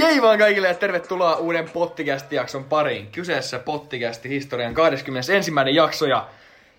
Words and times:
Jei 0.00 0.22
vaan 0.22 0.38
kaikille 0.38 0.68
ja 0.68 0.74
tervetuloa 0.74 1.36
uuden 1.36 1.70
Pottikästi-jakson 1.70 2.64
pariin. 2.64 3.06
Kyseessä 3.06 3.58
Pottikästi 3.58 4.28
historian 4.28 4.74
21. 4.74 5.52
jakso 5.72 6.06
ja 6.06 6.28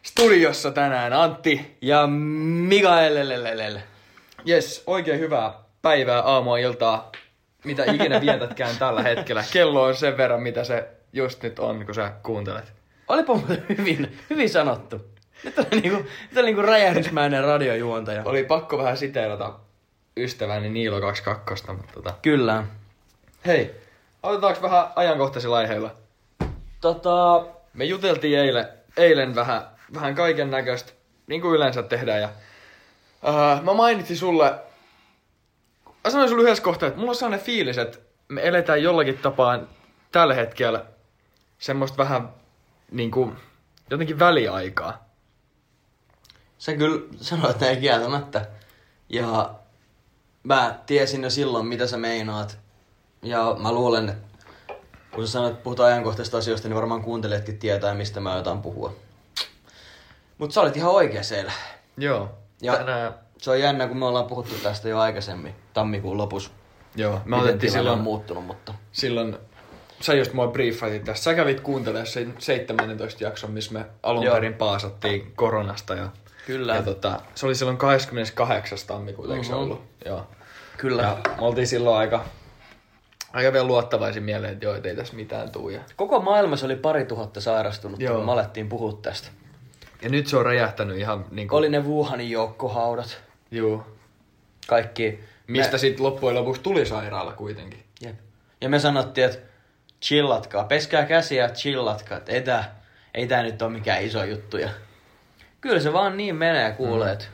studiossa 0.04 0.72
tänään 0.72 1.14
Antti. 1.14 1.78
Ja 1.82 2.08
Mikael 2.08 3.80
Jes, 4.46 4.84
oikein 4.88 5.20
hyvää 5.20 5.54
päivää, 5.82 6.22
aamua, 6.22 6.58
iltaa, 6.58 7.12
mitä 7.64 7.84
ikinä 7.92 8.22
vietätkään 8.22 8.76
tällä 8.80 9.04
hetkellä. 9.04 9.44
Kello 9.54 9.84
on 9.84 9.96
sen 9.96 10.18
verran, 10.18 10.42
mitä 10.42 10.64
se 10.64 10.88
just 11.14 11.44
nyt 11.44 11.60
on, 11.60 11.86
kun 11.86 11.96
sä 11.96 12.12
kuuntelet. 12.24 12.74
Olipa 13.08 13.34
muuten 13.34 13.66
hyvin, 13.78 14.18
hyvin 14.30 14.50
sanottu. 14.50 15.02
Nyt 15.44 15.60
oli 15.60 15.82
niinku, 15.82 15.98
nyt 15.98 16.38
oli 16.38 16.46
niinku 16.46 16.62
räjähdysmäinen 16.62 17.44
radiojuontaja. 17.44 18.22
Oli 18.26 18.44
pakko 18.44 18.78
vähän 18.78 18.98
siteerata 18.98 19.54
ystäväni 20.18 20.70
Niilo 20.70 21.02
22, 21.02 21.72
mutta 21.72 21.94
tota... 21.94 22.14
Kyllä. 22.22 22.64
Hei, 23.46 23.76
aloitetaanko 24.24 24.62
vähän 24.62 24.88
ajankohtaisilla 24.96 25.58
aiheilla? 25.58 25.96
Tota, 26.82 27.46
Me 27.74 27.86
juteltiin 27.86 28.40
eilen, 28.40 28.68
eilen 28.98 29.36
vähän, 29.36 29.62
vähän 29.94 30.16
kaiken 30.16 30.52
näköistä, 30.52 30.92
niin 31.28 31.42
kuin 31.42 31.56
yleensä 31.56 31.84
tehdään. 31.84 32.22
Ja, 32.22 32.30
uh, 33.24 33.64
mä 33.64 33.74
mainitsin 33.74 34.18
sulle, 34.18 34.54
mä 36.04 36.12
sanoin 36.12 36.30
sulle 36.30 36.44
yhdessä 36.44 36.64
kohtaa, 36.64 36.88
että 36.88 37.00
mulla 37.00 37.12
on 37.12 37.16
sellainen 37.16 37.46
fiilis, 37.46 37.78
että 37.78 37.98
me 38.28 38.48
eletään 38.48 38.84
jollakin 38.84 39.18
tapaa 39.18 39.60
tällä 40.12 40.34
hetkellä 40.34 40.86
semmoista 41.60 41.98
vähän 41.98 42.30
niin 42.92 43.12
kuin, 43.12 43.36
jotenkin 43.90 44.20
väliaikaa. 44.20 45.06
sä 46.58 46.74
kyllä 46.74 47.02
sanoit 47.22 47.60
näin 47.60 47.80
kieltämättä. 47.80 48.46
Ja 49.10 49.54
mä 50.48 50.80
tiesin 50.86 51.24
jo 51.24 51.30
silloin, 51.30 51.66
mitä 51.66 51.88
sä 51.88 51.98
meinaat. 51.98 52.58
Ja 53.22 53.56
mä 53.60 53.72
luulen, 53.72 54.10
että 54.10 54.28
kun 55.12 55.26
sä 55.28 55.32
sanoit, 55.32 55.52
että 55.54 55.64
puhutaan 55.64 55.90
ajankohtaisista 55.92 56.38
asioista, 56.38 56.68
niin 56.68 56.76
varmaan 56.76 57.02
kuuntelijatkin 57.04 57.58
tietää, 57.60 57.94
mistä 57.94 58.20
mä 58.20 58.36
jotain 58.36 58.62
puhua. 58.62 58.94
Mutta 60.38 60.54
sä 60.54 60.62
olit 60.62 60.78
ihan 60.78 60.92
oikea 60.92 61.24
siellä. 61.24 61.52
Joo. 61.98 62.30
Ja 62.62 62.76
Tänään, 62.78 63.14
se 63.38 63.52
on 63.52 63.60
jännä, 63.60 63.88
kun 63.88 63.98
me 63.98 64.06
ollaan 64.06 64.26
puhuttu 64.28 64.56
tästä 64.64 64.90
jo 64.90 65.00
aikaisemmin, 65.00 65.56
tammikuun 65.74 66.18
lopussa. 66.18 66.50
joo, 66.96 67.14
me 67.14 67.20
Miten 67.26 67.40
otettiin 67.40 67.72
silloin, 67.72 67.98
on 67.98 68.04
muuttunut, 68.04 68.46
mutta... 68.46 68.74
silloin, 68.92 69.38
sä 70.02 70.14
just 70.14 70.34
mua 70.34 70.48
briefatit 70.48 71.04
tästä. 71.04 71.24
Sä 71.24 71.34
kävit 71.34 71.60
kuuntelemaan 71.60 72.08
sen 72.08 72.34
17 72.40 73.24
jakson, 73.24 73.52
missä 73.52 73.74
me 73.74 73.86
alun 74.04 74.24
Joo. 74.24 74.34
perin 74.36 74.54
paasattiin 74.54 75.34
koronasta. 75.36 75.94
Ja, 75.96 76.10
Kyllä. 76.46 76.76
ja 76.76 76.82
tota, 76.84 77.20
se 77.36 77.46
oli 77.46 77.56
silloin 77.56 77.78
28. 77.78 78.78
tammikuuta, 78.88 79.34
eikö 79.34 79.46
se 79.46 79.52
Mhm. 79.54 79.62
ollut? 79.62 79.82
Joo. 80.06 80.28
Kyllä. 80.78 81.02
Ja 81.02 81.18
me 81.26 81.46
oltiin 81.46 81.68
silloin 81.68 81.98
aika, 81.98 82.26
aika 83.34 83.54
vielä 83.54 83.68
luottavaisin 83.68 84.24
mieleen, 84.24 84.54
että 84.54 84.66
joo, 84.66 84.76
ei 84.84 84.96
tässä 84.96 85.16
mitään 85.16 85.52
tuu. 85.52 85.70
Ja, 85.70 85.80
Koko 85.96 86.20
maailmassa 86.20 86.66
oli 86.66 86.76
pari 86.76 87.06
tuhatta 87.06 87.42
sairastunut, 87.42 88.00
Joo. 88.00 88.16
kun 88.16 88.26
me 88.26 88.32
alettiin 88.32 88.70
puhua 88.70 89.00
tästä. 89.02 89.28
ja 90.02 90.10
nyt 90.10 90.28
se 90.28 90.38
on 90.38 90.46
räjähtänyt 90.46 90.98
ihan 90.98 91.26
niin 91.32 91.48
kuin, 91.48 91.58
Oli 91.58 91.70
ne 91.70 91.80
Wuhanin 91.84 92.30
joukkohaudat. 92.32 93.18
juu, 93.52 93.84
Kaikki. 94.68 95.20
mistä 95.48 95.72
Me, 95.72 95.78
sitten 95.78 96.06
loppujen 96.06 96.36
lopuksi 96.36 96.62
tuli 96.62 96.86
sairaala 96.86 97.34
kuitenkin. 97.34 97.84
jep. 98.02 98.16
Ja 98.62 98.70
me 98.70 98.80
sanottiin, 98.80 99.26
että 99.26 99.40
chillatkaa, 100.02 100.64
peskää 100.64 101.06
käsiä 101.06 101.50
chillatkaa, 101.50 102.18
että 102.18 102.32
ei 102.32 102.42
tää, 102.42 102.76
ei 103.14 103.28
tää 103.28 103.44
nyt 103.44 103.62
ole 103.62 103.72
mikään 103.72 104.02
iso 104.04 104.24
juttu. 104.24 104.58
Ja 104.58 104.70
kyllä 105.62 105.80
se 105.80 105.94
vaan 105.94 106.18
niin 106.18 106.36
menee, 106.36 106.72
kuulee, 106.72 107.12
että 107.14 107.26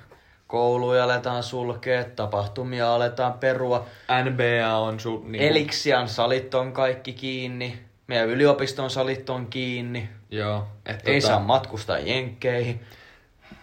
kouluja 0.54 1.04
aletaan 1.04 1.44
sulkea, 1.44 2.04
tapahtumia 2.04 2.96
aletaan 2.96 3.34
perua. 3.34 3.86
NBA 4.30 4.78
on 4.78 5.00
su, 5.00 5.24
niin 5.28 5.44
Eliksian 5.44 6.10
salit 6.10 6.54
on 6.54 6.74
kaikki 6.74 7.14
kiinni. 7.14 7.80
Meidän 8.08 8.30
yliopiston 8.30 8.90
salit 8.90 9.30
on 9.30 9.48
kiinni. 9.48 10.10
Joo. 10.30 10.68
Et, 10.86 11.08
Ei 11.08 11.22
tota, 11.22 11.28
saa 11.28 11.40
matkustaa 11.40 12.00
jenkkeihin. 12.00 12.82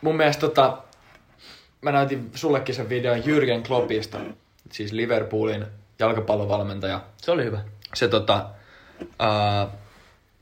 Mun 0.00 0.16
mielestä 0.16 0.40
tota, 0.40 0.78
mä 1.80 1.92
näytin 1.92 2.30
sullekin 2.34 2.74
sen 2.74 2.88
videon 2.88 3.18
Jürgen 3.18 3.66
Kloppista, 3.66 4.18
siis 4.72 4.92
Liverpoolin 4.92 5.66
jalkapallovalmentaja. 5.98 7.00
Se 7.16 7.30
oli 7.30 7.44
hyvä. 7.44 7.60
Se 7.94 8.08
tota, 8.08 8.46
uh, 9.02 9.70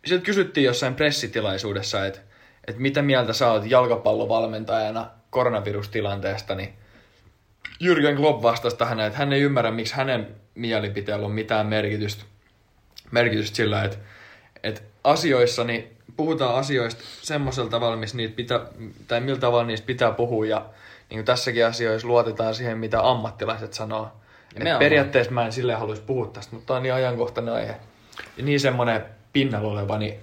sieltä 0.07 0.25
kysyttiin 0.25 0.65
jossain 0.65 0.95
pressitilaisuudessa, 0.95 2.07
että 2.07 2.21
et 2.69 2.79
mitä 2.79 3.03
mieltä 3.03 3.33
sä 3.33 3.53
oot 3.53 3.71
jalkapallovalmentajana 3.71 5.18
koronavirustilanteesta, 5.31 6.55
niin 6.55 6.75
Jürgen 7.81 8.17
Klopp 8.17 8.43
vastasi 8.43 8.77
tähän, 8.77 9.01
että 9.01 9.19
hän 9.19 9.33
ei 9.33 9.41
ymmärrä, 9.41 9.71
miksi 9.71 9.95
hänen 9.95 10.37
mielipiteellä 10.55 11.27
on 11.27 11.33
mitään 11.33 11.67
merkitystä, 11.67 12.25
merkitystä 13.11 13.57
sillä, 13.57 13.85
että, 13.85 13.97
että 14.63 14.81
asioissa, 15.05 15.65
niin 15.65 15.97
puhutaan 16.17 16.55
asioista 16.55 17.03
semmoisella 17.23 17.71
tavalla, 17.71 17.97
missä 17.97 18.17
niitä 18.17 18.37
pitää, 18.37 18.61
tai 19.09 19.21
millä 19.21 19.39
tavalla 19.39 19.65
niistä 19.65 19.87
pitää 19.87 20.11
puhua, 20.11 20.47
ja 20.47 20.67
niin 21.11 21.19
kuin 21.19 21.25
tässäkin 21.25 21.67
asioissa 21.67 22.09
luotetaan 22.09 22.55
siihen, 22.55 22.79
mitä 22.79 23.11
ammattilaiset 23.11 23.73
sanoo. 23.73 24.13
Et 24.57 24.79
periaatteessa 24.79 25.33
mä 25.33 25.47
en 25.47 25.53
silleen 25.53 25.79
haluaisi 25.79 26.03
puhua 26.03 26.27
tästä, 26.27 26.55
mutta 26.55 26.67
tää 26.67 26.77
on 26.77 26.83
niin 26.83 26.95
ajankohtainen 26.95 27.55
aihe. 27.55 27.77
Ja 28.37 28.45
niin 28.45 28.61
semmoinen 28.61 29.05
pinnalla 29.33 29.69
oleva, 29.69 29.99
niin 29.99 30.15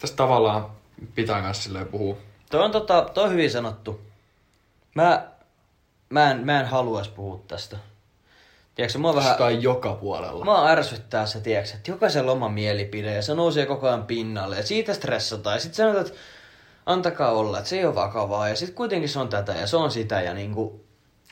tästä 0.00 0.16
tavallaan 0.16 0.66
pitää 1.14 1.42
kanssa 1.42 1.62
silleen 1.62 1.86
puhua. 1.86 2.16
Toi 2.50 2.64
on, 2.64 2.70
tota, 2.70 3.06
toi 3.14 3.24
on 3.24 3.32
hyvin 3.32 3.50
sanottu. 3.50 4.07
Mä, 4.98 5.26
mä 6.10 6.30
en, 6.30 6.46
mä 6.46 6.60
en 6.60 6.66
haluaisi 6.66 7.10
puhua 7.10 7.40
tästä. 7.48 7.76
Tiedätkö, 8.74 8.98
mua 8.98 9.14
vähän... 9.14 9.38
Vähän... 9.38 9.62
joka 9.62 9.94
puolella. 9.94 10.44
Mua 10.44 10.68
ärsyttää 10.68 11.26
se, 11.26 11.40
tiedätkö, 11.40 11.76
että 11.76 11.90
jokaisella 11.90 12.32
oma 12.32 12.48
mielipide 12.48 13.14
ja 13.14 13.22
se 13.22 13.34
nousee 13.34 13.66
koko 13.66 13.86
ajan 13.86 14.06
pinnalle 14.06 14.56
ja 14.56 14.62
siitä 14.62 14.94
stressataan. 14.94 15.56
Ja 15.56 15.60
sit 15.60 15.74
sanotaan, 15.74 16.06
että 16.06 16.18
antakaa 16.86 17.32
olla, 17.32 17.58
että 17.58 17.70
se 17.70 17.78
ei 17.78 17.84
ole 17.84 17.94
vakavaa 17.94 18.48
ja 18.48 18.56
sit 18.56 18.74
kuitenkin 18.74 19.08
se 19.08 19.18
on 19.18 19.28
tätä 19.28 19.52
ja 19.52 19.66
se 19.66 19.76
on 19.76 19.90
sitä 19.90 20.20
ja 20.20 20.34
niinku... 20.34 20.84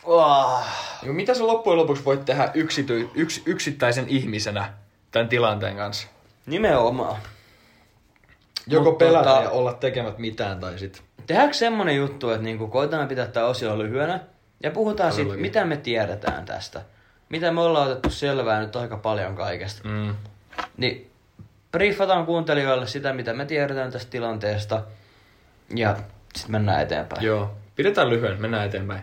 Oh. 0.04 0.62
Niin 1.02 1.14
mitä 1.14 1.34
sä 1.34 1.46
loppujen 1.46 1.78
lopuksi 1.78 2.04
voit 2.04 2.24
tehdä 2.24 2.50
yksity, 2.54 3.10
yks, 3.14 3.42
yksittäisen 3.46 4.08
ihmisenä 4.08 4.74
tämän 5.10 5.28
tilanteen 5.28 5.76
kanssa? 5.76 6.08
Nimenomaan. 6.46 7.16
Joko 8.66 8.90
Mut 8.90 8.98
pelätä 8.98 9.30
tota- 9.30 9.42
ja 9.42 9.50
olla 9.50 9.72
tekemät 9.72 10.18
mitään 10.18 10.60
tai 10.60 10.78
sit... 10.78 11.02
Tehdäänkö 11.26 11.54
semmonen 11.54 11.96
juttu, 11.96 12.30
että 12.30 12.42
niinku 12.42 12.66
koitetaan 12.68 13.08
pitää 13.08 13.26
tämä 13.26 13.46
osio 13.46 13.78
lyhyenä 13.78 14.20
ja 14.62 14.70
puhutaan 14.70 15.12
siitä, 15.12 15.28
Todellakin. 15.28 15.42
mitä 15.42 15.64
me 15.64 15.76
tiedetään 15.76 16.44
tästä. 16.44 16.82
Mitä 17.28 17.50
me 17.52 17.60
ollaan 17.60 17.86
otettu 17.90 18.10
selvää 18.10 18.60
nyt 18.60 18.76
aika 18.76 18.96
paljon 18.96 19.36
kaikesta. 19.36 19.88
Mm. 19.88 20.14
Niin 20.76 21.10
briefataan 21.72 22.26
kuuntelijoille 22.26 22.86
sitä, 22.86 23.12
mitä 23.12 23.32
me 23.32 23.44
tiedetään 23.44 23.92
tästä 23.92 24.10
tilanteesta. 24.10 24.82
Ja 25.76 25.96
sitten 26.34 26.52
mennään 26.52 26.82
eteenpäin. 26.82 27.24
Joo. 27.24 27.50
Pidetään 27.76 28.10
lyhyen, 28.10 28.40
mennään 28.40 28.66
eteenpäin. 28.66 29.02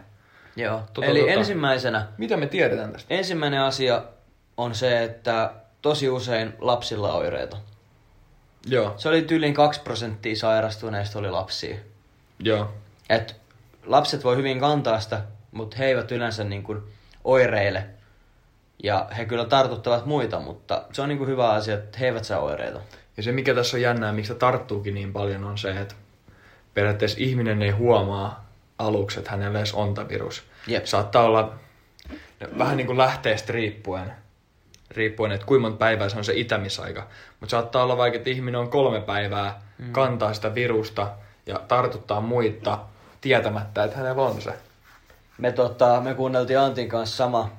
Joo. 0.56 0.82
Tota, 0.94 1.08
Eli 1.08 1.20
tota. 1.20 1.32
ensimmäisenä, 1.32 2.08
Mitä 2.18 2.38
me 2.38 2.46
tiedetään 2.48 2.92
tästä? 2.92 3.14
ensimmäinen 3.14 3.62
asia 3.62 4.04
on 4.58 4.76
se, 4.76 5.04
että 5.04 5.52
tosi 5.82 6.10
usein 6.10 6.54
lapsilla 6.60 7.14
on 7.14 7.20
oireita. 7.20 7.58
Joo. 8.66 8.94
Se 8.98 9.10
oli 9.10 9.22
tyylin 9.22 9.54
2 9.54 9.82
prosenttia 9.82 10.36
sairastuneista 10.36 11.20
oli 11.20 11.30
lapsia. 11.32 11.76
Joo. 12.40 12.74
Et 13.10 13.36
lapset 13.86 14.24
voi 14.24 14.38
hyvin 14.38 14.60
kantaa 14.60 15.00
sitä, 15.00 15.22
mutta 15.52 15.78
he 15.78 15.86
eivät 15.86 16.12
yleensä 16.12 16.44
niin 16.44 16.64
kuin 16.64 16.84
oireile. 17.24 17.86
Ja 18.84 19.08
he 19.18 19.26
kyllä 19.26 19.46
tartuttavat 19.46 20.06
muita, 20.06 20.40
mutta 20.40 20.84
se 20.94 21.02
on 21.02 21.10
niin 21.10 21.18
kuin 21.18 21.30
hyvä 21.30 21.50
asia, 21.50 21.74
että 21.74 21.98
he 22.00 22.06
eivät 22.06 22.24
saa 22.24 22.40
oireita. 22.40 22.80
Ja 23.18 23.24
se 23.24 23.32
mikä 23.32 23.56
tässä 23.56 23.78
on 23.78 23.82
jännää, 23.82 24.14
miksi 24.14 24.34
se 24.34 24.40
tarttuukin 24.40 24.94
niin 24.94 25.14
paljon, 25.14 25.44
on 25.44 25.58
se, 25.58 25.72
että 25.72 25.96
periaatteessa 26.74 27.18
ihminen 27.20 27.62
ei 27.62 27.70
huomaa 27.70 28.50
aluksi, 28.80 29.20
että 29.20 29.32
hänellä 29.32 29.60
edes 29.60 29.74
on 29.74 29.94
tämä 29.94 30.10
virus. 30.10 30.44
Jep. 30.68 30.86
Saattaa 30.86 31.24
olla 31.24 31.54
vähän 32.58 32.78
niin 32.78 32.88
kuin 32.88 32.98
lähteestä 32.98 33.54
riippuen, 33.54 34.14
riippuen, 34.98 35.32
että 35.32 35.46
kuinka 35.46 35.62
monta 35.62 35.78
päivää 35.78 36.10
se 36.10 36.18
on 36.18 36.26
se 36.26 36.34
itämisaika. 36.36 37.08
Mutta 37.40 37.52
saattaa 37.52 37.84
olla 37.84 37.98
vaikka, 37.98 38.18
että 38.18 38.30
ihminen 38.30 38.62
on 38.62 38.70
kolme 38.70 39.02
päivää, 39.02 39.62
mm. 39.78 39.92
kantaa 39.92 40.34
sitä 40.34 40.56
virusta 40.56 41.12
ja 41.46 41.60
tartuttaa 41.68 42.22
muita 42.22 42.80
tietämättä, 43.22 43.84
että 43.84 43.98
hänellä 43.98 44.22
on 44.22 44.42
se. 44.42 44.54
Me, 45.38 45.52
tota, 45.52 46.02
me 46.02 46.14
kuunneltiin 46.14 46.60
Antin 46.60 46.90
kanssa 46.90 47.18
sama, 47.18 47.50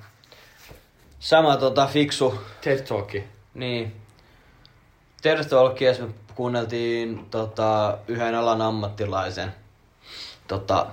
sama 1.18 1.56
tota, 1.56 1.86
fiksu, 1.86 2.40
TED 2.60 2.78
Talki. 2.78 3.24
niin, 3.54 3.96
tervetuloa 5.22 5.74
me 6.00 6.08
kuunneltiin 6.34 7.26
tota, 7.30 7.98
yhden 8.08 8.34
alan 8.34 8.62
ammattilaisen 8.62 9.54
tota, 10.48 10.86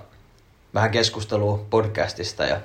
vähän 0.74 0.90
keskustelua 0.90 1.66
podcastista 1.70 2.44
ja 2.44 2.60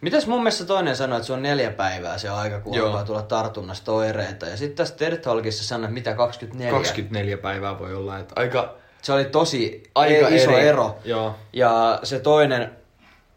Mitäs 0.00 0.26
mun 0.26 0.40
mielestä 0.40 0.64
toinen 0.64 0.96
sanoi, 0.96 1.16
että 1.16 1.26
se 1.26 1.32
on 1.32 1.42
neljä 1.42 1.70
päivää 1.70 2.18
se 2.18 2.28
aika, 2.28 2.60
kun 2.60 2.74
Joo. 2.74 2.86
alkaa 2.86 3.04
tulla 3.04 3.22
tartunnasta 3.22 3.92
oireita. 3.92 4.46
Ja 4.46 4.56
sitten 4.56 4.76
tässä 4.76 4.96
TED 4.96 5.16
Talkissa 5.16 5.64
sanoi, 5.64 5.84
että 5.84 5.94
mitä 5.94 6.14
24. 6.14 6.72
24 6.78 7.36
päivää 7.38 7.78
voi 7.78 7.94
olla. 7.94 8.18
Että 8.18 8.34
aika, 8.36 8.74
Se 9.02 9.12
oli 9.12 9.24
tosi 9.24 9.82
aika 9.94 10.28
iso 10.28 10.50
eri. 10.50 10.68
ero. 10.68 10.98
Joo. 11.04 11.36
Ja 11.52 12.00
se 12.02 12.20
toinen 12.20 12.70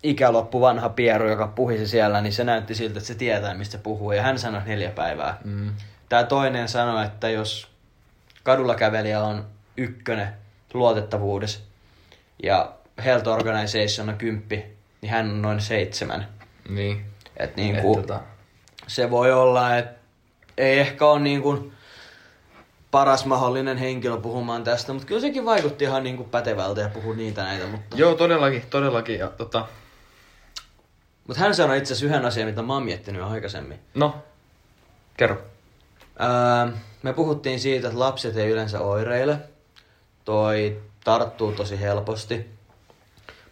ikäloppu 0.04 0.62
vanha 0.62 0.90
pieru, 0.90 1.30
joka 1.30 1.48
puhisi 1.48 1.88
siellä, 1.88 2.22
niin 2.22 2.34
se 2.34 2.44
näytti 2.44 2.76
siltä, 2.76 2.98
että 3.00 3.08
se 3.08 3.16
tietää, 3.16 3.54
mistä 3.54 3.78
puhuu. 3.78 4.12
Ja 4.12 4.22
hän 4.24 4.40
sanoi 4.40 4.62
neljä 4.66 4.92
päivää. 4.92 5.38
Mm. 5.44 5.74
Tämä 6.10 6.24
toinen 6.24 6.68
sanoi, 6.68 7.06
että 7.06 7.30
jos 7.30 7.68
kadulla 8.44 8.76
kävelijä 8.76 9.22
on 9.24 9.46
ykkönen 9.78 10.28
luotettavuudessa 10.74 11.60
ja 12.44 12.72
Health 13.06 13.28
Organization 13.28 14.10
on 14.10 14.16
kymppi, 14.18 14.66
niin 15.02 15.10
hän 15.10 15.30
on 15.30 15.42
noin 15.42 15.62
seitsemän. 15.62 16.28
Niin. 16.70 17.06
Et 17.38 17.56
niin 17.56 17.76
Et 17.76 17.82
tota, 17.82 18.20
se 18.88 19.10
voi 19.10 19.32
olla, 19.32 19.78
että 19.78 20.00
ei 20.58 20.80
ehkä 20.80 21.06
ole 21.06 21.20
niin 21.20 21.42
kuin 21.42 21.72
paras 22.92 23.26
mahdollinen 23.26 23.78
henkilö 23.78 24.18
puhumaan 24.18 24.64
tästä, 24.64 24.94
mutta 24.94 25.08
kyllä 25.08 25.22
sekin 25.22 25.46
vaikutti 25.46 25.86
ihan 25.86 26.04
niin 26.04 26.18
kuin 26.18 26.30
pätevältä 26.30 26.82
ja 26.82 26.90
puhui 26.90 27.16
niitä 27.16 27.44
näitä. 27.44 27.68
Mutta, 27.68 27.96
Joo, 27.96 28.16
todellakin, 28.16 28.64
todellakin. 28.70 29.20
Ja, 29.20 29.28
tota, 29.28 29.68
mutta 31.28 31.42
hän 31.42 31.56
sanoi 31.56 31.78
itse 31.78 31.94
asiassa 31.94 32.06
yhden 32.06 32.26
asian, 32.26 32.48
mitä 32.48 32.62
mä 32.62 32.74
oon 32.74 32.84
miettinyt 32.84 33.22
aikaisemmin. 33.22 33.80
no, 33.94 34.16
kerro. 35.18 35.42
Ää, 36.20 36.72
me 37.04 37.14
puhuttiin 37.14 37.60
siitä, 37.60 37.88
että 37.88 38.00
lapset 38.00 38.38
ei 38.38 38.50
yleensä 38.50 38.80
oireile. 38.80 39.38
Toi 40.26 40.82
tarttuu 41.04 41.52
tosi 41.52 41.82
helposti. 41.82 42.57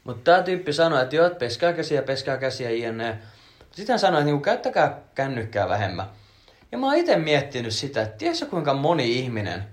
Mutta 0.06 0.32
tämä 0.32 0.44
tyyppi 0.44 0.74
sanoi, 0.74 1.02
että 1.02 1.16
joo, 1.16 1.30
peskää 1.30 1.74
käsiä, 1.74 2.02
peskää 2.02 2.38
käsiä, 2.38 2.70
jne. 2.72 3.18
Sitten 3.72 3.94
hän 3.94 4.00
sanoi, 4.00 4.20
että 4.20 4.26
niinku, 4.26 4.44
käyttäkää 4.44 5.00
kännykkää 5.16 5.70
vähemmän. 5.70 6.06
Ja 6.72 6.78
mä 6.78 6.86
oon 6.86 6.96
itse 6.96 7.16
miettinyt 7.16 7.74
sitä, 7.74 8.02
että 8.02 8.18
tiedätkö 8.18 8.46
kuinka 8.46 8.74
moni 8.74 9.20
ihminen 9.20 9.64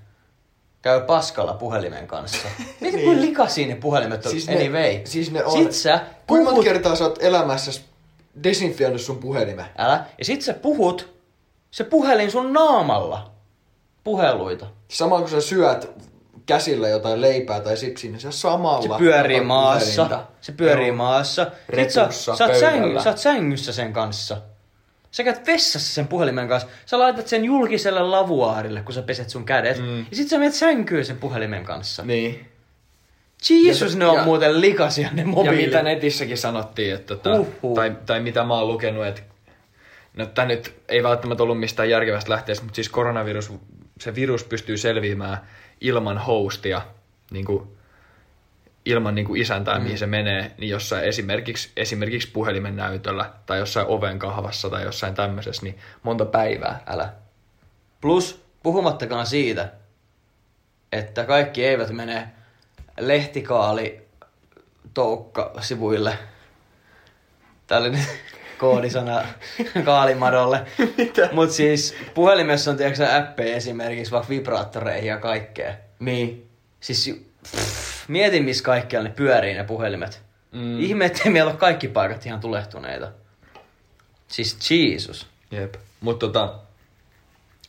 käy 0.82 1.00
paskalla 1.00 1.54
puhelimen 1.54 2.06
kanssa? 2.06 2.48
Mieti 2.80 2.96
niin. 2.96 3.06
kuin 3.08 3.20
likaisia 3.20 3.66
ne 3.66 3.74
puhelimet 3.74 4.26
on 4.26 4.30
Siis 4.32 4.46
ne- 4.48 4.56
anyway. 4.56 5.00
siis 5.04 5.30
ne 5.32 5.44
on- 5.44 5.52
Sit 5.62 5.72
sä 5.72 6.00
Kuinka 6.26 6.50
puhut, 6.50 6.64
kertaa 6.64 6.96
sä 6.96 7.04
oot 7.04 7.18
elämässä 7.22 7.80
desinfioinut 8.44 9.00
sun 9.00 9.18
puhelimen? 9.18 9.64
älä, 9.78 10.04
ja 10.18 10.24
sit 10.24 10.42
sä 10.42 10.54
puhut 10.54 11.14
se 11.70 11.84
puhelin 11.84 12.30
sun 12.30 12.52
naamalla 12.52 13.30
puheluita. 14.04 14.66
Sama 14.88 15.18
kun 15.20 15.28
sä 15.28 15.40
syöt 15.40 15.90
käsillä 16.46 16.88
jotain 16.88 17.20
leipää 17.20 17.60
tai 17.60 17.76
sipsiä, 17.76 18.10
niin 18.10 18.20
sä 18.20 18.30
samalla... 18.30 18.82
Se 18.82 18.98
pyörii 18.98 19.40
maassa. 19.40 20.02
puhelinta. 20.04 20.26
Se 20.40 20.52
pyörii 20.52 20.86
Joo. 20.86 20.96
maassa. 20.96 21.46
Repussa, 21.68 22.10
sä, 22.10 22.36
sä, 22.36 22.44
oot 22.46 22.56
säng, 22.56 23.00
sä 23.00 23.08
oot 23.10 23.18
sängyssä 23.18 23.72
sen 23.72 23.92
kanssa. 23.92 24.36
Sä 25.10 25.24
käyt 25.24 25.46
vessassa 25.46 25.94
sen 25.94 26.06
puhelimen 26.08 26.48
kanssa. 26.48 26.68
Sä 26.86 26.98
laitat 26.98 27.28
sen 27.28 27.44
julkiselle 27.44 28.00
lavuaarille, 28.02 28.82
kun 28.82 28.94
sä 28.94 29.02
peset 29.02 29.30
sun 29.30 29.44
kädet. 29.44 29.78
Mm. 29.78 29.98
Ja 29.98 30.04
sit 30.16 30.28
sä 30.28 30.38
menet 30.38 30.54
sänkyyn 30.54 31.04
sen 31.04 31.16
puhelimen 31.18 31.64
kanssa. 31.64 32.02
Niin. 32.04 32.46
Jeesus, 33.50 33.92
Ja- 33.92 33.98
ne 33.98 34.06
on 34.06 34.16
ja- 34.16 34.24
muuten 34.24 34.60
likaisia 34.60 35.08
ne 35.12 35.22
Ja 35.22 35.28
mobiilit. 35.28 35.64
mitä 35.66 35.82
netissäkin 35.82 36.38
sanottiin, 36.38 36.94
että 36.94 37.16
tota, 37.16 37.44
tai, 37.74 37.96
tai 38.06 38.20
mitä 38.20 38.44
mä 38.44 38.54
oon 38.58 38.68
lukenut, 38.68 39.06
että 39.06 39.22
no 40.16 40.26
tää 40.26 40.44
nyt 40.46 40.74
ei 40.88 41.02
välttämättä 41.02 41.42
ollut 41.42 41.60
mistään 41.60 41.90
järkevästä 41.90 42.30
lähteestä, 42.30 42.64
mutta 42.64 42.74
siis 42.76 42.88
koronavirus, 42.88 43.52
se 44.02 44.14
virus 44.14 44.44
pystyy 44.44 44.76
selviämään 44.76 45.38
ilman 45.80 46.18
hostia, 46.18 46.82
niin 47.30 47.44
kuin, 47.44 47.68
ilman 48.84 49.14
niin 49.14 49.26
kuin 49.26 49.40
isäntää, 49.40 49.78
mm. 49.78 49.82
mihin 49.82 49.98
se 49.98 50.06
menee, 50.06 50.54
niin 50.58 50.70
jossain 50.70 51.04
esimerkiksi, 51.04 51.72
esimerkiksi 51.76 52.30
puhelimen 52.30 52.76
näytöllä 52.76 53.32
tai 53.46 53.58
jossain 53.58 53.86
oven 53.86 54.18
kahvassa 54.18 54.70
tai 54.70 54.82
jossain 54.82 55.14
tämmöisessä, 55.14 55.62
niin 55.62 55.78
monta 56.02 56.24
päivää. 56.24 56.82
Älä. 56.86 57.12
Plus, 58.00 58.44
puhumattakaan 58.62 59.26
siitä, 59.26 59.72
että 60.92 61.24
kaikki 61.24 61.64
eivät 61.66 61.90
mene 61.90 62.28
lehtikaali 63.00 64.08
toukka 64.94 65.54
sivuille. 65.60 66.18
Tää 67.66 67.78
oli 67.78 67.90
nyt 67.90 68.08
koodisana 68.62 69.22
kaalimadolle. 69.84 70.66
Mut 71.32 71.50
siis 71.50 71.94
puhelimessa 72.14 72.70
on 72.70 72.76
tiedätkö 72.76 73.16
appeja 73.16 73.56
esimerkiksi 73.56 74.12
vaikka 74.12 74.28
vibraattoreihin 74.28 75.08
ja 75.08 75.18
kaikkea. 75.18 75.74
Niin. 75.98 76.48
Siis 76.80 77.22
pff, 77.42 78.08
mieti 78.08 78.40
missä 78.40 78.64
kaikkialla 78.64 79.08
ne 79.08 79.14
pyörii 79.14 79.54
ne 79.54 79.64
puhelimet. 79.64 80.22
Mm. 80.52 80.80
Ihme, 80.80 81.04
ettei 81.04 81.32
meillä 81.32 81.50
ole 81.50 81.58
kaikki 81.58 81.88
paikat 81.88 82.26
ihan 82.26 82.40
tulehtuneita. 82.40 83.12
Siis 84.28 84.70
Jesus. 84.70 85.26
Jep. 85.50 85.74
Mutta 86.00 86.26
tota, 86.26 86.54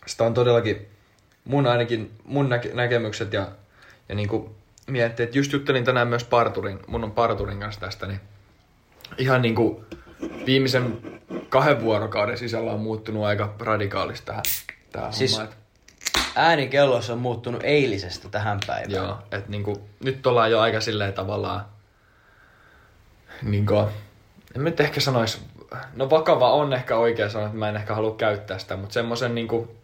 sitä 0.06 0.24
on 0.24 0.34
todellakin 0.34 0.88
mun 1.46 1.68
ainakin 1.68 2.12
mun 2.24 2.50
näke- 2.50 2.74
näkemykset 2.74 3.34
ja, 3.34 3.48
ja 4.10 4.16
niinku 4.16 4.56
miettii, 4.88 5.24
että 5.24 5.38
just 5.38 5.54
juttelin 5.54 5.86
tänään 5.86 6.08
myös 6.08 6.24
parturin, 6.24 6.80
mun 6.88 7.04
on 7.04 7.12
parturin 7.12 7.60
kanssa 7.60 7.82
tästä, 7.82 8.08
niin 8.08 8.20
ihan 9.18 9.42
niinku 9.42 9.86
viimeisen 10.46 10.98
kahden 11.50 11.82
vuorokauden 11.82 12.38
sisällä 12.38 12.72
on 12.72 12.80
muuttunut 12.80 13.24
aika 13.24 13.54
radikaalisti 13.60 14.26
tähän, 14.26 14.44
tähän 14.92 15.14
Siis- 15.14 15.32
hommaan. 15.32 15.54
Et, 15.58 15.64
Äänikellossa 16.36 17.14
on 17.14 17.20
muuttunut 17.20 17.62
eilisestä 17.64 18.30
tähän 18.30 18.60
päivään. 18.68 18.92
joo, 18.92 19.18
että 19.32 19.52
niinku, 19.52 19.90
nyt 20.04 20.28
ollaan 20.28 20.52
jo 20.52 20.60
aika 20.60 20.82
silleen 20.82 21.14
tavallaan, 21.14 21.66
niinku, 23.42 23.90
en 24.56 24.64
nyt 24.64 24.80
ehkä 24.80 25.02
sanois, 25.02 25.42
no 25.96 26.10
vakava 26.10 26.54
on 26.54 26.74
ehkä 26.74 26.98
oikea 26.98 27.30
sana, 27.30 27.46
että 27.46 27.58
mä 27.58 27.70
en 27.70 27.76
ehkä 27.76 27.96
halua 27.96 28.16
käyttää 28.16 28.60
sitä, 28.60 28.76
mutta 28.78 28.94
semmoisen 28.94 29.36
niinku, 29.36 29.76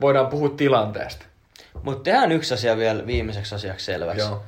voidaan 0.00 0.26
puhua 0.26 0.48
tilanteesta. 0.48 1.24
Mutta 1.82 2.02
tehdään 2.02 2.32
yksi 2.32 2.54
asia 2.54 2.76
vielä 2.76 3.06
viimeiseksi 3.06 3.54
asiaksi 3.54 3.86
selväksi. 3.86 4.20
Joo. 4.26 4.42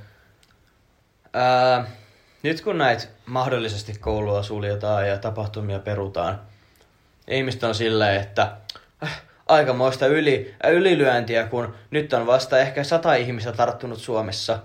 Ää, 1.32 1.84
nyt 2.44 2.60
kun 2.60 2.78
näitä 2.78 3.04
mahdollisesti 3.26 3.94
koulua 4.00 4.42
suljetaan 4.42 5.08
ja 5.08 5.18
tapahtumia 5.18 5.78
perutaan, 5.78 6.40
ihmiset 7.28 7.64
on 7.64 7.74
silleen, 7.74 8.20
että 8.20 8.52
äh, 9.04 9.22
aikamoista 9.48 10.06
yli, 10.06 10.54
äh, 10.64 10.72
ylilyöntiä, 10.72 11.46
kun 11.46 11.74
nyt 11.90 12.12
on 12.12 12.26
vasta 12.26 12.58
ehkä 12.58 12.84
sata 12.84 13.14
ihmistä 13.14 13.52
tarttunut 13.52 13.98
Suomessa. 13.98 14.58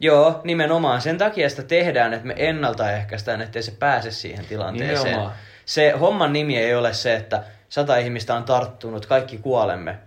Joo, 0.00 0.40
nimenomaan 0.44 1.00
sen 1.00 1.18
takia 1.18 1.50
sitä 1.50 1.62
tehdään, 1.62 2.14
että 2.14 2.26
me 2.26 2.34
ennaltaehkäistään, 2.36 3.40
ettei 3.40 3.62
se 3.62 3.72
pääse 3.78 4.10
siihen 4.10 4.44
tilanteeseen. 4.44 5.04
Nimenomaan. 5.04 5.32
Se 5.64 5.90
homman 5.90 6.32
nimi 6.32 6.58
ei 6.58 6.74
ole 6.74 6.94
se, 6.94 7.14
että 7.16 7.44
sata 7.68 7.96
ihmistä 7.96 8.34
on 8.34 8.44
tarttunut, 8.44 9.06
kaikki 9.06 9.38
kuolemme. 9.38 9.98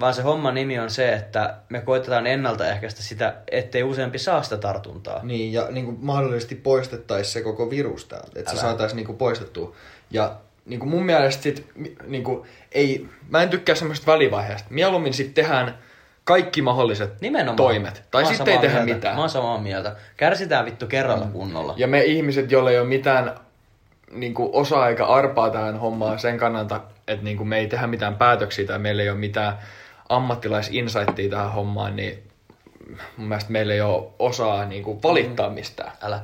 Vaan 0.00 0.14
se 0.14 0.22
homman 0.22 0.54
nimi 0.54 0.78
on 0.78 0.90
se, 0.90 1.12
että 1.12 1.54
me 1.68 1.80
koitetaan 1.80 2.26
ennaltaehkäistä 2.26 3.02
sitä, 3.02 3.34
ettei 3.50 3.82
useampi 3.82 4.18
saa 4.18 4.42
sitä 4.42 4.56
tartuntaa. 4.56 5.20
Niin, 5.22 5.52
ja 5.52 5.66
niin 5.70 5.84
kuin 5.84 5.98
mahdollisesti 6.00 6.54
poistettaisiin 6.54 7.32
se 7.32 7.42
koko 7.42 7.70
virus 7.70 8.04
täältä, 8.04 8.30
että 8.34 8.50
se 8.50 8.56
Älä. 8.56 8.62
saataisiin 8.62 8.96
niin 8.96 9.06
kuin 9.06 9.18
poistettua. 9.18 9.74
Ja 10.10 10.36
niin 10.66 10.80
kuin 10.80 10.90
mun 10.90 11.02
mielestä 11.06 11.42
sit, 11.42 11.66
niin 12.06 12.24
kuin, 12.24 12.42
ei, 12.72 13.06
Mä 13.28 13.42
en 13.42 13.48
tykkää 13.48 13.74
semmoista 13.74 14.12
välivaiheesta. 14.12 14.68
Mieluummin 14.70 15.14
sitten 15.14 15.34
tehdään 15.44 15.78
kaikki 16.24 16.62
mahdolliset 16.62 17.20
Nimenomaan. 17.20 17.56
toimet. 17.56 18.02
Tai 18.10 18.26
sitten 18.26 18.48
ei 18.48 18.58
tehdä 18.58 18.78
mieltä. 18.78 18.94
mitään. 18.94 19.14
Mä 19.14 19.20
oon 19.20 19.30
samaa 19.30 19.58
mieltä. 19.58 19.96
Kärsitään 20.16 20.64
vittu 20.64 20.86
kerralla 20.86 21.26
kunnolla. 21.26 21.74
Ja 21.76 21.86
me 21.86 22.04
ihmiset, 22.04 22.50
joilla 22.52 22.70
ei 22.70 22.78
ole 22.78 22.88
mitään 22.88 23.34
niin 24.10 24.34
kuin 24.34 24.50
osaa 24.52 24.88
eikä 24.88 25.06
arpaa 25.06 25.50
tähän 25.50 25.80
hommaan 25.80 26.18
sen 26.18 26.38
kannalta, 26.38 26.80
että 27.08 27.24
niin 27.24 27.36
kuin 27.36 27.48
me 27.48 27.58
ei 27.58 27.66
tehdä 27.66 27.86
mitään 27.86 28.16
päätöksiä 28.16 28.66
tai 28.66 28.78
meillä 28.78 29.02
ei 29.02 29.10
ole 29.10 29.18
mitään 29.18 29.58
ammattilaisinsightia 30.10 31.30
tähän 31.30 31.52
hommaan, 31.52 31.96
niin 31.96 32.30
mun 33.16 33.28
mielestä 33.28 33.52
meillä 33.52 33.74
ei 33.74 33.80
ole 33.80 34.08
osaa 34.18 34.64
niin 34.64 34.84
kuin 34.84 35.02
valittaa 35.02 35.50
mistään. 35.50 35.92
Älä. 36.02 36.22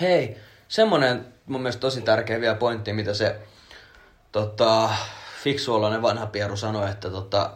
Hei, 0.00 0.36
semmonen 0.68 1.26
mun 1.46 1.60
mielestä 1.60 1.80
tosi 1.80 2.00
tärkeä 2.00 2.40
vielä 2.40 2.54
pointti, 2.54 2.92
mitä 2.92 3.14
se 3.14 3.36
tota, 4.32 4.90
fiksuoloinen 5.42 6.02
vanha 6.02 6.26
pieru 6.26 6.56
sanoi, 6.56 6.90
että 6.90 7.10
tota, 7.10 7.50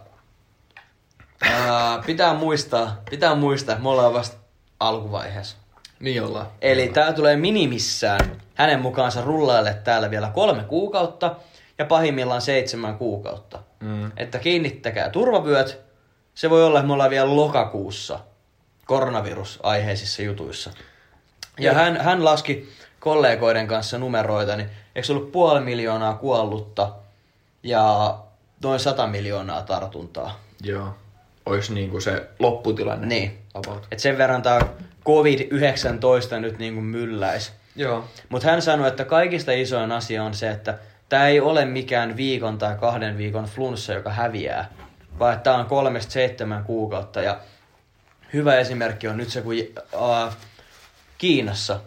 ää, 1.42 2.02
pitää 2.07 2.35
muistaa, 2.35 3.02
pitää 3.11 3.35
muistaa, 3.35 3.73
että 3.73 3.83
me 3.83 3.88
ollaan 3.88 4.14
vasta 4.14 4.37
alkuvaiheessa. 4.80 5.57
Niin 6.00 6.23
ollaan. 6.23 6.47
Eli 6.61 6.88
tää 6.88 7.12
tulee 7.12 7.37
minimissään 7.37 8.42
hänen 8.54 8.80
mukaansa 8.80 9.23
rullaille 9.23 9.75
täällä 9.75 10.11
vielä 10.11 10.30
kolme 10.35 10.64
kuukautta 10.64 11.37
ja 11.78 11.85
pahimmillaan 11.85 12.42
seitsemän 12.42 12.99
kuukautta. 12.99 13.67
Mm. 13.80 14.12
Että 14.16 14.38
kiinnittäkää 14.38 15.11
turvavyöt. 15.11 15.80
Se 16.35 16.50
voi 16.50 16.64
olla, 16.64 16.78
että 16.78 16.87
me 16.87 16.92
ollaan 16.92 17.11
vielä 17.11 17.37
lokakuussa 17.37 18.20
koronavirusaiheisissa 18.87 20.23
jutuissa. 20.23 20.70
Ja 21.58 21.75
hän, 21.75 22.00
hän 22.00 22.25
laski 22.25 22.68
kollegoiden 23.00 23.66
kanssa 23.66 23.99
numeroita, 23.99 24.56
niin 24.56 24.70
eikö 24.94 25.06
se 25.06 25.12
ollut 25.12 25.32
puoli 25.32 25.61
miljoonaa 25.61 26.14
kuollutta 26.14 26.92
ja 27.62 28.18
noin 28.62 28.80
100 28.80 29.06
miljoonaa 29.06 29.62
tartuntaa. 29.62 30.40
Joo. 30.62 30.94
Ois 31.47 31.70
niin 31.70 31.90
kuin 31.90 32.02
se 32.02 32.28
lopputilanne. 32.38 33.06
Niin. 33.06 33.38
About. 33.54 33.87
Et 33.90 33.99
sen 33.99 34.18
verran 34.18 34.42
tää 34.42 34.61
COVID-19 35.06 36.38
nyt 36.40 36.58
niin 36.58 36.75
kuin 36.75 36.85
mylläis. 36.85 37.52
Joo. 37.76 38.04
Mutta 38.28 38.49
hän 38.49 38.62
sanoi, 38.62 38.88
että 38.88 39.04
kaikista 39.04 39.52
isoin 39.52 39.92
asia 39.92 40.25
on 40.25 40.35
se, 40.35 40.50
että 40.50 40.78
tämä 41.08 41.26
ei 41.26 41.40
ole 41.40 41.64
mikään 41.64 42.16
viikon 42.16 42.58
tai 42.58 42.76
kahden 42.76 43.18
viikon 43.18 43.44
flunssa, 43.44 43.92
joka 43.92 44.12
häviää, 44.12 44.70
vaan 45.18 45.40
tämä 45.40 45.56
on 45.56 45.66
kolmesta 45.66 46.12
seitsemän 46.12 46.64
kuukautta. 46.64 47.22
Ja 47.22 47.40
hyvä 48.32 48.56
esimerkki 48.56 49.08
on 49.08 49.16
nyt 49.16 49.28
se, 49.28 49.42
kun 49.42 49.54
äh, 49.94 50.36
Kiinassa 51.18 51.80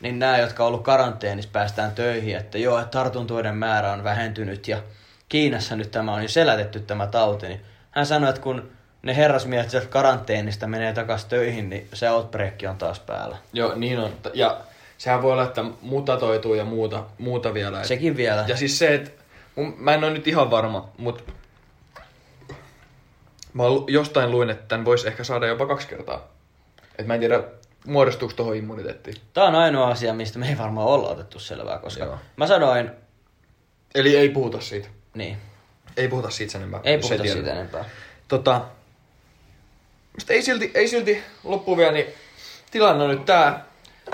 niin 0.00 0.18
nämä, 0.18 0.38
jotka 0.38 0.62
on 0.62 0.68
ollut 0.68 0.82
karanteenissa, 0.82 1.50
päästään 1.52 1.92
töihin, 1.92 2.36
että 2.36 2.58
joo, 2.58 2.78
että 2.78 2.90
tartuntoiden 2.90 3.54
määrä 3.54 3.92
on 3.92 4.04
vähentynyt 4.04 4.68
ja 4.68 4.82
Kiinassa 5.28 5.76
nyt 5.76 5.90
tämä 5.90 6.14
on 6.14 6.22
jo 6.22 6.28
selätetty 6.28 6.80
tämä 6.80 7.06
tauti, 7.06 7.48
niin 7.48 7.60
hän 7.90 8.06
sanoi, 8.06 8.28
että 8.28 8.42
kun 8.42 8.70
ne 9.02 9.16
herrasmiehet 9.16 9.70
sieltä 9.70 9.88
karanteenista 9.88 10.66
menee 10.66 10.92
takaisin 10.92 11.28
töihin, 11.28 11.70
niin 11.70 11.88
se 11.92 12.10
outbreak 12.10 12.54
on 12.68 12.78
taas 12.78 13.00
päällä. 13.00 13.36
Joo, 13.52 13.74
niin 13.74 13.98
on. 13.98 14.10
Ja 14.34 14.60
sehän 14.98 15.22
voi 15.22 15.32
olla, 15.32 15.44
että 15.44 15.64
mutatoituu 15.80 16.54
ja 16.54 16.64
muuta, 16.64 17.04
muuta 17.18 17.54
vielä. 17.54 17.80
Et- 17.80 17.86
Sekin 17.86 18.16
vielä. 18.16 18.44
Ja 18.48 18.56
siis 18.56 18.78
se, 18.78 18.94
että 18.94 19.10
mun- 19.56 19.74
mä 19.78 19.94
en 19.94 20.04
ole 20.04 20.12
nyt 20.12 20.28
ihan 20.28 20.50
varma, 20.50 20.88
mutta 20.98 21.32
mä 23.52 23.64
jostain 23.88 24.30
luin, 24.30 24.50
että 24.50 24.64
tämän 24.68 24.84
voisi 24.84 25.08
ehkä 25.08 25.24
saada 25.24 25.46
jopa 25.46 25.66
kaksi 25.66 25.88
kertaa. 25.88 26.28
Et 26.98 27.06
mä 27.06 27.14
en 27.14 27.20
tiedä, 27.20 27.42
muodostuuko 27.86 28.34
tuohon 28.34 28.56
immuniteettiin. 28.56 29.16
Tämä 29.32 29.46
on 29.46 29.54
ainoa 29.54 29.88
asia, 29.88 30.14
mistä 30.14 30.38
me 30.38 30.48
ei 30.48 30.58
varmaan 30.58 30.86
olla 30.86 31.08
otettu 31.08 31.38
selvää, 31.38 31.78
koska 31.78 32.04
Joo. 32.04 32.18
mä 32.36 32.46
sanoin, 32.46 32.90
Eli 33.94 34.16
ei 34.16 34.28
puhuta 34.28 34.60
siitä. 34.60 34.88
niin, 35.14 35.36
Ei 35.96 36.08
puhuta 36.08 36.30
siitä 36.30 36.52
sen 36.52 36.60
enempää. 36.60 36.80
ei 36.84 36.98
puhuta 36.98 37.22
tiedä. 37.22 37.34
siitä 37.34 37.52
enempää. 37.52 37.84
Tota, 38.28 38.60
mutta 40.16 40.32
ei 40.32 40.42
silti, 40.42 40.70
ei 40.74 40.88
silti 40.88 41.22
loppuun 41.44 41.78
vielä, 41.78 41.92
niin 41.92 42.06
tilanne 42.70 43.04
on 43.04 43.10
nyt 43.10 43.24
tää. 43.24 43.64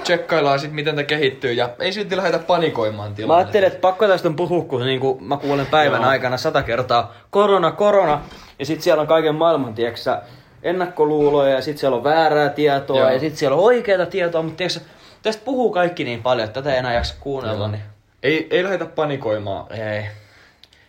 Tsekkaillaan 0.03 0.59
sit, 0.59 0.73
miten 0.73 0.95
tämä 0.95 1.05
kehittyy 1.05 1.53
ja 1.53 1.69
ei 1.79 1.93
silti 1.93 2.17
lähdetä 2.17 2.39
panikoimaan 2.39 3.11
Mä 3.11 3.17
tilannetta. 3.17 3.39
ajattelin, 3.39 3.67
että 3.67 3.81
pakko 3.81 4.07
tästä 4.09 4.29
on 4.29 4.37
puhua, 4.37 4.65
kun 4.65 4.87
niin 4.87 5.01
kuin 5.01 5.25
mä 5.25 5.37
kuulen 5.37 5.67
päivän 5.67 6.01
Joo. 6.01 6.11
aikana 6.11 6.37
sata 6.37 6.63
kertaa 6.63 7.15
korona, 7.31 7.71
korona, 7.73 8.21
ja 8.59 8.67
sitten 8.67 8.83
siellä 8.83 9.01
on 9.01 9.07
kaiken 9.07 9.35
maailman, 9.35 9.75
tieksä, 9.75 10.23
ennakkoluuloja, 10.63 11.51
ja 11.55 11.61
sitten 11.63 11.81
siellä 11.81 11.97
on 11.97 12.05
väärää 12.05 12.49
tietoa, 12.49 12.99
Joo. 12.99 13.11
ja 13.11 13.19
sitten 13.21 13.37
siellä 13.39 13.57
on 13.57 13.63
oikeaa 13.65 14.07
tietoa, 14.07 14.43
mutta 14.43 14.57
tieksä, 14.57 14.81
tästä 15.23 15.45
puhuu 15.45 15.71
kaikki 15.73 16.05
niin 16.05 16.23
paljon, 16.23 16.45
että 16.49 16.61
tätä 16.63 16.73
ei 16.73 16.79
enää 16.79 16.95
jaksa 16.95 17.15
kuunnella, 17.21 17.69
niin 17.69 17.83
Ei, 18.23 18.47
ei 18.51 18.65
lähdetä 18.65 18.87
panikoimaan. 18.87 19.73
ei. 19.73 20.03
Me 20.03 20.09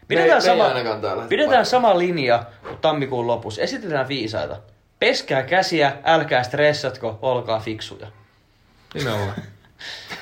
Pidetään, 0.08 0.38
me 0.38 0.42
sama, 0.42 0.70
täällä 1.02 1.24
pidetään 1.30 1.66
sama 1.66 1.98
linja 1.98 2.44
kuin 2.64 2.78
tammikuun 2.78 3.28
lopussa. 3.28 3.62
Esitetään 3.62 4.08
viisaita. 4.08 4.58
Peskää 5.00 5.44
käsiä, 5.44 5.92
älkää 6.04 6.44
stressatko, 6.44 7.20
olkaa 7.22 7.60
fiksuja. 7.60 8.08
Nimenomaan. 8.94 9.36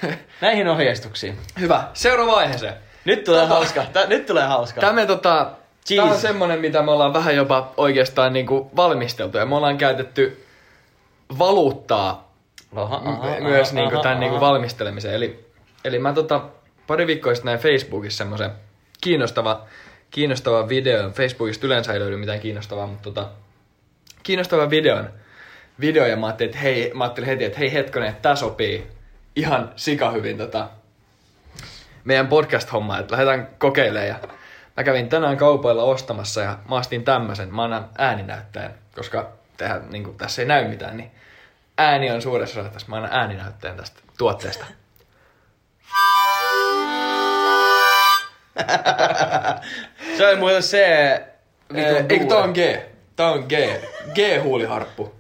Näihin 0.42 0.68
ohjeistuksiin. 0.68 1.38
Hyvä. 1.60 1.84
Seuraava 1.94 2.34
aiheeseen. 2.34 2.74
Nyt 3.06 3.24
tulee 3.24 3.46
Tota- 3.46 3.50
hauska. 3.50 3.86
Tä, 3.94 4.08
nyt 4.08 4.26
tulee 4.26 4.44
hauska. 4.44 4.82
Tämä, 4.82 5.06
tota, 5.06 5.52
tää 5.96 6.04
on 6.04 6.18
semmonen, 6.18 6.60
mitä 6.60 6.82
me 6.82 6.92
ollaan 6.92 7.14
vähän 7.14 7.36
jopa 7.36 7.74
oikeastaan 7.78 8.34
niinku 8.34 8.72
valmisteltu. 8.76 9.38
Ja 9.38 9.46
me 9.46 9.56
ollaan 9.56 9.78
käytetty 9.78 10.46
valuuttaa 11.40 12.34
Aha, 12.76 13.02
aha, 13.06 13.40
myös 13.40 13.68
aha, 13.68 13.76
niinku 13.76 13.96
aha, 13.96 14.04
tämän 14.04 14.18
aha. 14.18 14.26
niinku 14.26 14.40
valmistelemiseen. 14.40 15.16
Eli, 15.16 15.46
eli 15.86 16.00
mä 16.00 16.14
tota, 16.14 16.42
pari 16.88 17.08
viikkoa 17.08 17.36
sitten 17.36 17.46
näin 17.46 17.60
Facebookissa 17.60 18.18
semmoisen 18.18 18.52
kiinnostava, 19.02 19.66
kiinnostava 20.12 20.70
videon. 20.70 21.14
Facebookista 21.14 21.68
yleensä 21.68 21.94
ei 21.94 22.00
löydy 22.00 22.18
mitään 22.18 22.40
kiinnostavaa, 22.40 22.88
mutta 22.88 23.04
tota, 23.04 23.30
kiinnostava 24.24 24.70
videon. 24.70 25.10
Video 25.80 26.06
ja 26.06 26.18
mä 26.18 26.26
ajattelin, 26.26 26.50
että 26.50 26.62
hei, 26.62 26.92
mä 26.94 27.04
ajattelin 27.04 27.30
heti, 27.30 27.44
että 27.44 27.60
hei 27.60 27.74
hetkonen, 27.74 28.10
että 28.10 28.22
tää 28.22 28.36
sopii 28.36 28.88
ihan 29.36 29.74
sika 29.76 30.12
hyvin 30.12 30.38
tota, 30.38 30.70
meidän 32.04 32.28
podcast-hommaa, 32.28 33.00
että 33.00 33.12
lähdetään 33.12 33.48
kokeilemaan. 33.58 34.08
Ja 34.08 34.16
mä 34.78 34.84
kävin 34.84 35.10
tänään 35.10 35.38
kaupoilla 35.38 35.84
ostamassa 35.84 36.42
ja 36.42 36.58
mä 36.70 36.76
astin 36.76 37.04
tämmöisen. 37.04 37.56
Mä 37.56 37.64
annan 37.64 37.90
ääninäyttäjän, 37.98 38.74
koska 38.96 39.30
tehdään, 39.58 39.90
niin 39.90 40.04
kuin, 40.04 40.18
tässä 40.18 40.42
ei 40.42 40.48
näy 40.48 40.68
mitään, 40.68 40.98
niin 40.98 41.12
ääni 41.78 42.12
on 42.12 42.22
suuressa 42.22 42.62
osassa. 42.62 42.88
Mä 42.88 42.96
annan 42.96 43.14
ääninäyttäjän 43.14 43.78
tästä 43.78 44.00
tuotteesta. 44.18 44.66
Se 50.18 50.28
oli 50.28 50.36
muuten 50.36 50.64
se... 50.64 51.14
Eikö 52.10 52.26
tää 52.26 52.38
on 52.38 52.52
G? 52.52 52.58
Tää 53.16 53.32
on 53.32 53.46
G. 53.50 53.52
G-huuliharppu. 54.14 55.19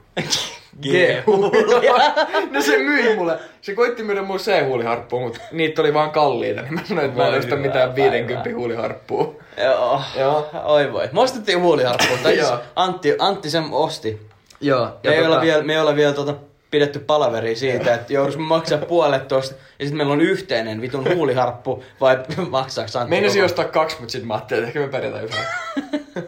G-huulia. 0.81 1.93
no 2.51 2.61
se 2.61 2.77
myi 2.77 3.15
mulle. 3.15 3.39
Se 3.61 3.75
koitti 3.75 4.03
myydä 4.03 4.21
mulle 4.21 4.39
C-huuliharppua, 4.39 5.19
mutta 5.19 5.39
niitä 5.51 5.81
oli 5.81 5.93
vaan 5.93 6.11
kalliita. 6.11 6.61
Niin 6.61 6.73
mä 6.73 6.81
sanoin, 6.85 7.07
että 7.07 7.21
mä 7.21 7.27
en 7.27 7.39
osta 7.39 7.55
mitään 7.55 7.93
päivää. 7.93 8.11
50 8.11 8.49
huuliharppua. 8.55 9.35
Joo. 9.63 10.01
Joo. 10.19 10.49
Oi 10.63 10.93
voi. 10.93 11.09
Me 11.11 11.21
ostettiin 11.21 11.61
huuliharppua. 11.61 12.17
Tai 12.23 12.33
siis. 12.33 12.47
Antti, 12.75 13.15
Antti 13.19 13.49
sen 13.49 13.63
osti. 13.71 14.29
Joo. 14.61 14.99
Ja 15.03 15.11
me, 15.11 15.17
ei 15.17 15.25
olla 15.25 15.41
vielä, 15.41 15.63
me 15.63 15.73
ei 15.73 15.79
olla 15.79 15.95
vielä 15.95 16.13
tota 16.13 16.35
pidetty 16.71 16.99
palaveria 16.99 17.55
siitä, 17.55 17.93
että 17.93 18.13
jouduis 18.13 18.37
me 18.37 18.43
maksaa 18.43 18.77
puolet 18.77 19.27
tosta, 19.27 19.55
ja 19.79 19.85
sitten 19.85 19.97
meillä 19.97 20.13
on 20.13 20.21
yhteinen 20.21 20.81
vitun 20.81 21.13
huuliharppu, 21.13 21.83
vai 22.01 22.17
maksaaks 22.49 22.95
Antti 22.95 23.09
Meinasin 23.09 23.43
ostaa 23.43 23.65
kaksi, 23.65 23.97
mutta 23.99 24.11
sitten 24.11 24.27
mä 24.27 24.33
ajattelin, 24.33 24.63
että 24.63 24.67
ehkä 24.67 24.79
me 24.79 24.91
pärjätään 24.91 25.25
yhdellä. 25.25 25.45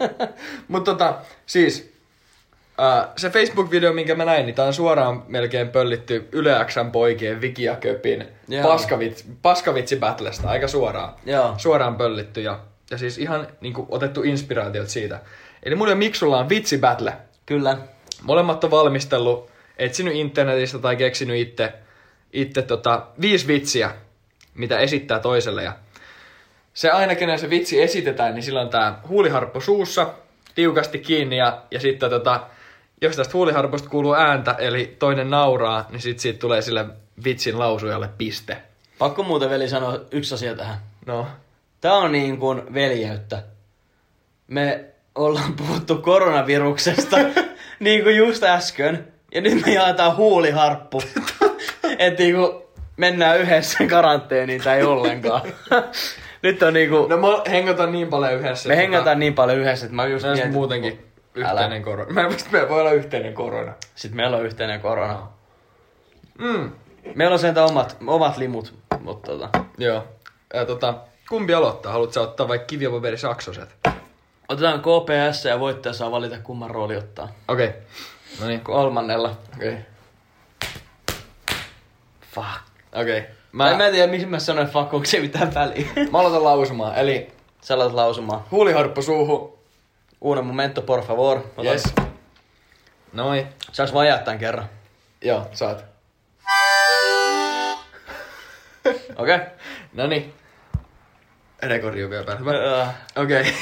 mutta 0.68 0.92
tota, 0.92 1.16
siis 1.46 1.91
äh, 2.80 3.08
se 3.18 3.30
Facebook-video, 3.30 3.94
minkä 3.94 4.16
mä 4.16 4.26
näin, 4.26 4.46
niin 4.46 4.56
tää 4.56 4.66
on 4.66 4.74
suoraan 4.74 5.24
melkein 5.28 5.70
pöllitty 5.70 6.30
Yle 6.32 6.66
Xn 6.66 6.92
poikien 6.92 7.42
Viki 7.42 7.64
ja 7.64 7.76
Köpin 7.76 8.28
paskavits, 8.64 9.26
paskavitsi 9.42 9.96
battlesta, 9.96 10.50
aika 10.50 10.68
suoraan. 10.68 11.14
Joo. 11.26 11.54
Suoraan 11.58 11.96
pöllitty 11.96 12.42
ja, 12.42 12.60
ja 12.92 12.98
siis 12.98 13.18
ihan 13.18 13.48
niinku, 13.62 13.88
otettu 13.90 14.24
inspiraatiot 14.24 14.90
siitä. 14.90 15.20
Eli 15.64 15.76
mun 15.76 15.90
ja 15.90 15.96
Miksulla 15.96 16.38
on 16.38 16.50
vitsi 16.50 16.78
battle. 16.78 17.14
Kyllä. 17.46 17.78
Molemmat 18.22 18.64
on 18.64 18.72
valmistellut, 18.72 19.50
etsinyt 19.78 20.16
internetistä 20.16 20.80
tai 20.80 20.96
keksinyt 20.96 21.38
itse, 21.38 21.74
itse 22.34 22.62
tota, 22.62 23.08
viisi 23.22 23.48
vitsiä, 23.48 23.92
mitä 24.54 24.80
esittää 24.80 25.20
toiselle. 25.20 25.64
Ja 25.64 25.74
se 26.74 26.90
aina, 26.90 27.16
kenen 27.16 27.40
se 27.40 27.50
vitsi 27.50 27.82
esitetään, 27.82 28.34
niin 28.34 28.44
sillä 28.44 28.62
on 28.62 28.70
tää 28.70 29.02
huuliharppu 29.08 29.62
suussa, 29.62 30.14
tiukasti 30.56 31.00
kiinni 31.00 31.38
ja, 31.38 31.62
ja 31.72 31.80
sitten 31.80 32.10
tota, 32.10 32.48
jos 33.02 33.16
tästä 33.16 33.34
huuliharpusta 33.34 33.90
kuuluu 33.90 34.14
ääntä, 34.14 34.56
eli 34.60 34.96
toinen 35.00 35.30
nauraa, 35.30 35.86
niin 35.90 36.02
sit 36.02 36.20
siitä 36.20 36.40
tulee 36.40 36.62
sille 36.62 36.86
vitsin 37.24 37.60
lausujalle 37.60 38.10
piste. 38.18 38.58
Pakko 39.00 39.24
muuten 39.24 39.50
veli 39.50 39.70
sanoa 39.70 40.00
yksi 40.12 40.34
asia 40.34 40.56
tähän. 40.56 40.78
No, 41.06 41.28
Tää 41.82 41.94
on 41.94 42.12
niin 42.12 42.38
kuin 42.38 42.74
veljeyttä. 42.74 43.44
Me 44.48 44.86
ollaan 45.16 45.54
puhuttu 45.54 45.96
koronaviruksesta 45.96 47.18
niin 47.80 48.04
kuin 48.04 48.18
just 48.18 48.44
äsken. 48.44 49.08
Ja 49.34 49.42
nyt 49.42 49.66
me 49.66 49.74
jaetaan 49.74 50.16
huuliharppu. 50.16 51.02
että 52.00 52.24
niin 52.24 52.36
kuin 52.36 52.52
mennään 52.98 53.40
yhdessä 53.40 53.88
karanteeniin 53.88 54.64
tai 54.64 54.84
ollenkaan. 54.84 55.42
nyt 56.44 56.64
on 56.64 56.74
niinku... 56.74 57.08
no 57.10 57.18
mä 57.18 57.28
hengataan 57.52 57.92
niin 57.92 58.08
paljon 58.08 58.34
yhdessä. 58.34 58.70
me 58.70 58.78
hengataan 58.78 59.20
niin 59.20 59.34
paljon 59.34 59.60
yhdessä, 59.60 59.86
että 59.86 59.96
mä 59.96 60.08
just 60.08 60.22
Tota, 60.26 60.36
mietin, 60.36 60.54
muutenkin 60.54 61.00
Älä. 61.36 61.52
yhteinen 61.52 61.84
korona. 61.84 62.14
Mä 62.14 62.22
en 62.22 62.28
muista, 62.28 62.50
meillä 62.52 62.70
voi 62.70 62.82
olla 62.82 62.92
yhteinen 62.92 63.34
korona. 63.34 63.74
Sitten 63.96 64.16
meillä 64.16 64.38
on 64.38 64.46
yhteinen 64.46 64.82
korona. 64.82 65.28
Mm. 66.38 66.72
Meillä 67.16 67.34
on 67.34 67.40
sen 67.40 67.58
omat, 67.58 67.98
omat 68.08 68.38
limut, 68.38 68.74
mutta 69.00 69.32
tota... 69.32 69.50
Joo. 69.78 70.04
Ja 70.54 70.66
tota, 70.66 70.94
kumpi 71.30 71.54
aloittaa? 71.54 71.92
Haluatko 71.92 72.22
ottaa 72.22 72.48
vaikka 72.48 72.66
kiviopaperi 72.66 73.18
saksoset? 73.18 73.76
Otetaan 74.50 74.80
KPS 74.80 75.46
ja 75.46 75.60
voittaja 75.60 75.94
saa 75.94 76.12
valita 76.12 76.38
kumman 76.44 76.70
rooli 76.70 76.98
ottaa. 76.98 77.30
Okei. 77.48 77.68
Okay. 77.68 77.82
No 78.42 78.48
niin. 78.48 78.62
Kolmannella. 78.62 79.38
Okei. 79.56 79.70
Okay. 79.70 79.82
Fuck. 82.32 82.48
Okei. 82.94 83.20
Okay. 83.20 83.32
Mä... 83.52 83.72
Mä, 83.72 83.78
mä 83.78 83.86
en 83.86 83.94
tiedä, 83.94 84.12
missä 84.12 84.28
mä 84.28 84.40
sanoin, 84.40 84.68
fuck, 84.68 84.94
onko 84.94 85.06
se 85.06 85.20
mitään 85.20 85.54
väliä. 85.54 85.88
mä 86.12 86.20
aloitan 86.20 86.44
lausumaan. 86.44 86.96
Eli 86.96 87.32
Sä 87.62 87.74
alat 87.74 87.94
lausumaan. 87.94 88.42
huuliharppu 88.52 89.02
suuhun. 89.02 89.61
Uno 90.22 90.44
momento, 90.44 90.82
por 90.86 91.04
favor. 91.04 91.38
Otan- 91.58 91.66
Yes. 91.66 91.94
Noin. 93.14 93.48
Saas 93.72 93.94
vajaa 93.94 94.18
tän 94.18 94.38
kerran. 94.40 94.70
Joo, 95.22 95.48
saat. 95.54 95.86
Okei. 99.18 99.36
Okay. 99.36 99.40
No 99.94 100.08
niin. 100.08 100.34
Rekordi 101.64 102.04
on 102.04 102.10
vielä 102.10 102.24
päällä. 102.26 102.40
Hyvä. 102.40 102.94
Okei. 103.16 103.54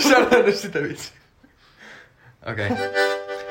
Sano 0.10 0.42
nyt 0.42 0.56
sitä 0.56 0.78
vitsi. 0.82 1.12
Okei. 2.52 2.66
Okay. 2.70 2.86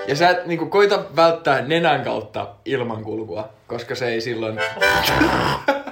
Ja 0.07 0.15
sä 0.15 0.29
et 0.29 0.45
niinku 0.45 0.65
koita 0.65 1.05
välttää 1.15 1.61
nenän 1.61 2.03
kautta 2.03 2.47
ilmankulkua, 2.65 3.49
koska 3.67 3.95
se 3.95 4.07
ei 4.07 4.21
silloin... 4.21 4.59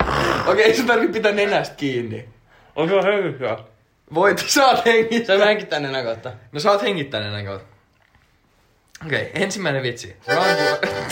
Okei, 0.47 0.53
okay, 0.53 0.63
ei 0.63 0.77
sun 0.77 0.85
tarvi 0.85 1.07
pitää 1.07 1.31
nenästä 1.31 1.75
kiinni. 1.75 2.29
On 2.75 2.89
se 2.89 2.95
hengittää. 2.95 3.57
Voit, 4.13 4.43
saat 4.47 4.85
hengittää. 4.85 5.37
Sä 5.37 5.45
hengittää 5.45 5.79
nenän 5.79 6.03
kautta. 6.03 6.31
No 6.51 6.59
saat 6.59 6.81
hengittää 6.81 7.21
nenän 7.21 7.45
kautta. 7.45 7.67
Okei, 9.05 9.21
okay, 9.21 9.43
ensimmäinen 9.43 9.83
vitsi. 9.83 10.17
Round 10.27 10.59
one. 10.59 11.07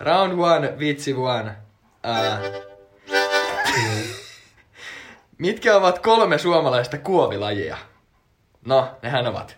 Round 0.00 0.32
one, 0.38 0.78
vitsi 0.78 1.14
one. 1.14 1.50
Uh, 2.06 2.62
mitkä 5.38 5.76
ovat 5.76 5.98
kolme 5.98 6.38
suomalaista 6.38 6.98
kuovilajia? 6.98 7.76
No, 8.66 8.88
nehän 9.02 9.26
ovat 9.26 9.56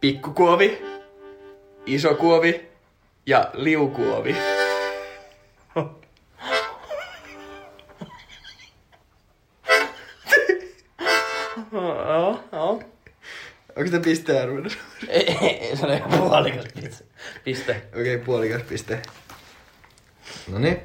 pikkukuovi, 0.00 0.82
isokuovi 1.86 2.68
ja 3.26 3.50
liukuovi. 3.52 4.36
Onko 13.76 13.86
sitä 13.86 14.00
pistearvoinen? 14.00 14.72
Ei, 15.08 15.36
ei, 15.40 15.76
se 15.76 15.86
oli 15.86 15.96
ihan 15.96 16.10
puolikas 16.10 16.64
piste. 16.74 17.04
Piste. 17.44 17.82
Okei, 17.88 18.14
okay, 18.14 18.24
puolikas 18.24 18.62
piste. 18.62 19.02
No 20.48 20.58
niin. 20.58 20.80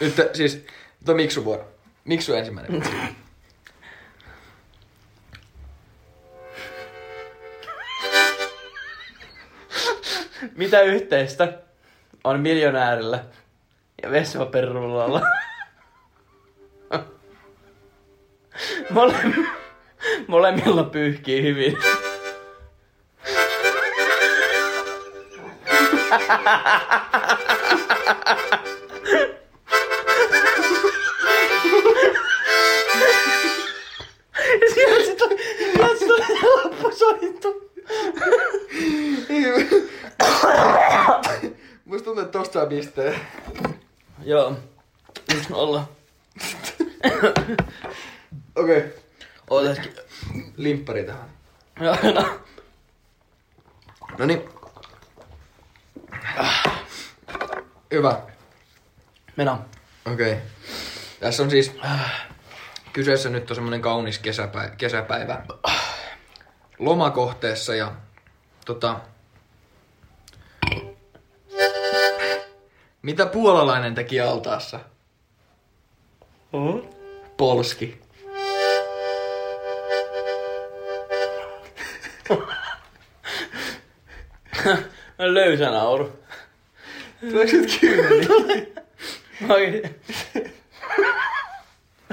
Nyt 0.00 0.14
siis, 0.32 0.66
tuo 1.04 1.14
Miksu 1.14 1.44
vuoro. 1.44 1.72
Miksu 2.04 2.34
ensimmäinen. 2.34 2.82
Mitä 10.56 10.80
yhteistä 10.82 11.58
on 12.24 12.40
miljonäärillä 12.40 13.24
ja 14.02 14.10
vessapaperullalla? 14.10 15.22
Mole- 18.90 19.46
molemmilla 20.26 20.84
pyyhkii 20.84 21.42
hyvin. 21.42 21.78
Ja 34.60 34.74
siellä 34.74 35.04
sit 35.04 35.22
on, 35.22 35.30
siellä 35.72 35.96
sit 35.98 36.10
on 36.10 36.64
loppusointu. 36.64 37.70
Musta 41.84 42.04
tuntuu, 42.04 42.24
että 42.24 42.38
tosta 42.38 42.52
saa 42.52 42.66
pisteen. 42.66 43.20
Joo. 44.24 44.56
Yksi 45.34 45.50
nolla. 45.50 45.88
Okei. 48.56 48.78
Okay. 48.78 48.82
Oota 49.50 49.68
hetki. 49.68 49.88
Limppari 50.66 51.04
tähän. 51.04 51.30
Joo, 51.80 51.96
no. 52.14 52.40
No 54.18 54.26
niin. 54.26 54.48
Hyvä. 57.92 58.22
Meno. 59.36 59.64
Okei. 60.12 60.32
Okay. 60.32 60.44
Tässä 61.20 61.42
on 61.42 61.50
siis 61.50 61.72
kyseessä 62.92 63.28
nyt 63.28 63.50
on 63.50 63.54
semmonen 63.54 63.82
kaunis 63.82 64.18
kesäpäivä, 64.18 64.74
kesäpäivä 64.76 65.42
lomakohteessa 66.78 67.74
ja 67.74 67.92
tota... 68.64 69.00
Mitä 73.02 73.26
puolalainen 73.26 73.94
teki 73.94 74.20
altaassa? 74.20 74.80
Oho. 76.52 76.90
Polski. 77.36 78.05
Löysä 85.18 85.70
nauru. 85.70 86.18
Tuleeko 87.20 87.52
nyt? 87.52 87.80
Mä 89.40 89.54
oikein- 89.54 90.00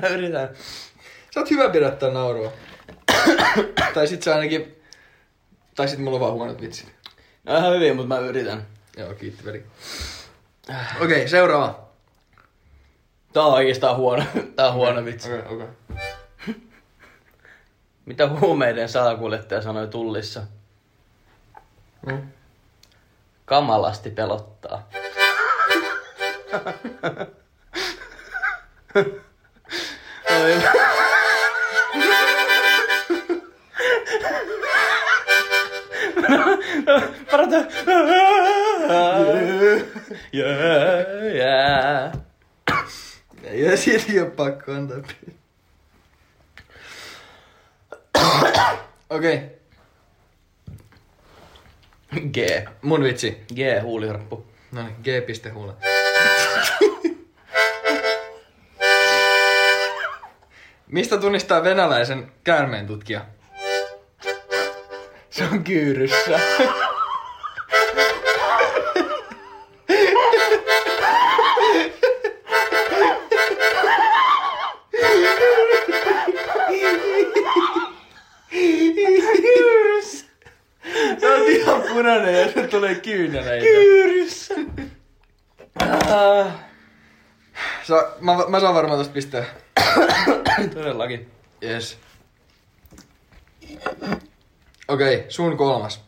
Mä 0.02 0.08
yritän. 0.08 0.50
Sä 1.34 1.40
oot 1.40 1.50
hyvä 1.52 1.70
pidättää 1.70 2.10
naurua. 2.12 2.52
tai 3.94 4.08
sit 4.08 4.24
sä 4.24 4.34
ainakin... 4.36 4.76
Tai 5.76 5.88
sit 5.88 6.00
mulla 6.00 6.16
on 6.16 6.22
vaan 6.22 6.34
huonot 6.34 6.62
vitsit. 6.62 6.92
No 7.44 7.58
ihan 7.58 7.74
hyvin, 7.74 7.96
mutta 7.96 8.08
mä 8.16 8.20
yritän. 8.20 8.68
Joo, 8.98 9.14
kiitti 9.14 9.46
veli. 9.46 9.64
Okei, 10.96 11.06
okay, 11.18 11.28
seuraava. 11.28 11.90
Tää 13.34 13.44
on 13.44 13.54
oikeastaan 13.54 13.96
huono. 13.98 14.24
Tää 14.56 14.68
on 14.68 14.74
huono 14.74 15.06
vitsi. 15.06 15.28
Okei, 15.34 15.40
okay, 15.40 15.54
okei. 15.56 15.68
Okay. 15.90 15.93
Mitä 18.06 18.30
huumeiden 18.30 18.90
salakuljettaja 18.90 19.62
sanoi 19.62 19.88
tullissa? 19.88 20.44
Mm. 22.06 22.22
Kamalasti 23.46 24.10
pelottaa. 24.10 24.90
Oi. 30.44 30.62
Parata. 37.32 37.58
Yeah, 40.34 41.36
yeah. 41.36 42.12
Ei 43.44 43.68
ole 44.20 44.30
pakko 44.30 44.72
antaa. 44.72 44.98
Okei, 49.10 49.36
okay. 49.36 49.50
G. 52.32 52.38
mun 52.82 53.04
vitsi. 53.04 53.44
G, 53.56 53.82
huulirappu. 53.82 54.46
No 54.72 54.82
niin, 54.84 54.96
G. 55.04 55.08
Huule. 55.54 55.74
Mistä 60.88 61.18
tunnistaa 61.18 61.64
venäläisen 61.64 62.32
käärmeen 62.44 62.88
tutkija? 62.88 63.26
Se 65.30 65.44
on 65.44 65.64
kyyryssä. 65.64 66.40
Se 81.20 81.34
on 81.34 81.52
ihan 81.52 81.82
punainen 81.82 82.42
ja 82.42 82.52
se 82.52 82.68
tulee 82.68 82.96
kyyneleitä. 82.96 83.66
Kyyryssä. 83.66 84.56
Ah, 85.80 86.48
Sa, 87.84 88.12
mä, 88.20 88.38
mä 88.48 88.60
saan 88.60 88.76
varmaan 88.76 89.00
tosta 89.00 89.14
pisteen. 89.14 89.46
todellakin. 90.74 91.32
Yes. 91.64 91.98
Okei, 94.88 95.16
okay, 95.16 95.26
sun 95.30 95.58
kolmas. 95.58 96.04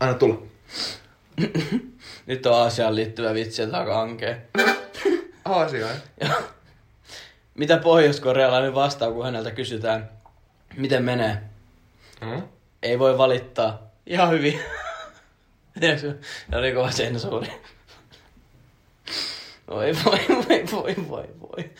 Anna 0.00 0.14
tulla. 0.14 0.42
Nyt 2.26 2.46
on 2.46 2.54
Aasiaan 2.54 2.94
liittyvä 2.94 3.34
vitsi, 3.34 3.62
että 3.62 3.78
aika 3.78 4.00
ankea. 4.00 4.36
Aasiaan. 5.44 5.96
Ja 6.20 6.28
mitä 7.54 7.76
pohjois-korealainen 7.76 8.74
vastaa, 8.74 9.12
kun 9.12 9.24
häneltä 9.24 9.50
kysytään, 9.50 10.10
miten 10.76 11.04
menee? 11.04 11.42
Hmm? 12.24 12.42
Ei 12.82 12.98
voi 12.98 13.18
valittaa. 13.18 13.82
Ihan 14.06 14.30
hyvin. 14.30 14.60
Tiedätkö? 15.80 16.14
Ja 16.52 16.58
oli 16.58 16.72
kova 16.72 16.90
sensuuri. 16.90 17.48
Voi 19.70 19.92
voi 20.04 20.18
voi 20.28 20.64
voi 20.72 20.94
voi 21.08 21.24
voi. 21.40 21.70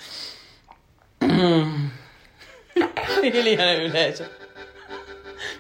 Hiljainen 3.23 3.83
yleisö. 3.83 4.25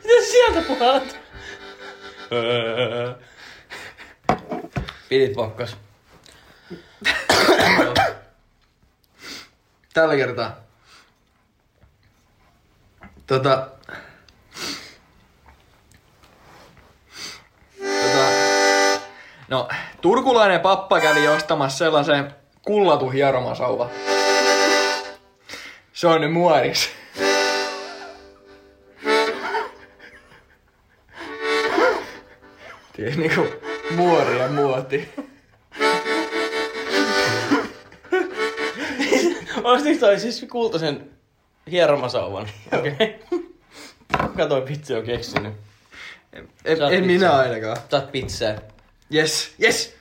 Mitä 0.04 0.24
sieltä 0.30 0.62
puhalat? 0.62 1.16
Pidit 5.08 5.32
pokkas. 5.32 5.76
Tällä 9.94 10.16
kertaa. 10.16 10.56
Tota... 13.26 13.68
Tota... 17.78 18.28
No, 19.48 19.68
turkulainen 20.00 20.60
pappa 20.60 21.00
kävi 21.00 21.28
ostamassa 21.28 21.78
sellaisen 21.78 22.34
kullatun 22.62 23.12
hieromasauva. 23.12 23.90
Se 25.92 26.06
on 26.06 26.20
nyt 26.20 26.32
muoris. 26.32 26.90
Tiedät 32.92 33.16
niinku 33.16 33.48
muori 33.96 34.38
ja 34.38 34.48
muoti. 34.48 35.14
Ostitko 39.64 40.06
toi 40.06 40.20
siis 40.20 40.46
kultaisen 40.50 41.10
hieromasauvan? 41.70 42.48
Okei. 42.78 42.92
Okay. 42.92 43.14
Katoi 44.36 44.66
vitsi 44.68 44.94
on 44.94 45.02
keksinyt. 45.02 45.52
En, 46.32 46.48
Saat 46.78 46.92
en 46.92 47.04
pizzaa. 47.04 47.06
minä 47.06 47.32
ainakaan. 47.32 47.76
Saat 47.90 48.12
pizzaa. 48.12 48.54
Yes, 49.14 49.54
yes! 49.62 49.96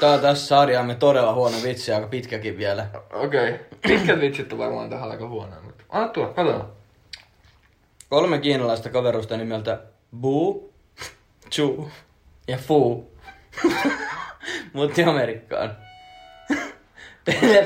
Tää 0.00 0.10
on 0.12 0.20
tässä 0.20 0.46
sarjaamme 0.46 0.94
todella 0.94 1.34
huono 1.34 1.56
vitsi, 1.62 1.92
aika 1.92 2.06
pitkäkin 2.06 2.58
vielä. 2.58 2.86
Okei. 3.12 3.52
Okay. 3.54 3.64
Pitkät 3.82 4.20
vitsit 4.20 4.52
on 4.52 4.58
varmaan 4.58 4.90
tähän 4.90 5.10
aika 5.10 5.28
huonoa, 5.28 5.60
mutta 5.60 5.84
anna 5.88 6.08
tulla, 6.08 6.28
katsotaan. 6.28 6.68
kolme 8.08 8.38
kiinalaista 8.38 8.88
kaverusta 8.88 9.36
nimeltä 9.36 9.80
Bu, 10.20 10.72
Chu 11.50 11.90
ja 12.48 12.58
Fu 12.58 13.10
muutti 14.72 15.04
Amerikkaan. 15.04 15.85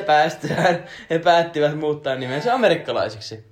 Päästyään 0.07 0.85
he 1.11 1.19
päättivät 1.19 1.79
muuttaa 1.79 2.15
nimensä 2.15 2.55
amerikkalaisiksi. 2.55 3.45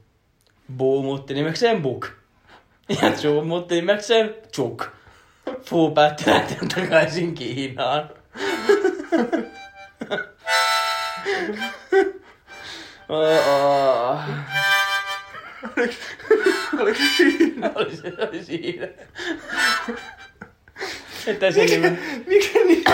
Bu 0.76 1.02
muutti 1.02 1.34
nimekseen 1.34 1.82
Buk. 1.82 2.06
Ja 2.88 3.10
Chu 3.10 3.44
muutti 3.44 3.74
nimekseen 3.74 4.34
Chuk. 4.52 4.86
Fu 5.62 5.90
päätti 5.90 6.30
lähteä 6.30 6.58
takaisin 6.74 7.34
Kiinaan. 7.34 8.10
Oh, 13.08 13.48
oh. 13.48 14.20
Oliko 16.78 16.98
siinä? 17.16 17.70
Oli 17.74 17.96
se, 17.96 18.12
oli 18.28 18.44
siinä. 18.44 18.86
Että 21.28 21.50
se 21.50 21.64
nimi... 21.64 21.90
Mikä 22.26 22.58
nimi? 22.58 22.84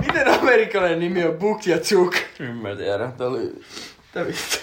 Miten 0.00 0.40
amerikkalainen 0.40 1.00
nimi 1.00 1.24
on 1.24 1.38
Book 1.38 1.66
ja 1.66 1.78
Chuk? 1.78 2.16
En 2.40 2.56
mä 2.56 2.76
tiedä, 2.76 3.04
että 3.04 3.24
oli... 3.24 3.40
Mitä 3.40 4.26
vittu? 4.26 4.58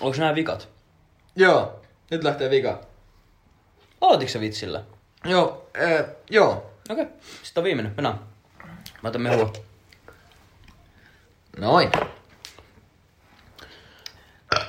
Onks 0.00 0.18
nää 0.18 0.34
vikat? 0.34 0.68
Joo, 1.36 1.80
nyt 2.10 2.24
lähtee 2.24 2.50
vika. 2.50 2.80
Aloititko 4.00 4.32
sä 4.32 4.40
vitsillä? 4.40 4.84
Joo, 5.24 5.70
äh, 5.82 6.04
joo. 6.30 6.70
Okei, 6.90 7.04
okay. 7.04 7.16
sitten 7.42 7.60
on 7.60 7.64
viimeinen. 7.64 7.92
Mennään. 7.96 8.18
Mä 9.02 9.08
otan 9.08 9.20
mehua. 9.20 9.52
Noin. 11.58 11.90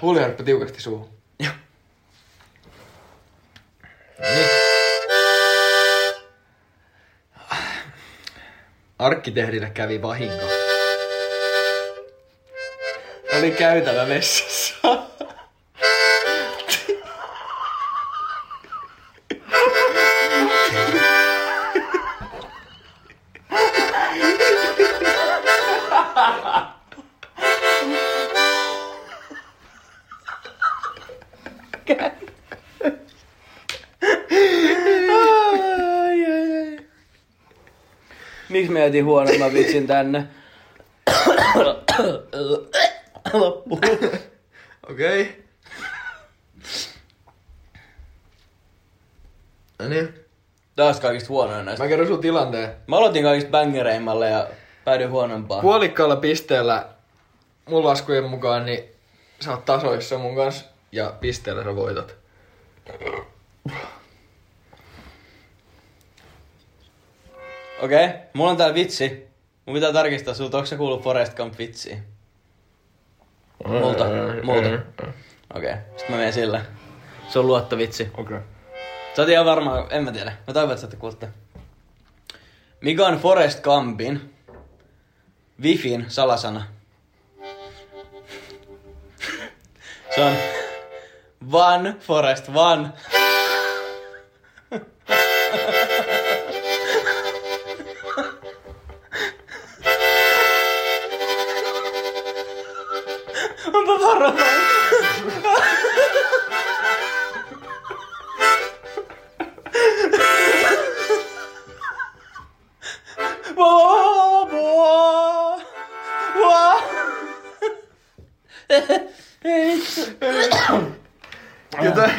Huuliharppa 0.01 0.43
tiukasti 0.43 0.82
suuhun. 0.82 1.10
Joo. 1.39 1.53
Niin. 4.19 4.49
Arkkitehdille 8.99 9.69
kävi 9.69 10.01
vahinko. 10.01 10.45
Oli 13.38 13.51
käytävä 13.51 14.08
vessassa. 14.08 15.06
Jätin 38.88 39.06
huonomman 39.06 39.54
vitsin 39.54 39.88
tänne? 39.88 40.28
Loppu. 43.34 43.80
Okei. 44.89 45.21
Okay. 45.21 45.26
No 49.80 49.88
niin. 49.88 50.13
Taas 50.76 51.00
kaikista 51.00 51.30
huonoin 51.30 51.65
näistä. 51.65 51.84
Mä 51.84 51.89
kerron 51.89 52.08
sun 52.08 52.21
tilanteen. 52.21 52.69
Mä 52.88 52.97
aloitin 52.97 53.23
kaikista 53.23 53.52
bangereimmalle 53.52 54.30
ja 54.30 54.47
päädyin 54.86 55.10
huonompaan. 55.10 55.62
Puolikkaalla 55.62 56.15
pisteellä 56.15 56.86
mun 57.69 57.86
laskujen 57.86 58.23
mukaan, 58.23 58.65
niin 58.65 58.84
sä 59.39 59.52
oot 59.52 59.65
tasoissa 59.65 60.17
mun 60.17 60.36
kanssa 60.36 60.65
ja 60.91 61.13
pisteellä 61.19 61.63
sä 61.63 61.76
voitat. 61.76 62.15
Okei, 67.81 68.05
okay. 68.05 68.17
mulla 68.33 68.51
on 68.51 68.57
täällä 68.57 68.75
vitsi. 68.75 69.27
Mun 69.65 69.73
pitää 69.73 69.93
tarkistaa 69.93 70.33
sulta, 70.33 70.57
onko 70.57 70.65
se 70.65 70.75
kuullut 70.75 71.03
Forest 71.03 71.35
Camp 71.35 71.57
vitsiin? 71.57 72.03
Multa, 73.67 74.05
multa. 74.43 74.69
Okei, 75.55 75.71
okay. 75.71 75.73
sitten 75.87 76.11
mä 76.11 76.17
menen 76.17 76.33
sillä. 76.33 76.65
Se 77.29 77.39
on 77.39 77.47
luottovitsi. 77.47 78.11
Okei. 78.17 78.37
Sä 79.15 79.21
oot 79.21 79.29
ihan 79.29 79.45
varmaan, 79.45 79.87
en 79.89 80.03
mä 80.03 80.11
tiedä. 80.11 80.33
Mä 80.47 80.53
toivon, 80.53 80.75
että 80.75 80.97
sä. 81.21 81.27
Mikä 82.81 83.05
on 83.05 83.17
Forest 83.17 83.61
Campin 83.61 84.33
Wifin 85.61 86.05
salasana? 86.07 86.65
Se 90.15 90.23
on 90.23 90.33
One 91.51 91.95
Forest 91.99 92.49
One. 92.55 92.89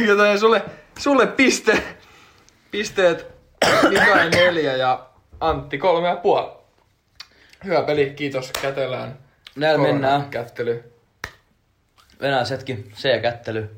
Joten, 0.06 0.38
sulle, 0.40 0.62
sulle 0.98 1.26
piste, 1.26 1.82
pisteet 2.70 3.26
Mikael 3.88 4.30
neljä 4.30 4.76
ja 4.76 5.06
Antti 5.40 5.78
kolme 5.78 6.08
ja 6.08 6.16
puoli. 6.16 6.58
Hyvä 7.64 7.82
peli, 7.82 8.10
kiitos 8.16 8.52
kätelään. 8.62 9.18
Näillä 9.56 9.82
mennään. 9.82 10.30
Kättely. 10.30 10.92
Venäjä 12.20 12.44
setki, 12.44 12.90
C-kättely, 12.94 13.70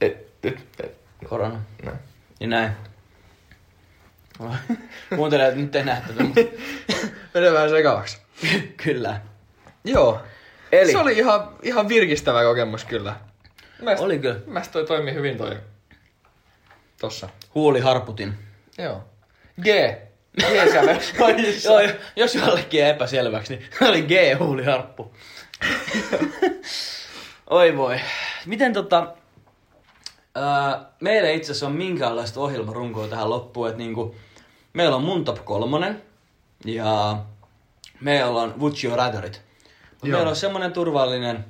Et, 0.00 0.26
et, 0.44 0.58
et. 0.84 0.96
korona. 1.28 1.60
Näin. 1.84 1.98
Niin 2.40 2.50
näin. 2.50 2.72
Kuuntele, 5.16 5.46
että 5.46 5.60
nyt 5.60 5.76
ei 5.76 5.84
näe 5.84 6.02
tätä, 6.06 6.22
mutta 6.22 6.40
Menee 7.34 7.52
vähän 7.52 7.70
sekavaksi. 7.70 8.18
kyllä. 8.84 9.20
Joo. 9.84 10.20
Eli? 10.72 10.92
Se 10.92 10.98
oli 10.98 11.18
ihan, 11.18 11.48
ihan 11.62 11.88
virkistävä 11.88 12.42
kokemus 12.42 12.84
kyllä. 12.84 13.16
Mielestäni, 13.82 14.06
Oli 14.06 14.18
kyllä. 14.18 14.40
Mielestäni 14.46 14.72
toi 14.72 14.86
toimi 14.86 15.14
hyvin 15.14 15.38
toi 15.38 15.56
tossa. 17.00 17.28
Huuli 17.54 17.80
harputin. 17.80 18.34
Joo. 18.78 19.04
G. 19.62 19.66
G-sävel. 20.38 21.00
Joo, 21.64 21.96
jos 22.16 22.34
jollekin 22.34 22.80
jäi 22.80 22.90
epäselväksi, 22.90 23.56
niin 23.56 23.88
oli 23.88 24.02
G-huuliharppu. 24.02 25.14
Oi 27.50 27.76
voi. 27.76 28.00
Miten 28.46 28.72
tota... 28.72 29.14
Ää, 30.34 30.90
meillä 31.00 31.28
ei 31.28 31.36
itse 31.36 31.52
asiassa 31.52 31.66
on 31.66 31.72
minkäänlaista 31.72 32.40
ohjelmarunkoa 32.40 33.08
tähän 33.08 33.30
loppuun, 33.30 33.68
että 33.68 33.78
niinku, 33.78 34.16
meillä 34.72 34.96
on 34.96 35.02
mun 35.02 35.24
top 35.24 35.44
kolmonen 35.44 36.02
ja 36.64 37.18
meillä 38.00 38.40
on 38.40 38.60
Would 38.60 38.74
You 38.84 38.96
Ratherit. 38.96 39.42
Meillä 40.02 40.30
on 40.30 40.36
semmonen 40.36 40.72
turvallinen 40.72 41.44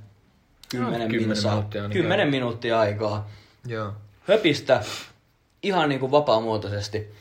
10 0.72 1.08
kymmenen 1.08 1.10
minuuttia, 1.10 1.50
minuuttia 1.50 1.82
ainakin. 1.82 2.02
10 2.02 2.28
minuuttia 2.28 2.80
aikaa 2.80 3.30
Joo. 3.66 3.92
höpistä 4.28 4.82
ihan 5.62 5.88
niinku 5.88 6.10
vapaamuotoisesti. 6.10 7.14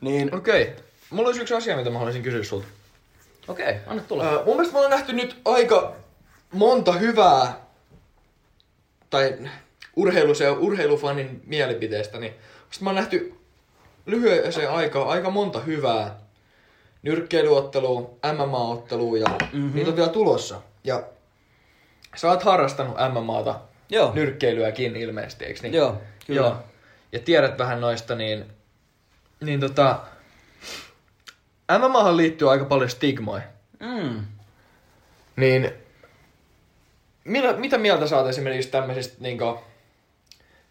Niin 0.00 0.34
Okei. 0.34 0.62
Okay. 0.62 0.74
Mulla 1.10 1.28
olisi 1.28 1.40
yksi 1.40 1.54
asia, 1.54 1.76
mitä 1.76 1.90
mä 1.90 1.98
haluaisin 1.98 2.22
kysyä 2.22 2.44
sulta. 2.44 2.66
okei, 3.48 3.70
okay, 3.70 3.80
anna 3.86 4.02
tulla. 4.02 4.38
Uh, 4.38 4.46
mun 4.46 4.56
mielestä 4.56 4.72
me 4.72 4.78
ollaan 4.78 4.90
nähty 4.90 5.12
nyt 5.12 5.36
aika 5.44 5.94
monta 6.52 6.92
hyvää, 6.92 7.60
tai 9.10 9.38
urheilu, 9.96 10.32
ja 10.42 10.52
urheilufanin 10.52 11.42
mielipiteestä, 11.46 12.18
niin 12.18 12.32
musta 12.66 12.84
mä 12.84 12.90
oon 12.90 12.96
nähty 12.96 13.34
lyhyeseen 14.06 14.70
aikaan 14.70 15.08
aika 15.08 15.30
monta 15.30 15.60
hyvää 15.60 16.18
nyrkkeilyottelua, 17.02 18.10
MMA-ottelua 18.32 19.18
ja 19.18 19.26
mm-hmm. 19.52 19.74
niitä 19.74 19.90
on 19.90 19.96
vielä 19.96 20.08
tulossa. 20.08 20.62
Ja 20.84 21.02
sä 22.16 22.28
oot 22.28 22.42
harrastanut 22.42 22.96
MMAta, 23.12 23.60
Joo. 23.88 24.12
nyrkkeilyäkin 24.14 24.96
ilmeisesti, 24.96 25.44
eikö 25.44 25.60
niin? 25.62 25.74
Joo, 25.74 26.00
kyllä. 26.26 26.40
Joo. 26.40 26.56
Ja 27.12 27.18
tiedät 27.18 27.58
vähän 27.58 27.80
noista, 27.80 28.14
niin, 28.14 28.44
niin 29.40 29.60
tota, 29.60 30.00
MMAhan 31.78 32.16
liittyy 32.16 32.50
aika 32.50 32.64
paljon 32.64 32.90
stigmoja. 32.90 33.42
Mm. 33.80 34.24
Niin, 35.36 35.72
mitä, 37.24 37.52
mitä 37.52 37.78
mieltä 37.78 38.06
sä 38.06 38.16
oot 38.16 38.28
esimerkiksi 38.28 38.70
tämmöisistä 38.70 39.16
niinku 39.20 39.60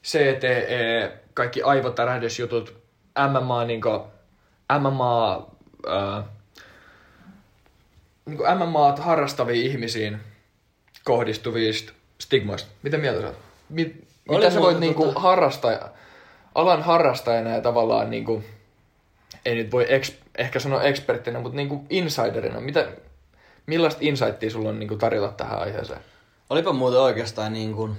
CTE, 0.03 1.11
kaikki 1.33 1.61
aivotärähdysjutut, 1.61 2.77
MMA, 3.29 3.65
niinku, 3.65 4.07
MMA, 4.79 5.47
ää, 5.87 6.23
niinku 8.25 8.43
MMA 8.43 8.95
harrastaviin 8.95 9.71
ihmisiin 9.71 10.19
kohdistuvista 11.07 11.93
stigmoista. 12.19 12.69
Mitä 12.83 12.97
mieltä 12.97 13.21
sä 13.21 13.27
oot? 13.27 13.35
Mi- 13.69 13.95
Oli 14.27 14.37
mitä 14.37 14.53
sä 14.53 14.59
voit 14.59 14.79
niinku 14.79 15.05
tota- 15.05 15.19
harrastaja, 15.19 15.89
alan 16.55 16.83
harrastajana 16.83 17.49
ja 17.49 17.61
tavallaan 17.61 18.09
niinku, 18.09 18.43
ei 19.45 19.55
nyt 19.55 19.71
voi 19.71 19.85
eks, 19.89 20.13
ehkä 20.37 20.59
sanoa 20.59 20.83
eksperttinä, 20.83 21.39
mutta 21.39 21.55
niinku 21.55 21.85
insiderina, 21.89 22.59
mitä, 22.59 22.87
millaista 23.65 23.99
insightia 24.03 24.49
sulla 24.49 24.69
on 24.69 24.79
niinku 24.79 24.95
tarjota 24.95 25.33
tähän 25.33 25.59
aiheeseen? 25.59 25.99
Olipa 26.49 26.73
muuten 26.73 26.99
oikeastaan 26.99 27.53
niin 27.53 27.73
kuin 27.73 27.97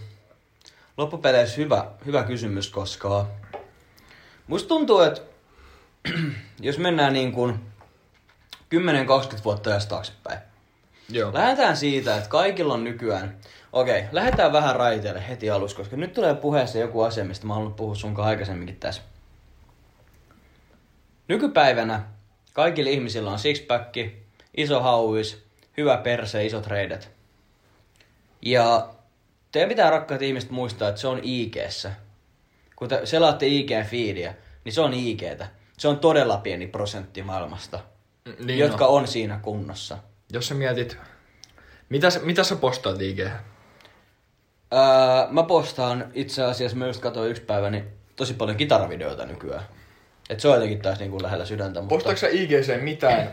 loppupeleissä 0.97 1.57
hyvä, 1.57 1.85
hyvä 2.07 2.23
kysymys, 2.23 2.71
koska 2.71 3.27
musta 4.47 4.69
tuntuu, 4.69 5.01
että 5.01 5.21
jos 6.61 6.79
mennään 6.79 7.13
niin 7.13 7.33
kuin 7.33 7.61
10-20 8.75 9.45
vuotta 9.45 9.71
ajasta 9.71 9.89
taaksepäin, 9.91 10.39
Joo. 11.09 11.33
Lähdetään 11.35 11.77
siitä, 11.77 12.17
että 12.17 12.29
kaikilla 12.29 12.75
on 12.75 12.85
nykyään... 12.85 13.39
Okei, 13.73 14.05
lähdetään 14.13 14.53
vähän 14.53 14.77
raiteille 14.77 15.29
heti 15.29 15.51
alussa, 15.51 15.77
koska 15.77 15.97
nyt 15.97 16.13
tulee 16.13 16.35
puheessa 16.35 16.79
joku 16.79 17.03
asia, 17.03 17.25
mistä 17.25 17.47
mä 17.47 17.55
haluan 17.55 17.75
puhua 17.75 17.95
sun 17.95 18.21
aikaisemminkin 18.21 18.77
tässä. 18.77 19.03
Nykypäivänä 21.29 22.03
kaikilla 22.53 22.91
ihmisillä 22.91 23.31
on 23.31 23.39
sixpack, 23.39 23.97
iso 24.57 24.81
hauis, 24.81 25.45
hyvä 25.77 25.97
perse, 25.97 26.47
isot 26.47 26.67
reidet. 26.67 27.11
Ja 28.43 28.89
teidän 29.53 29.69
pitää 29.69 29.91
rakkaat 29.91 30.23
ihmiset 30.23 30.51
muistaa, 30.51 30.89
että 30.89 31.01
se 31.01 31.09
on 31.09 31.21
IGssä. 31.23 31.93
Kun 32.77 32.89
te 32.89 33.01
selaatte 33.07 33.47
IG-fiidiä, 33.47 34.35
niin 34.65 34.73
se 34.73 34.81
on 34.81 34.95
IGtä. 34.95 35.49
Se 35.79 35.89
on 35.89 35.99
todella 35.99 36.37
pieni 36.37 36.67
prosentti 36.67 37.23
maailmasta, 37.23 37.81
Niin 38.45 38.59
jotka 38.59 38.85
no. 38.85 38.91
on 38.91 39.09
siinä 39.09 39.39
kunnossa. 39.43 39.99
Jos 40.33 40.49
sä 40.49 40.55
mietit, 40.55 40.97
mitä, 41.89 42.11
sä- 42.11 42.21
mitä 42.21 42.45
sä 42.45 42.57
postaat 42.57 43.03
IG? 43.03 43.19
Öö, 43.21 43.31
mä 45.31 45.43
postaan 45.43 46.11
itse 46.15 46.43
asiassa, 46.45 46.77
mä 46.77 46.87
just 46.87 47.01
katsoin 47.01 47.31
yksi 47.31 47.43
päivä, 47.43 47.71
niin 47.71 47.85
tosi 48.17 48.35
paljon 48.35 48.57
kitaravideoita 48.57 49.27
nykyään. 49.27 49.65
Et 50.31 50.41
se 50.41 50.49
on 50.49 50.55
jotenkin 50.55 50.83
taas 50.83 50.99
niinku 50.99 51.23
lähellä 51.23 51.45
sydäntä, 51.45 51.81
mutta... 51.81 51.95
Postaatko 51.95 52.21
sä 52.21 52.29
IGC 52.29 52.81
mitään, 52.83 53.17
mikä 53.19 53.33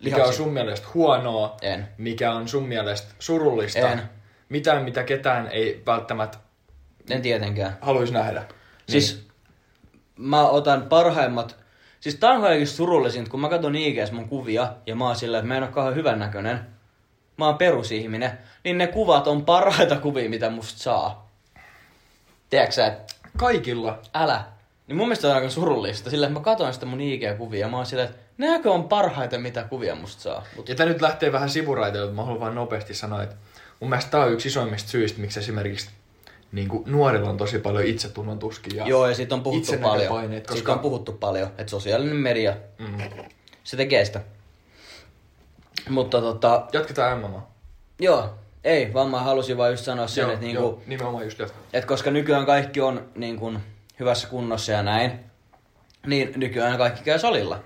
Lihaksia. 0.00 0.26
on 0.26 0.32
sun 0.34 0.52
mielestä 0.52 0.86
huonoa, 0.94 1.56
En. 1.62 1.88
mikä 1.98 2.32
on 2.32 2.48
sun 2.48 2.68
mielestä 2.68 3.14
surullista, 3.18 3.78
En. 3.92 4.02
mitään 4.48 4.82
mitä 4.84 5.02
ketään 5.04 5.48
ei 5.48 5.82
välttämättä 5.86 6.38
En 7.10 7.22
tietenkään. 7.22 7.78
haluaisi 7.80 8.12
nähdä. 8.12 8.44
Siis 8.88 9.26
mä 10.16 10.48
otan 10.48 10.82
parhaimmat... 10.82 11.63
Siis 12.04 12.16
tää 12.16 12.30
on 12.30 12.40
kaikista 12.40 12.76
surullisinta, 12.76 13.30
kun 13.30 13.40
mä 13.40 13.48
katson 13.48 13.76
IGS 13.76 14.12
mun 14.12 14.28
kuvia 14.28 14.72
ja 14.86 14.96
mä 14.96 15.06
oon 15.06 15.16
sillä, 15.16 15.38
että 15.38 15.48
mä 15.48 15.56
en 15.56 15.62
oo 15.62 15.68
kauhean 15.68 15.94
hyvän 15.94 16.18
näköinen. 16.18 16.60
Mä 17.36 17.46
oon 17.46 17.58
perusihminen. 17.58 18.38
Niin 18.64 18.78
ne 18.78 18.86
kuvat 18.86 19.26
on 19.26 19.44
parhaita 19.44 19.96
kuvia, 19.96 20.30
mitä 20.30 20.50
musta 20.50 20.78
saa. 20.78 21.30
Tiedätkö 22.50 22.74
sä, 22.74 22.86
että 22.86 23.14
Kaikilla. 23.36 23.98
älä. 24.14 24.44
Niin 24.86 24.96
mun 24.96 25.06
mielestä 25.06 25.28
on 25.28 25.34
aika 25.34 25.50
surullista, 25.50 26.10
sillä 26.10 26.26
että 26.26 26.38
mä 26.38 26.44
katson 26.44 26.74
sitä 26.74 26.86
mun 26.86 27.00
IG-kuvia 27.00 27.60
ja 27.60 27.68
mä 27.68 27.76
oon 27.76 27.86
silleen, 27.86 28.08
että 28.08 28.22
nääkö 28.38 28.72
on 28.72 28.88
parhaita, 28.88 29.38
mitä 29.38 29.62
kuvia 29.62 29.94
musta 29.94 30.22
saa. 30.22 30.44
Mut 30.56 30.68
Ja 30.68 30.74
tää 30.74 30.86
nyt 30.86 31.00
lähtee 31.00 31.32
vähän 31.32 31.50
sivuraiteilta, 31.50 32.06
mutta 32.06 32.22
mä 32.22 32.26
haluan 32.26 32.40
vaan 32.40 32.54
nopeasti 32.54 32.94
sanoa, 32.94 33.22
että 33.22 33.36
mun 33.80 33.90
mielestä 33.90 34.10
tää 34.10 34.20
on 34.20 34.32
yksi 34.32 34.48
isoimmista 34.48 34.90
syistä, 34.90 35.20
miksi 35.20 35.40
esimerkiksi 35.40 35.90
niin 36.54 36.68
kuin 36.68 36.82
nuorilla 36.86 37.30
on 37.30 37.36
tosi 37.36 37.58
paljon 37.58 37.84
itsetunnon 37.84 38.38
tuskia. 38.38 38.86
Joo, 38.86 39.08
ja 39.08 39.14
siitä 39.14 39.34
on 39.34 39.42
puhuttu 39.42 39.72
paljon. 39.72 39.94
itsenäköpaineet, 39.96 40.42
Koska... 40.46 40.54
Siitä 40.56 40.72
on 40.72 40.78
puhuttu 40.78 41.12
paljon, 41.12 41.48
että 41.58 41.70
sosiaalinen 41.70 42.16
media, 42.16 42.56
Mm. 42.78 42.98
se 43.64 43.76
tekee 43.76 44.04
sitä. 44.04 44.20
Mutta 45.88 46.20
tota, 46.20 46.66
Jatketaan 46.72 47.18
MMA. 47.20 47.46
joo, 48.00 48.34
ei, 48.64 48.94
vaan 48.94 49.10
mä 49.10 49.20
halusin 49.20 49.56
vaan 49.56 49.70
just 49.70 49.84
sanoa 49.84 50.06
sen, 50.06 50.22
Joo, 50.22 50.32
että, 50.32 50.46
joo, 50.46 50.62
niinku, 50.62 50.82
nimenomaan 50.86 51.24
just 51.24 51.38
jatka. 51.38 51.58
että 51.72 51.88
koska 51.88 52.10
nykyään 52.10 52.46
kaikki 52.46 52.80
on 52.80 53.08
niinku, 53.14 53.52
hyvässä 54.00 54.28
kunnossa 54.28 54.72
ja 54.72 54.82
näin, 54.82 55.20
niin 56.06 56.32
nykyään 56.36 56.78
kaikki 56.78 57.02
käy 57.04 57.18
salilla. 57.18 57.60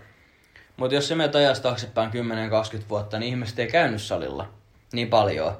Mutta 0.77 0.95
jos 0.95 1.09
se 1.09 1.15
menet 1.15 1.35
ajasta 1.35 1.63
taaksepäin 1.63 2.11
10-20 2.11 2.13
vuotta, 2.89 3.19
niin 3.19 3.29
ihmiset 3.31 3.59
ei 3.59 3.67
käynyt 3.67 4.03
salilla 4.03 4.49
niin 4.93 5.09
paljon. 5.09 5.57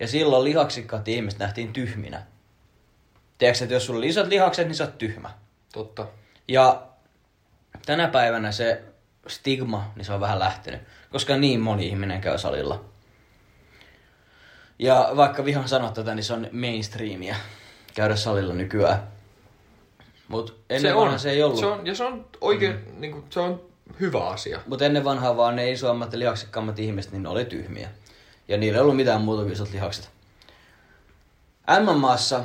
Ja 0.00 0.08
silloin 0.08 0.44
lihaksikkaat 0.44 1.08
ihmiset 1.08 1.38
nähtiin 1.40 1.72
tyhminä. 1.72 2.22
Tiedätkö, 3.38 3.64
että 3.64 3.74
jos 3.74 3.86
sulla 3.86 3.98
oli 3.98 4.08
isot 4.08 4.26
lihakset, 4.26 4.66
niin 4.66 4.74
sä 4.74 4.84
oot 4.84 4.98
tyhmä. 4.98 5.30
Totta. 5.72 6.06
Ja 6.48 6.82
tänä 7.86 8.08
päivänä 8.08 8.52
se 8.52 8.82
stigma, 9.26 9.92
niin 9.96 10.04
se 10.04 10.12
on 10.12 10.20
vähän 10.20 10.38
lähtenyt, 10.38 10.80
koska 11.10 11.36
niin 11.36 11.60
moni 11.60 11.86
ihminen 11.86 12.20
käy 12.20 12.38
salilla. 12.38 12.84
Ja 14.78 15.12
vaikka 15.16 15.44
vihan 15.44 15.68
sanoa 15.68 15.90
tätä, 15.90 16.14
niin 16.14 16.24
se 16.24 16.32
on 16.32 16.48
mainstreamia 16.52 17.36
käydä 17.94 18.16
salilla 18.16 18.54
nykyään. 18.54 19.08
Mut 20.28 20.64
ennen 20.70 20.96
vanhaa 20.96 21.18
se 21.18 21.30
ei 21.30 21.42
ollut. 21.42 21.60
Se 21.60 21.66
on, 21.66 21.86
ja 21.86 21.94
se 21.94 22.04
on 22.04 22.26
oikein, 22.40 22.72
mm. 22.72 23.00
niin 23.00 23.12
kuin, 23.12 23.24
se 23.30 23.40
on 23.40 23.62
hyvä 24.00 24.28
asia. 24.28 24.60
Mutta 24.66 24.84
ennen 24.84 25.04
vanhaa 25.04 25.36
vaan 25.36 25.56
ne 25.56 25.70
isoimmat 25.70 26.12
ja 26.12 26.18
lihaksikkaammat 26.18 26.78
ihmiset, 26.78 27.12
niin 27.12 27.22
ne 27.22 27.28
oli 27.28 27.44
tyhmiä. 27.44 27.88
Ja 28.48 28.56
niillä 28.56 28.76
ei 28.76 28.82
ollut 28.82 28.96
mitään 28.96 29.20
muuta 29.20 29.42
kuin 29.42 29.52
isot 29.52 29.72
lihakset. 29.72 30.10
MMAssa 31.80 32.44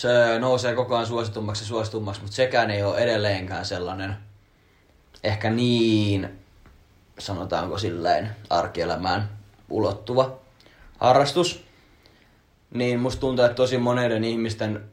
se 0.00 0.38
nousee 0.38 0.74
koko 0.74 0.94
ajan 0.94 1.06
suositummaksi 1.06 1.64
ja 1.64 1.68
suositummaksi, 1.68 2.20
mutta 2.20 2.36
sekään 2.36 2.70
ei 2.70 2.82
ole 2.82 2.98
edelleenkään 2.98 3.64
sellainen 3.64 4.16
ehkä 5.24 5.50
niin, 5.50 6.38
sanotaanko 7.18 7.78
silleen, 7.78 8.36
arkielämään 8.50 9.28
ulottuva 9.70 10.38
harrastus. 10.98 11.64
Niin 12.70 13.00
musta 13.00 13.20
tuntuu, 13.20 13.44
että 13.44 13.54
tosi 13.54 13.78
moneiden 13.78 14.24
ihmisten 14.24 14.84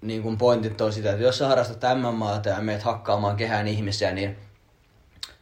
niin 0.00 0.22
kun 0.22 0.38
pointit 0.38 0.80
on 0.80 0.92
sitä, 0.92 1.10
että 1.10 1.22
jos 1.22 1.38
sä 1.38 1.48
harrastat 1.48 1.98
MMAta 1.98 2.48
ja 2.48 2.60
meet 2.60 2.82
hakkaamaan 2.82 3.36
kehään 3.36 3.68
ihmisiä, 3.68 4.12
niin 4.12 4.36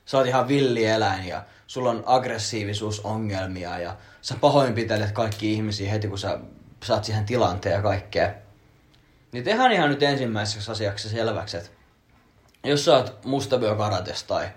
sä 0.06 0.18
oot 0.18 0.26
ihan 0.26 0.48
villi 0.48 0.84
eläin 0.84 1.28
ja 1.28 1.42
sulla 1.66 1.90
on 1.90 2.02
aggressiivisuusongelmia 2.06 3.78
ja 3.78 3.96
sä 4.22 4.34
pahoinpitelet 4.40 5.12
kaikki 5.12 5.52
ihmisiä 5.52 5.90
heti 5.90 6.08
kun 6.08 6.18
sä 6.18 6.38
saat 6.84 7.04
siihen 7.04 7.24
tilanteen 7.24 7.74
ja 7.74 7.82
kaikkea. 7.82 8.45
Niin 9.36 9.44
tehdään 9.44 9.72
ihan 9.72 9.90
nyt 9.90 10.02
ensimmäiseksi 10.02 10.70
asiaksi 10.70 11.08
selväksi, 11.08 11.56
että 11.56 11.70
jos 12.64 12.84
sä 12.84 12.96
oot 12.96 13.24
mustavyökaratesta 13.24 14.34
tai 14.34 14.48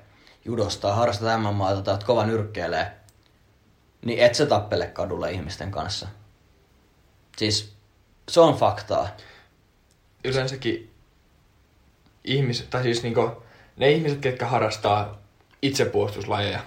judosta 0.46 0.82
tai 0.82 0.98
harrastat 0.98 1.42
MMAta 1.42 1.82
tai 1.82 1.94
oot 1.94 2.04
kova 2.04 2.26
nyrkkeilee, 2.26 2.92
niin 4.06 4.20
et 4.20 4.36
sä 4.36 4.46
tappele 4.46 4.88
kadulla 4.88 5.28
ihmisten 5.28 5.72
kanssa. 5.72 6.08
Siis 7.38 7.74
se 8.30 8.40
on 8.40 8.56
faktaa. 8.56 9.10
Yleensäkin 10.26 10.92
ihmiset, 12.24 12.70
tai 12.70 12.84
siis 12.84 13.04
niinku, 13.04 13.44
ne 13.78 13.92
ihmiset, 13.92 14.20
ketkä 14.20 14.46
harrastaa 14.46 15.22
itsepuolustuslajeja, 15.62 16.60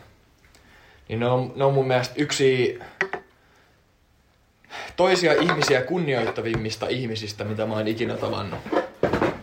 niin 1.08 1.20
ne 1.20 1.26
on, 1.26 1.52
ne 1.56 1.64
on 1.64 1.74
mun 1.74 1.86
mielestä 1.86 2.14
yksi 2.16 2.78
toisia 4.96 5.32
ihmisiä 5.32 5.82
kunnioittavimmista 5.82 6.86
ihmisistä, 6.88 7.44
mitä 7.44 7.66
mä 7.66 7.74
oon 7.74 7.88
ikinä 7.88 8.16
tavannut. 8.16 8.60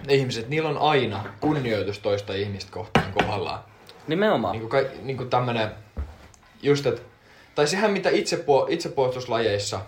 Ne 0.08 0.14
ihmiset, 0.14 0.50
niillä 0.50 0.70
on 0.70 0.78
aina 0.78 1.26
kunnioitus 1.40 2.00
toista 2.00 2.34
ihmistä 2.34 2.72
kohtaan 2.72 3.14
kohdallaan. 3.14 3.64
Nimenomaan. 4.08 4.52
Niin 4.52 4.62
kuin, 4.62 4.70
kai, 4.70 4.90
niin 5.02 5.18
kuin 5.18 5.30
tämmönen, 5.30 5.70
just 6.62 6.86
et, 6.86 7.02
tai 7.56 7.68
sehän 7.68 7.92
mitä 7.92 8.10
itsepuo, 8.10 8.68
itsepuolustuslajeissa, 8.70 9.82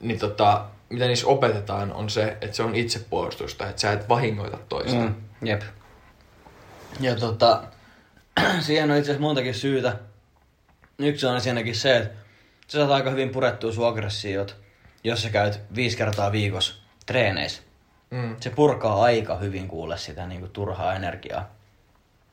niin 0.00 0.18
tota, 0.18 0.64
mitä 0.88 1.06
niissä 1.06 1.26
opetetaan 1.26 1.92
on 1.92 2.10
se, 2.10 2.36
että 2.40 2.56
se 2.56 2.62
on 2.62 2.74
itsepuolustusta, 2.74 3.68
että 3.68 3.80
sä 3.80 3.92
et 3.92 4.08
vahingoita 4.08 4.58
toista. 4.68 5.00
Mm, 5.00 5.14
jep. 5.42 5.62
Ja 7.00 7.16
tota, 7.16 7.62
siihen 8.60 8.90
on 8.90 8.96
itse 8.96 9.10
asiassa 9.10 9.26
montakin 9.26 9.54
syytä. 9.54 9.96
Yksi 10.98 11.26
on 11.26 11.34
ensinnäkin 11.34 11.74
se, 11.74 11.96
että 11.96 12.27
sä 12.68 12.78
saat 12.78 12.90
aika 12.90 13.10
hyvin 13.10 13.30
purettua 13.30 13.72
sun 13.72 13.88
aggressiot, 13.88 14.56
jos 15.04 15.22
sä 15.22 15.30
käyt 15.30 15.60
viisi 15.74 15.96
kertaa 15.96 16.32
viikossa 16.32 16.74
treeneissä. 17.06 17.62
Mm. 18.10 18.36
Se 18.40 18.50
purkaa 18.50 19.02
aika 19.02 19.36
hyvin 19.36 19.68
kuule 19.68 19.98
sitä 19.98 20.26
niinku 20.26 20.48
turhaa 20.48 20.94
energiaa. 20.94 21.50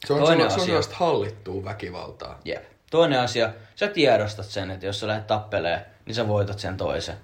Se 0.05 0.13
on, 0.13 0.19
Toinen 0.19 0.51
se 0.51 0.59
on, 0.59 0.65
se 0.65 0.73
on 0.73 0.79
asia. 0.79 0.95
hallittua 0.95 1.63
väkivaltaa. 1.65 2.39
Jep. 2.45 2.63
Toinen 2.91 3.19
asia, 3.19 3.53
sä 3.75 3.87
tiedostat 3.87 4.45
sen, 4.45 4.71
että 4.71 4.85
jos 4.85 4.99
sä 4.99 5.07
lähdet 5.07 5.27
tappelee, 5.27 5.85
niin 6.05 6.15
sä 6.15 6.27
voitat 6.27 6.59
sen 6.59 6.77
toisen. 6.77 7.15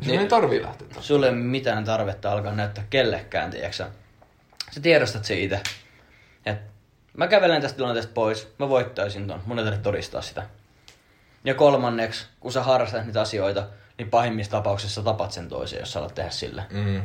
Sun 0.00 0.06
Niin. 0.06 0.20
ei 0.20 0.28
tarvii 0.28 0.62
lähteä. 0.62 0.88
Sulle 1.00 1.26
ei 1.26 1.34
mitään 1.34 1.84
tarvetta 1.84 2.32
alkaa 2.32 2.52
näyttää 2.52 2.84
kellekään, 2.90 3.50
tiedätkö 3.50 3.76
sä? 3.76 3.88
Sä 4.72 4.80
tiedostat 4.80 5.24
se 5.24 5.38
itse. 5.38 5.60
Et 6.46 6.58
mä 7.16 7.26
kävelen 7.28 7.62
tästä 7.62 7.76
tilanteesta 7.76 8.12
pois, 8.14 8.54
mä 8.58 8.68
voittaisin 8.68 9.26
ton, 9.26 9.42
mun 9.46 9.58
ei 9.58 9.64
tarvitse 9.64 9.82
todistaa 9.84 10.22
sitä. 10.22 10.42
Ja 11.46 11.54
kolmanneksi, 11.54 12.26
kun 12.40 12.52
sä 12.52 12.62
harrastat 12.62 13.06
niitä 13.06 13.20
asioita, 13.20 13.66
niin 13.98 14.10
pahimmissa 14.10 14.50
tapauksissa 14.50 15.02
tapat 15.02 15.32
sen 15.32 15.48
toisen, 15.48 15.80
jos 15.80 15.92
sä 15.92 15.98
alat 15.98 16.14
tehdä 16.14 16.30
sille. 16.30 16.64
Mm. 16.70 17.02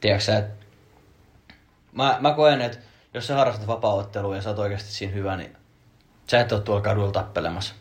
Tiedätkö 0.00 0.24
sä, 0.24 0.38
että 0.38 0.66
mä, 1.92 2.18
mä 2.20 2.34
koen, 2.34 2.60
että 2.60 2.78
jos 3.14 3.26
sä 3.26 3.34
harrastat 3.34 3.66
vapaa 3.66 4.08
ja 4.34 4.42
sä 4.42 4.48
oot 4.48 4.58
oikeasti 4.58 4.92
siinä 4.92 5.14
hyvä, 5.14 5.36
niin 5.36 5.56
sä 6.30 6.40
et 6.40 6.52
oo 6.52 6.60
tuolla 6.60 6.82
kadulla 6.82 7.12
tappelemassa. 7.12 7.74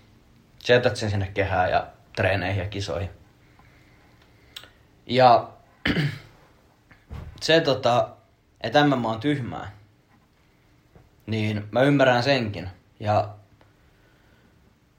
Sä 0.64 0.74
jätät 0.74 0.96
sen 0.96 1.10
sinne 1.10 1.32
kehään 1.34 1.72
ja 1.72 1.88
treeneihin 2.16 2.64
ja 2.64 2.70
kisoihin. 2.70 3.10
Ja 5.06 5.50
se 7.42 7.62
tota, 7.62 8.10
että 8.62 8.88
MMA 8.88 9.12
on 9.12 9.20
tyhmää, 9.20 9.72
niin 11.26 11.68
mä 11.72 11.82
ymmärrän 11.82 12.24
senkin. 12.24 12.70
Ja 13.00 13.37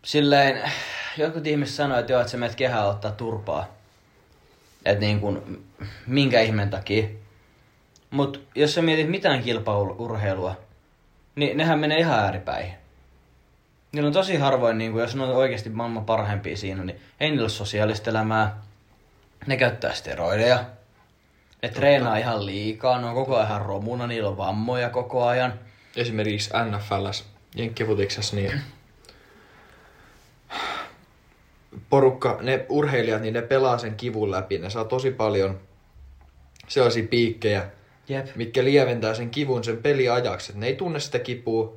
silleen, 0.05 0.71
jotkut 1.17 1.47
ihmiset 1.47 1.75
sanoo, 1.75 1.99
että 1.99 2.13
joo, 2.13 2.21
että 2.21 2.31
sä 2.31 2.37
menet 2.37 2.57
kehää 2.57 2.87
ottaa 2.87 3.11
turpaa. 3.11 3.67
Että 4.85 5.05
niin 5.05 5.21
kun, 5.21 5.65
minkä 6.07 6.41
ihmeen 6.41 6.71
takia. 6.71 7.09
Mut 8.11 8.49
jos 8.55 8.75
sä 8.75 8.83
mietit 8.83 9.11
mitään 9.11 9.43
kilpaurheilua, 9.43 10.57
niin 11.35 11.57
nehän 11.57 11.79
menee 11.79 11.99
ihan 11.99 12.19
ääripäihin. 12.19 12.73
Niillä 13.93 14.07
on 14.07 14.13
tosi 14.13 14.37
harvoin, 14.37 14.79
niin 14.79 14.93
kun, 14.93 15.01
jos 15.01 15.17
ne 15.17 15.23
on 15.23 15.37
oikeasti 15.37 15.71
maailman 15.71 16.05
parhaimpia 16.05 16.57
siinä, 16.57 16.85
niin 16.85 17.01
ei 17.21 17.31
niillä 17.31 17.45
ole 17.45 17.51
sosiaalista 17.51 18.11
elämää. 18.11 18.63
Ne 19.47 19.57
käyttää 19.57 19.93
steroideja. 19.93 20.65
Ne 21.63 21.69
treenaa 21.69 22.17
ihan 22.17 22.47
liikaa, 22.47 23.01
ne 23.01 23.07
on 23.07 23.15
koko 23.15 23.37
ajan 23.37 23.63
romuna, 23.63 24.07
niillä 24.07 24.29
on 24.29 24.37
vammoja 24.37 24.91
koko 24.91 25.27
ajan. 25.27 25.55
Esimerkiksi 25.97 26.51
NFLs, 26.71 27.25
Jenkkifutiksessa, 27.55 28.37
niin 28.37 28.61
porukka, 31.91 32.39
ne 32.41 32.67
urheilijat, 32.69 33.23
niin 33.23 33.35
ne 33.35 33.43
pelaa 33.43 33.79
sen 33.79 33.95
kivun 33.95 34.31
läpi. 34.31 34.59
Ne 34.59 34.71
saa 34.71 34.85
tosi 34.85 35.11
paljon 35.11 35.61
sellaisia 36.69 37.07
piikkejä, 37.11 37.67
Jep. 38.09 38.27
mitkä 38.37 38.65
lieventää 38.65 39.15
sen 39.15 39.31
kivun 39.31 39.65
sen 39.65 39.77
peliajaksi. 39.77 40.53
Ne 40.57 40.67
ei 40.67 40.75
tunne 40.75 41.01
sitä 41.01 41.19
kipua 41.19 41.77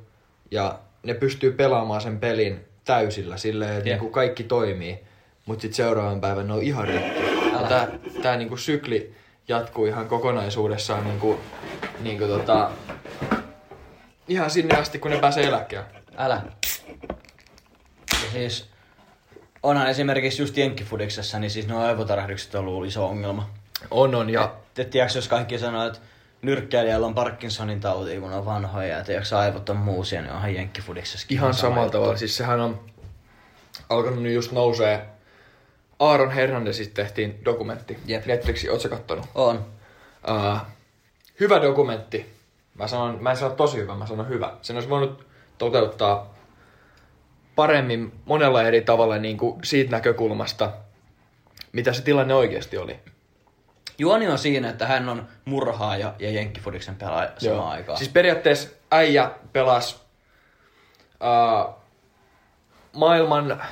ja 0.50 0.78
ne 1.02 1.14
pystyy 1.14 1.52
pelaamaan 1.52 2.00
sen 2.00 2.18
pelin 2.20 2.60
täysillä 2.84 3.36
silleen, 3.36 3.72
että 3.72 3.84
niinku 3.84 4.08
kaikki 4.08 4.44
toimii. 4.44 4.98
Mutta 5.46 5.62
sitten 5.62 5.76
seuraavan 5.76 6.20
päivän 6.20 6.46
ne 6.46 6.52
on 6.52 6.62
ihan 6.62 6.88
rikki. 6.88 7.22
Tää, 7.68 7.88
tää 8.22 8.36
niinku 8.36 8.56
sykli 8.56 9.14
jatkuu 9.48 9.86
ihan 9.86 10.08
kokonaisuudessaan 10.08 11.04
niinku, 11.04 11.40
niinku 12.00 12.26
tota, 12.26 12.70
ihan 14.28 14.50
sinne 14.50 14.76
asti, 14.76 14.98
kun 14.98 15.10
ne 15.10 15.18
pääsee 15.18 15.46
eläkkeelle. 15.46 15.86
Älä. 16.16 16.42
Ja 18.12 18.30
siis, 18.32 18.71
onhan 19.62 19.86
esimerkiksi 19.86 20.42
just 20.42 20.56
Jenkkifudiksessa, 20.56 21.38
niin 21.38 21.50
siis 21.50 21.68
nuo 21.68 21.80
aivotärähdykset 21.80 22.54
on 22.54 22.66
ollut 22.66 22.86
iso 22.86 23.06
ongelma. 23.06 23.50
On, 23.90 24.14
on. 24.14 24.30
Ja 24.30 24.54
Te 24.74 24.84
tiedätkö, 24.84 25.18
jos 25.18 25.28
kaikki 25.28 25.58
sanoo, 25.58 25.86
että 25.86 25.98
nyrkkeilijällä 26.42 27.06
on 27.06 27.14
Parkinsonin 27.14 27.80
tauti, 27.80 28.20
kun 28.20 28.32
on 28.32 28.46
vanhoja, 28.46 28.96
ja 28.98 29.04
tiedätkö, 29.04 29.38
aivot 29.38 29.68
on 29.68 29.76
muusia, 29.76 30.22
niin 30.22 30.32
onhan 30.32 30.54
Jenkkifudiksessakin 30.54 31.36
ihan 31.36 31.54
sama 31.54 31.70
samalla 31.70 31.90
tavalla. 31.90 32.16
Siis 32.16 32.36
sehän 32.36 32.60
on 32.60 32.80
alkanut 33.88 34.22
nyt 34.22 34.34
just 34.34 34.52
nousee. 34.52 35.06
Aaron 35.98 36.30
Hernandezista 36.30 36.94
tehtiin 36.94 37.44
dokumentti. 37.44 37.98
Jep. 38.06 38.26
Netflixin, 38.26 38.70
ootko 38.70 38.88
kattonut? 38.88 39.26
On. 39.34 39.66
Uh, 40.30 40.58
hyvä 41.40 41.62
dokumentti. 41.62 42.32
Mä, 42.74 42.86
sanon, 42.88 43.22
mä 43.22 43.30
en 43.30 43.36
sano 43.36 43.54
tosi 43.54 43.76
hyvä, 43.76 43.94
mä 43.94 44.06
sanon 44.06 44.28
hyvä. 44.28 44.52
Sen 44.62 44.76
olisi 44.76 44.88
voinut 44.88 45.26
toteuttaa 45.58 46.31
paremmin 47.56 48.12
monella 48.24 48.62
eri 48.62 48.80
tavalla 48.80 49.18
niin 49.18 49.36
kuin 49.36 49.64
siitä 49.64 49.90
näkökulmasta, 49.90 50.72
mitä 51.72 51.92
se 51.92 52.02
tilanne 52.02 52.34
oikeasti 52.34 52.78
oli. 52.78 53.00
Juoni 53.98 54.28
on 54.28 54.38
siinä, 54.38 54.68
että 54.68 54.86
hän 54.86 55.08
on 55.08 55.28
murhaaja 55.44 56.14
ja 56.18 56.30
Jenkkifudiksen 56.30 56.96
pelaaja 56.96 57.30
samaan 57.38 57.68
aikaan. 57.68 57.98
Siis 57.98 58.10
periaatteessa 58.10 58.68
äijä 58.90 59.30
pelasi 59.52 59.96
uh, 61.22 61.74
maailman, 62.92 63.62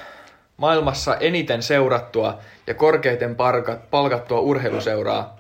maailmassa 0.56 1.16
eniten 1.16 1.62
seurattua 1.62 2.38
ja 2.66 2.74
korkeiten 2.74 3.36
parkat, 3.36 3.90
palkattua 3.90 4.40
urheiluseuraa, 4.40 5.36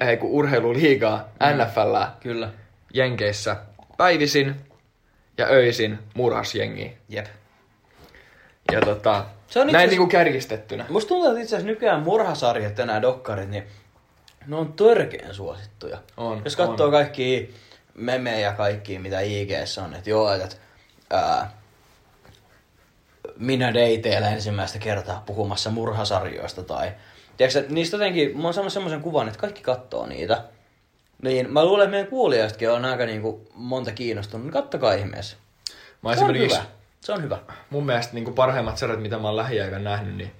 ei 0.00 0.16
kun 0.16 0.30
urheiluliigaa, 0.30 1.16
mm. 1.16 1.62
NFL 1.62 2.04
Kyllä. 2.20 2.50
Jenkeissä 2.94 3.56
päivisin 3.96 4.56
ja 5.38 5.46
öisin 5.46 5.98
murhas 6.14 6.54
jengi. 6.54 6.96
Jep. 7.08 7.26
Ja 8.72 8.80
tota, 8.80 9.24
Se 9.48 9.60
on 9.60 9.66
näin 9.66 9.90
niinku 9.90 10.06
kärjistettynä. 10.06 10.86
Musta 10.88 11.08
tuntuu, 11.08 11.28
että 11.28 11.40
itse 11.40 11.56
asiassa 11.56 11.72
nykyään 11.72 12.02
murhasarjat 12.02 12.78
ja 12.78 12.86
nämä 12.86 13.02
dokkarit, 13.02 13.50
niin 13.50 13.64
ne 14.46 14.56
on 14.56 14.72
törkeen 14.72 15.34
suosittuja. 15.34 15.98
On, 16.16 16.42
Jos 16.44 16.56
katsoo 16.56 16.86
on. 16.86 16.92
kaikki 16.92 17.54
memejä 17.94 18.38
ja 18.38 18.52
kaikki, 18.52 18.98
mitä 18.98 19.20
IGS 19.20 19.78
on, 19.78 19.94
että 19.94 20.10
joo, 20.10 20.34
että 20.34 20.56
ää, 21.10 21.50
minä 23.36 23.74
dateilla 23.74 24.28
ensimmäistä 24.28 24.78
kertaa 24.78 25.22
puhumassa 25.26 25.70
murhasarjoista 25.70 26.62
tai... 26.62 26.92
Tiedätkö, 27.36 27.64
niistä 27.68 27.96
jotenkin, 27.96 28.36
mä 28.36 28.44
oon 28.44 28.54
saanut 28.54 28.72
semmoisen 28.72 29.00
kuvan, 29.00 29.28
että 29.28 29.40
kaikki 29.40 29.62
katsoo 29.62 30.06
niitä. 30.06 30.44
Niin 31.22 31.52
mä 31.52 31.64
luulen, 31.64 31.84
että 31.84 31.90
meidän 31.90 32.10
kuulijoistakin 32.10 32.70
on 32.70 32.84
aika 32.84 33.06
niinku 33.06 33.48
monta 33.54 33.92
kiinnostunut, 33.92 34.46
niin 34.46 34.52
kattokaa 34.52 34.92
ihmeessä. 34.92 35.36
Mä 36.02 36.12
esimerkiksi 36.12 36.56
hyvä. 36.56 36.68
Se 37.00 37.12
on 37.12 37.22
hyvä. 37.22 37.38
mun 37.70 37.86
mielestä 37.86 38.14
niinku 38.14 38.32
parhaimmat 38.32 38.78
sarjat, 38.78 39.02
mitä 39.02 39.18
mä 39.18 39.28
oon 39.28 39.36
lähiaikana 39.36 39.90
nähnyt, 39.90 40.16
niin 40.16 40.32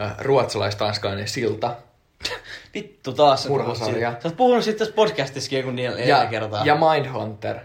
äh, 0.00 0.16
ruotsalais-tanskalainen 0.18 1.28
Silta. 1.28 1.76
Vittu 2.74 3.12
taas. 3.12 3.48
Murhasarja. 3.48 4.10
Sä 4.10 4.28
oot 4.28 4.36
puhunut 4.36 4.64
siitä 4.64 4.78
tässä 4.78 4.94
podcastissakin 4.94 5.64
kun 5.64 5.76
niillä 5.76 6.00
Ja, 6.00 6.16
neljä 6.16 6.30
kertaa. 6.30 6.64
ja 6.64 6.76
Mindhunter. 6.76 7.56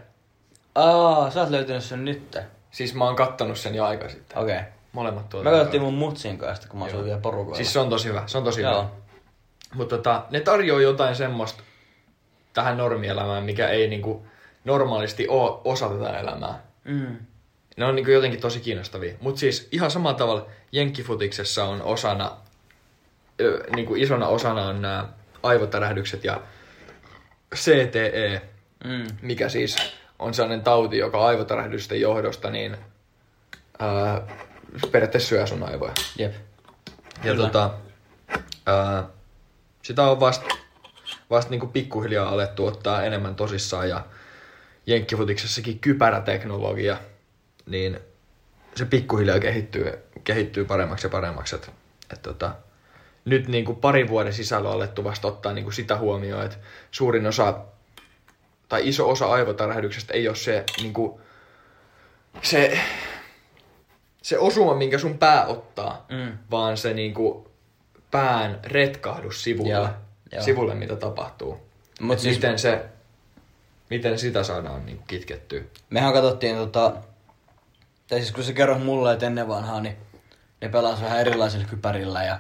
Aa, 0.75 1.31
sä 1.31 1.41
oot 1.41 1.49
löytänyt 1.49 1.83
sen 1.83 2.05
nyt. 2.05 2.37
Siis 2.71 2.93
mä 2.93 3.05
oon 3.05 3.15
kattonut 3.15 3.57
sen 3.57 3.75
jo 3.75 3.85
aika 3.85 4.09
sitten. 4.09 4.37
Okei. 4.37 4.55
Okay. 4.55 4.67
Molemmat 4.91 5.29
tuota. 5.29 5.49
Me 5.49 5.55
katsottiin 5.55 5.83
mun 5.83 5.93
mutsin 5.93 6.37
kanssa, 6.37 6.69
kun 6.69 6.79
mä 6.79 6.85
asuin 6.85 7.05
vielä 7.05 7.19
porukoilla. 7.19 7.55
Siis 7.55 7.73
se 7.73 7.79
on 7.79 7.89
tosi 7.89 8.09
hyvä, 8.09 8.23
se 8.25 8.37
on 8.37 8.43
tosi 8.43 8.61
Joo. 8.61 8.73
hyvä. 8.73 8.89
Mutta 9.73 9.97
tota, 9.97 10.23
ne 10.29 10.39
tarjoaa 10.39 10.81
jotain 10.81 11.15
semmoista 11.15 11.63
tähän 12.53 12.77
normielämään, 12.77 13.43
mikä 13.43 13.67
ei 13.67 13.87
niinku 13.87 14.25
normaalisti 14.65 15.27
ole 15.27 15.59
osa 15.63 15.89
tätä 15.89 16.19
elämää. 16.19 16.63
Mm. 16.83 17.17
Ne 17.77 17.85
on 17.85 17.95
niinku 17.95 18.11
jotenkin 18.11 18.41
tosi 18.41 18.59
kiinnostavia. 18.59 19.13
Mutta 19.21 19.39
siis 19.39 19.67
ihan 19.71 19.91
samalla 19.91 20.17
tavalla 20.17 20.47
Jenkkifutiksessa 20.71 21.63
on 21.65 21.81
osana, 21.81 22.31
ö, 23.41 23.63
niinku 23.75 23.95
isona 23.95 24.27
osana 24.27 24.65
on 24.65 24.81
nämä 24.81 25.09
aivotärähdykset 25.43 26.23
ja 26.23 26.41
CTE, 27.55 28.41
Mm. 28.83 29.07
mikä 29.21 29.49
siis 29.49 29.75
on 30.19 30.33
sellainen 30.33 30.63
tauti, 30.63 30.97
joka 30.97 31.25
aivotärähdysten 31.25 32.01
johdosta 32.01 32.49
niin 32.49 32.77
ää, 33.79 34.21
periaatteessa 34.91 35.29
syö 35.29 35.47
sun 35.47 35.63
aivoja. 35.63 35.93
Jep. 36.17 36.33
Ja 36.33 36.41
Kyllä. 37.33 37.43
tota, 37.45 37.71
ää, 38.65 39.03
sitä 39.81 40.03
on 40.03 40.19
vasta 40.19 40.45
vast 41.29 41.49
niinku 41.49 41.67
pikkuhiljaa 41.67 42.29
alettu 42.29 42.65
ottaa 42.65 43.03
enemmän 43.03 43.35
tosissaan 43.35 43.89
ja 43.89 44.05
Jenkkifutiksessakin 44.87 45.79
kypäräteknologia, 45.79 46.97
niin 47.65 47.99
se 48.75 48.85
pikkuhiljaa 48.85 49.39
kehittyy, 49.39 49.93
kehittyy 50.23 50.65
paremmaksi 50.65 51.05
ja 51.05 51.09
paremmaksi. 51.09 51.55
Et, 51.55 51.71
et 52.13 52.21
tota, 52.21 52.55
nyt 53.25 53.47
niinku 53.47 53.73
parin 53.73 54.07
vuoden 54.07 54.33
sisällä 54.33 54.69
on 54.69 54.75
alettu 54.75 55.03
vasta 55.03 55.27
ottaa 55.27 55.53
niinku 55.53 55.71
sitä 55.71 55.97
huomioon, 55.97 56.45
että 56.45 56.57
suurin 56.91 57.27
osa 57.27 57.59
tai 58.69 58.87
iso 58.89 59.09
osa 59.09 59.25
aivotärähdyksestä 59.31 60.13
ei 60.13 60.27
ole 60.27 60.35
se, 60.35 60.63
niinku, 60.81 61.21
se, 62.41 62.79
se 64.21 64.37
osuma, 64.39 64.75
minkä 64.75 64.97
sun 64.97 65.17
pää 65.17 65.45
ottaa, 65.45 66.05
Mm. 66.09 66.37
vaan 66.51 66.77
se 66.77 66.93
niinku 66.93 67.51
pään 68.11 68.59
retkahdus 68.63 69.43
sivulle, 69.43 69.71
Joo, 69.71 69.89
joo. 70.31 70.43
sivulle 70.43 70.75
mitä 70.75 70.95
tapahtuu. 70.95 71.57
Mut 71.99 72.19
siis- 72.19 72.35
miten, 72.35 72.59
se, 72.59 72.85
miten 73.89 74.19
sitä 74.19 74.43
saadaan 74.43 74.85
niinku 74.85 75.03
kitkettyä. 75.07 75.61
Mehän 75.89 76.13
katsottiin 76.13 76.55
tota... 76.55 76.93
Tai 78.13 78.21
siis 78.21 78.31
kun 78.31 78.43
sä 78.43 78.53
kerroit 78.53 78.83
mulle, 78.83 79.13
että 79.13 79.25
ennen 79.25 79.47
vanhaa, 79.47 79.81
niin 79.81 79.97
ne 80.61 80.69
pelas 80.69 81.01
vähän 81.01 81.19
erilaisilla 81.19 81.65
kypärillä 81.65 82.23
ja 82.23 82.39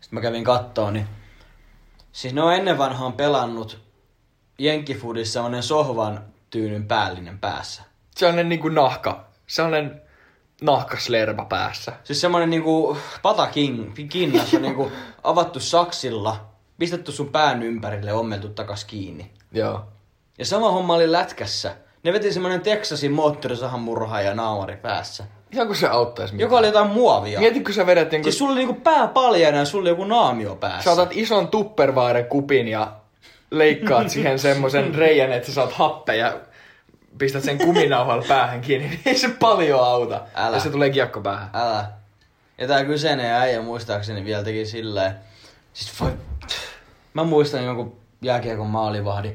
sitten 0.00 0.16
mä 0.16 0.20
kävin 0.20 0.44
kattoo, 0.44 0.90
niin 0.90 1.06
siis 2.12 2.34
ne 2.34 2.42
on 2.42 2.54
ennen 2.54 2.78
vanhaan 2.78 3.12
pelannut 3.12 3.80
Jenkkifudissa 4.58 5.32
semmonen 5.32 5.62
sohvan 5.62 6.24
tyynyn 6.50 6.88
päällinen 6.88 7.38
päässä. 7.38 7.82
Sellainen 8.16 8.48
niinku 8.48 8.68
nahka, 8.68 9.26
sellainen 9.46 10.02
nahkaslerba 10.62 11.44
päässä. 11.44 11.92
Siis 12.04 12.20
semmonen 12.20 12.50
niinku 12.50 12.98
patakin, 13.22 13.94
kinnas 14.08 14.54
on 14.54 14.62
niinku 14.62 14.92
avattu 15.22 15.60
saksilla, 15.60 16.46
pistetty 16.78 17.12
sun 17.12 17.28
pään 17.28 17.62
ympärille 17.62 18.10
ja 18.10 18.16
ommeltu 18.16 18.48
takas 18.48 18.84
kiinni. 18.84 19.30
Joo. 19.52 19.84
Ja 20.38 20.46
sama 20.46 20.70
homma 20.70 20.94
oli 20.94 21.12
lätkässä. 21.12 21.76
Ne 22.04 22.12
veti 22.12 22.32
semmonen 22.32 22.60
Texasin 22.60 23.12
moottorisahan 23.12 23.80
murha 23.80 24.20
ja 24.20 24.34
naamari 24.34 24.76
päässä. 24.76 25.24
Ihan 25.52 25.66
kun 25.66 25.76
se 25.76 25.88
auttaisi 25.88 26.34
Joka 26.38 26.58
oli 26.58 26.66
jotain 26.66 26.90
muovia. 26.90 27.40
Mieti, 27.40 27.60
kun 27.60 27.74
sä 27.74 27.86
vedät 27.86 28.10
niinku... 28.10 28.24
Siis 28.24 28.38
sulla 28.38 28.52
oli 28.52 28.60
niinku 28.60 28.80
pää 28.80 29.08
paljana 29.08 29.58
ja 29.58 29.64
sulla 29.64 29.82
oli 29.82 29.88
joku 29.88 30.04
naamio 30.04 30.56
päässä. 30.56 30.84
Sä 30.84 30.92
otat 30.92 31.08
ison 31.12 31.48
tupperware 31.48 32.22
kupin 32.22 32.68
ja 32.68 32.92
leikkaat 33.50 34.10
siihen 34.14 34.38
semmoisen 34.38 34.94
reijän, 34.94 35.32
että 35.32 35.48
sä 35.48 35.54
saat 35.54 35.72
happea 35.72 36.14
ja 36.14 36.40
pistät 37.18 37.44
sen 37.44 37.58
kuminauhalla 37.58 38.24
päähän 38.28 38.60
kiinni, 38.60 38.88
niin 38.88 39.00
ei 39.06 39.18
se 39.18 39.28
paljon 39.28 39.84
auta. 39.84 40.20
Älä. 40.34 40.56
Ja 40.56 40.60
se 40.60 40.70
tulee 40.70 40.90
kiekko 40.90 41.20
päähän. 41.20 41.50
Älä. 41.54 41.84
Ja 42.58 42.66
tää 42.66 42.84
kyseinen 42.84 43.32
äijä 43.32 43.62
muistaakseni 43.62 44.24
vielä 44.24 44.44
teki 44.44 44.66
silleen, 44.66 45.14
siis 45.72 46.00
voi, 46.00 46.12
mä 47.14 47.24
muistan 47.24 47.64
jonkun 47.64 47.96
jääkiekon 48.22 48.66
maalivahdi. 48.66 49.32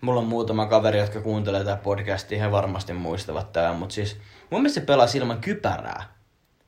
Mulla 0.00 0.20
on 0.20 0.26
muutama 0.26 0.66
kaveri, 0.66 0.98
jotka 0.98 1.20
kuuntelee 1.20 1.64
tätä 1.64 1.82
podcastia, 1.82 2.42
he 2.42 2.50
varmasti 2.50 2.92
muistavat 2.92 3.52
tämän, 3.52 3.76
mutta 3.76 3.94
siis 3.94 4.16
mun 4.50 4.60
mielestä 4.60 4.80
se 4.80 4.86
pelasi 4.86 5.18
ilman 5.18 5.40
kypärää 5.40 6.18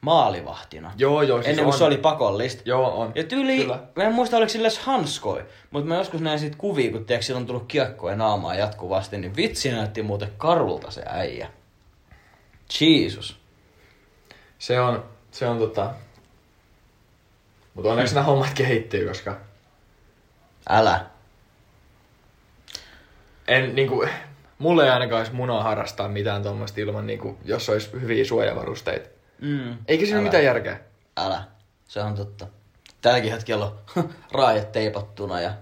maalivahtina. 0.00 0.92
Joo, 0.96 1.22
joo, 1.22 1.38
siis 1.38 1.48
Ennen 1.48 1.64
kuin 1.64 1.72
on. 1.72 1.78
se 1.78 1.84
oli 1.84 1.96
pakollista. 1.96 2.62
Joo, 2.64 3.00
on. 3.00 3.12
Ja 3.14 3.24
tyyli, 3.24 3.56
Kyllä. 3.56 3.82
mä 3.96 4.04
en 4.04 4.12
muista 4.12 4.36
oliko 4.36 4.48
sillä 4.48 4.66
edes 4.66 4.78
hanskoi, 4.78 5.44
mutta 5.70 5.88
mä 5.88 5.96
joskus 5.96 6.20
näin 6.20 6.38
siitä 6.38 6.56
kuvia, 6.56 6.90
kun 6.90 7.04
tiedätkö, 7.04 7.26
sillä 7.26 7.38
on 7.38 7.46
tullut 7.46 7.66
kiekkoja 7.68 8.16
naamaa 8.16 8.54
jatkuvasti, 8.54 9.18
niin 9.18 9.36
vitsi 9.36 9.72
näytti 9.72 10.02
muuten 10.02 10.32
karulta 10.38 10.90
se 10.90 11.02
äijä. 11.06 11.50
Jesus. 12.80 13.36
Se 14.58 14.80
on, 14.80 15.04
se 15.30 15.46
on 15.46 15.58
tota... 15.58 15.94
Mutta 17.74 17.90
onneksi 17.90 18.14
nämä 18.14 18.24
hommat 18.24 18.54
kehittyy, 18.54 19.08
koska 19.08 19.36
Älä. 20.68 21.09
En 23.48 23.74
niinku... 23.74 24.06
Mulle 24.58 24.84
ei 24.84 24.90
ainakaan 24.90 25.20
olisi 25.20 25.32
munaa 25.34 25.62
harrastaa 25.62 26.08
mitään 26.08 26.42
tuommoista 26.42 26.80
ilman, 26.80 27.06
niinku, 27.06 27.38
jos 27.44 27.68
olisi 27.68 27.92
hyviä 27.92 28.24
suojavarusteita. 28.24 29.08
Mm. 29.40 29.76
Eikä 29.88 30.04
siinä 30.04 30.18
ole 30.18 30.24
mitään 30.24 30.44
järkeä. 30.44 30.80
Älä. 31.16 31.42
Se 31.88 32.00
on 32.00 32.14
totta. 32.14 32.46
Tälläkin 33.00 33.32
hetkellä 33.32 33.64
on 33.64 33.78
raajat 34.32 34.72
teipattuna 34.72 35.40
ja 35.40 35.52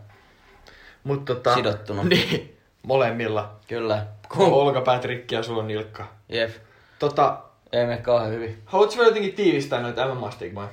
Mutta 1.04 1.34
tota... 1.34 1.54
Sidottuna. 1.54 2.02
Niin, 2.08 2.58
molemmilla. 2.82 3.56
kyllä. 3.68 4.06
Kun 4.28 4.46
olkapäät 4.52 5.04
rikki 5.04 5.34
ja 5.34 5.42
sulla 5.42 5.60
on 5.60 5.68
nilkka. 5.68 6.08
Jep. 6.28 6.50
Tota, 6.98 7.38
Ei 7.72 7.86
mene 7.86 7.98
kauhean 7.98 8.32
hyvin. 8.32 8.62
haluatko 8.66 8.96
vielä 8.96 9.08
jotenkin 9.08 9.32
tiivistää 9.34 9.80
noita 9.80 10.14
MMA-stigmoja? 10.14 10.68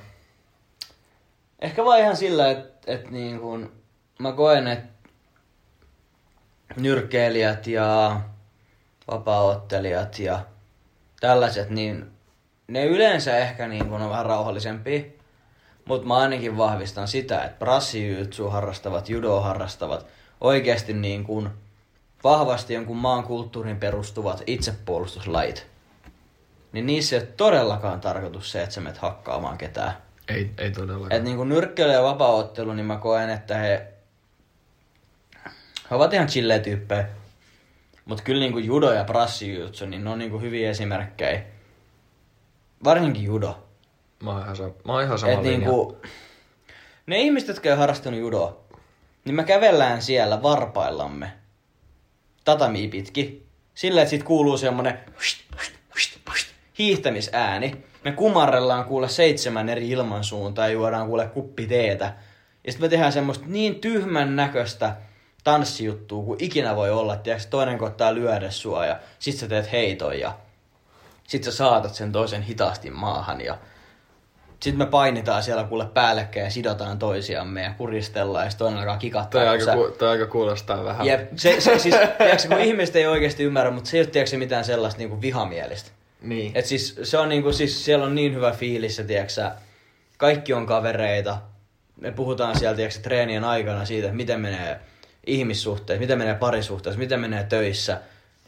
Ehkä 1.60 1.84
vaan 1.84 1.98
ihan 2.00 2.16
sillä, 2.16 2.50
että 2.50 2.92
et 2.92 3.10
niin 3.10 3.40
kun, 3.40 3.72
mä 4.18 4.32
koen, 4.32 4.66
että 4.68 4.88
nyrkkeilijät 6.76 7.66
ja 7.66 8.20
vapaaottelijat 9.10 10.18
ja 10.18 10.40
tällaiset, 11.20 11.70
niin 11.70 12.10
ne 12.68 12.84
yleensä 12.84 13.38
ehkä 13.38 13.68
niin 13.68 13.88
kun 13.88 14.02
on 14.02 14.10
vähän 14.10 14.26
rauhallisempia. 14.26 15.02
Mutta 15.84 16.06
mä 16.06 16.16
ainakin 16.16 16.56
vahvistan 16.56 17.08
sitä, 17.08 17.44
että 17.44 17.58
brassijutsu 17.58 18.48
harrastavat, 18.50 19.08
judo 19.08 19.40
harrastavat, 19.40 20.06
oikeasti 20.40 20.92
niin 20.92 21.24
kun 21.24 21.50
vahvasti 22.24 22.74
jonkun 22.74 22.96
maan 22.96 23.24
kulttuurin 23.24 23.80
perustuvat 23.80 24.42
itsepuolustuslait. 24.46 25.66
Niin 26.72 26.86
niissä 26.86 27.16
ei 27.16 27.22
ole 27.22 27.28
todellakaan 27.36 28.00
tarkoitus 28.00 28.52
se, 28.52 28.62
että 28.62 28.74
sä 28.74 28.80
menet 28.80 28.98
hakkaamaan 28.98 29.58
ketään. 29.58 29.92
Ei, 30.28 30.50
ei 30.58 30.70
todellakaan. 30.70 31.12
Et 31.12 31.22
niinku 31.22 31.44
nyrkkeily 31.44 31.92
ja 31.92 32.02
vapaaottelu, 32.02 32.72
niin 32.72 32.86
mä 32.86 32.96
koen, 32.96 33.30
että 33.30 33.54
he, 33.54 33.92
he 35.90 35.94
ovat 35.96 36.14
ihan 36.14 36.26
chilleä 36.26 36.58
tyyppejä. 36.58 37.08
Mut 38.04 38.20
kyllä 38.20 38.40
niinku 38.40 38.58
judo 38.58 38.92
ja 38.92 39.04
brassijutsu, 39.04 39.86
niin 39.86 40.04
ne 40.04 40.10
on 40.10 40.18
niinku 40.18 40.38
hyviä 40.38 40.70
esimerkkejä. 40.70 41.42
Varsinkin 42.84 43.24
judo. 43.24 43.66
Mä 44.22 44.30
oon 44.30 44.42
ihan, 44.42 44.56
sa- 44.56 44.70
mä 44.84 44.92
oon 44.92 45.02
ihan 45.02 45.18
samalla 45.18 45.40
Et 45.40 45.46
niinku, 45.46 46.00
ne 47.06 47.18
ihmiset, 47.18 47.48
jotka 47.48 47.68
ei 47.68 47.76
harrastanut 47.76 48.20
judoa, 48.20 48.60
niin 49.24 49.34
me 49.34 49.44
kävellään 49.44 50.02
siellä 50.02 50.42
varpaillamme 50.42 51.32
tatami 52.44 52.88
pitki. 52.88 53.46
Sillä, 53.74 54.02
että 54.02 54.10
sit 54.10 54.22
kuuluu 54.22 54.58
semmonen 54.58 54.98
hiihtämisääni. 56.78 57.84
Me 58.04 58.12
kumarrellaan 58.12 58.84
kuule 58.84 59.08
seitsemän 59.08 59.68
eri 59.68 59.90
ilmansuuntaa 59.90 60.66
ja 60.66 60.72
juodaan 60.72 61.06
kuule 61.06 61.26
kuppi 61.26 61.66
teetä. 61.66 62.14
Ja 62.66 62.72
sitten 62.72 62.86
me 62.86 62.90
tehdään 62.90 63.12
semmoista 63.12 63.44
niin 63.48 63.74
tyhmän 63.74 64.36
näköistä 64.36 64.96
tanssijuttua 65.46 66.24
kuin 66.24 66.44
ikinä 66.44 66.76
voi 66.76 66.90
olla. 66.90 67.16
Tiedätkö, 67.16 67.48
toinen 67.50 67.78
koittaa 67.78 68.14
lyödä 68.14 68.50
sua 68.50 68.86
ja 68.86 68.98
sit 69.18 69.36
sä 69.36 69.48
teet 69.48 69.72
heiton 69.72 70.20
ja 70.20 70.32
sit 71.24 71.44
sä 71.44 71.52
saatat 71.52 71.94
sen 71.94 72.12
toisen 72.12 72.42
hitaasti 72.42 72.90
maahan 72.90 73.40
ja 73.40 73.58
sitten 74.60 74.78
me 74.78 74.86
painitaan 74.86 75.42
siellä 75.42 75.64
kuule 75.64 75.86
päällekkäin 75.86 76.44
ja 76.44 76.50
sidotaan 76.50 76.98
toisiamme 76.98 77.62
ja 77.62 77.74
kuristellaan 77.78 78.44
ja 78.44 78.50
sit 78.50 78.58
toinen 78.58 78.78
alkaa 78.78 78.96
kikattaa. 78.96 79.42
Kun 79.42 79.50
aika, 79.50 79.64
sä- 79.64 79.74
ku, 79.74 79.94
toi 79.98 80.08
aika 80.08 80.26
kuulostaa 80.26 80.84
vähän. 80.84 81.06
Jep, 81.06 81.30
se, 81.36 81.60
se 81.60 81.78
siis, 81.78 81.94
tiedätkö, 82.18 82.48
kun 82.48 82.60
ihmiset 82.60 82.96
ei 82.96 83.06
oikeasti 83.06 83.44
ymmärrä, 83.44 83.70
mutta 83.70 83.90
se 83.90 83.96
ei 83.96 84.00
ole 84.00 84.10
tiedätkö, 84.10 84.38
mitään 84.38 84.64
sellaista 84.64 84.98
niinku 84.98 85.20
vihamielistä. 85.20 85.90
Niin. 86.20 86.52
Et 86.54 86.66
siis, 86.66 87.00
se 87.02 87.18
on 87.18 87.28
niinku, 87.28 87.52
siis 87.52 87.84
siellä 87.84 88.04
on 88.04 88.14
niin 88.14 88.34
hyvä 88.34 88.52
fiilis, 88.52 88.98
että 88.98 89.08
tiedätkö, 89.08 89.50
kaikki 90.16 90.52
on 90.52 90.66
kavereita. 90.66 91.38
Me 92.00 92.12
puhutaan 92.12 92.58
siellä 92.58 92.76
tiedätkö, 92.76 93.00
treenien 93.00 93.44
aikana 93.44 93.84
siitä, 93.84 94.06
että 94.06 94.16
miten 94.16 94.40
menee 94.40 94.80
ihmissuhteet, 95.26 96.00
miten 96.00 96.18
menee 96.18 96.34
parisuhteessa, 96.34 96.98
miten 96.98 97.20
menee 97.20 97.44
töissä. 97.44 98.00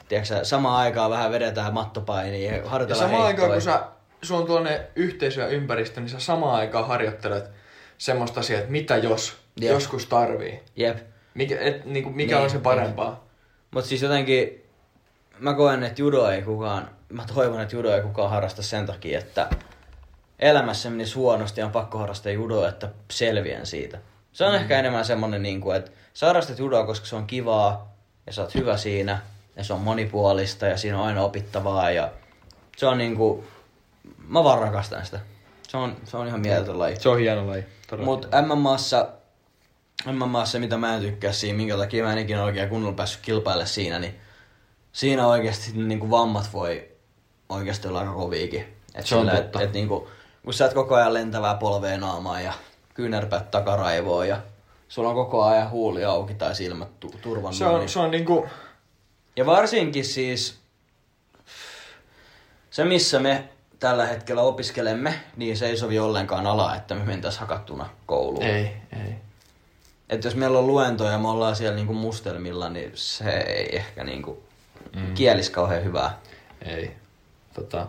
Tiedätkö, 0.08 0.44
samaan 0.44 0.80
aikaan 0.80 1.10
vähän 1.10 1.30
vedetään 1.30 1.74
mattopainia 1.74 2.50
ja 2.50 2.56
Ja 2.56 2.68
harjoitellaan 2.68 3.10
samaan 3.10 3.26
aikaan, 3.26 3.50
kun 3.50 3.60
sä, 3.60 3.82
sulla 4.22 4.40
on 4.40 4.46
tuonne 4.46 4.86
yhteisö 4.96 5.40
ja 5.40 5.48
ympäristö, 5.48 6.00
niin 6.00 6.08
sä 6.08 6.20
samaan 6.20 6.54
aikaan 6.54 6.86
harjoittelet 6.88 7.50
semmoista 7.98 8.40
asiaa, 8.40 8.60
että 8.60 8.72
mitä 8.72 8.96
jos 8.96 9.36
Jep. 9.60 9.72
joskus 9.72 10.06
tarvii. 10.06 10.60
Jep. 10.76 10.98
Mikä, 11.34 11.56
et, 11.60 11.84
niinku, 11.84 12.10
mikä 12.10 12.34
Niin, 12.34 12.44
on 12.44 12.50
se 12.50 12.58
parempaa? 12.58 13.24
Mut 13.70 13.84
siis 13.84 14.02
jotenkin, 14.02 14.64
mä 15.38 15.54
koen, 15.54 15.82
että 15.82 16.02
judo 16.02 16.28
ei 16.28 16.42
kukaan, 16.42 16.90
mä 17.08 17.24
toivon, 17.34 17.60
että 17.60 17.76
judo 17.76 17.94
ei 17.94 18.02
kukaan 18.02 18.30
harrasta 18.30 18.62
sen 18.62 18.86
takia, 18.86 19.18
että 19.18 19.50
elämässä 20.38 20.90
menisi 20.90 21.14
huonosti 21.14 21.60
ja 21.60 21.66
on 21.66 21.72
pakko 21.72 21.98
harrastaa 21.98 22.32
judoa, 22.32 22.68
että 22.68 22.88
selviän 23.10 23.66
siitä. 23.66 23.98
Se 24.32 24.44
on 24.44 24.52
mm. 24.52 24.60
ehkä 24.60 24.78
enemmän 24.78 25.04
semmonen, 25.04 25.42
niin 25.42 25.60
kuin, 25.60 25.76
että 25.76 25.90
sä 26.14 26.26
harrastat 26.26 26.58
judoa, 26.58 26.86
koska 26.86 27.06
se 27.06 27.16
on 27.16 27.26
kivaa 27.26 27.94
ja 28.26 28.32
sä 28.32 28.42
oot 28.42 28.54
hyvä 28.54 28.76
siinä 28.76 29.20
ja 29.56 29.64
se 29.64 29.72
on 29.72 29.80
monipuolista 29.80 30.66
ja 30.66 30.76
siinä 30.76 30.98
on 30.98 31.06
aina 31.06 31.22
opittavaa 31.22 31.90
ja 31.90 32.10
se 32.76 32.86
on 32.86 32.98
niinku, 32.98 33.44
mä 34.28 34.44
vaan 34.44 34.58
rakastan 34.58 35.04
sitä. 35.04 35.20
Se 35.68 35.76
on, 35.76 35.96
se 36.04 36.16
on 36.16 36.26
ihan 36.26 36.40
mieletön 36.40 36.78
laji. 36.78 36.96
Se 36.96 37.08
on 37.08 37.18
hieno 37.18 37.46
laji. 37.46 37.64
todella 37.90 38.04
Mut 38.04 38.28
MMAssa, 38.46 39.08
MMAssa, 40.12 40.58
mitä 40.58 40.76
mä 40.76 40.94
en 40.94 41.00
tykkää 41.00 41.32
siinä, 41.32 41.56
minkä 41.56 41.76
takia 41.76 42.04
mä 42.04 42.12
en 42.12 42.18
ikinä 42.18 42.44
oikein 42.44 42.68
kunnolla 42.68 42.94
päässyt 42.94 43.20
kilpaille 43.22 43.66
siinä, 43.66 43.98
niin 43.98 44.14
siinä 44.92 45.26
oikeasti 45.26 45.72
niin 45.72 46.00
kuin 46.00 46.10
vammat 46.10 46.52
voi 46.52 46.88
oikeasti 47.48 47.88
olla 47.88 48.00
aika 48.00 48.12
koviikin. 48.12 48.60
Et 48.94 49.06
Se 49.06 49.14
on 49.14 49.26
sillä, 49.26 49.36
totta. 49.36 49.60
Et, 49.60 49.68
et 49.68 49.72
niin 49.72 49.88
kuin, 49.88 50.08
kun 50.44 50.54
sä 50.54 50.66
et 50.66 50.74
koko 50.74 50.94
ajan 50.94 51.14
lentävää 51.14 51.54
polvea 51.54 51.98
naamaan 51.98 52.44
ja 52.44 52.52
kyynärpäät 52.98 53.50
takaraivoon 53.50 54.28
ja 54.28 54.40
sulla 54.88 55.08
on 55.08 55.14
koko 55.14 55.44
ajan 55.44 55.70
huuli 55.70 56.04
auki 56.04 56.34
tai 56.34 56.54
silmät 56.54 57.00
tu- 57.00 57.14
turvannut. 57.22 57.54
Se 57.54 57.66
on, 57.66 57.80
niin... 57.80 57.88
se 57.88 57.98
on 57.98 58.10
niinku... 58.10 58.48
Ja 59.36 59.46
varsinkin 59.46 60.04
siis 60.04 60.58
se, 62.70 62.84
missä 62.84 63.18
me 63.18 63.48
tällä 63.78 64.06
hetkellä 64.06 64.42
opiskelemme, 64.42 65.14
niin 65.36 65.56
se 65.56 65.66
ei 65.66 65.76
sovi 65.76 65.98
ollenkaan 65.98 66.46
ala, 66.46 66.76
että 66.76 66.94
me 66.94 67.04
mentäis 67.04 67.38
hakattuna 67.38 67.88
kouluun. 68.06 68.44
Ei, 68.44 68.76
ei. 68.92 69.14
Että 70.08 70.26
jos 70.26 70.34
meillä 70.34 70.58
on 70.58 70.66
luentoja 70.66 71.10
ja 71.10 71.18
me 71.18 71.28
ollaan 71.28 71.56
siellä 71.56 71.76
niinku 71.76 71.94
mustelmilla, 71.94 72.68
niin 72.68 72.90
se 72.94 73.30
ei 73.30 73.76
ehkä 73.76 74.04
niinku 74.04 74.42
mm. 74.96 75.14
kielis 75.14 75.50
kauhean 75.50 75.84
hyvää. 75.84 76.18
Ei. 76.62 76.96
Tota, 77.54 77.86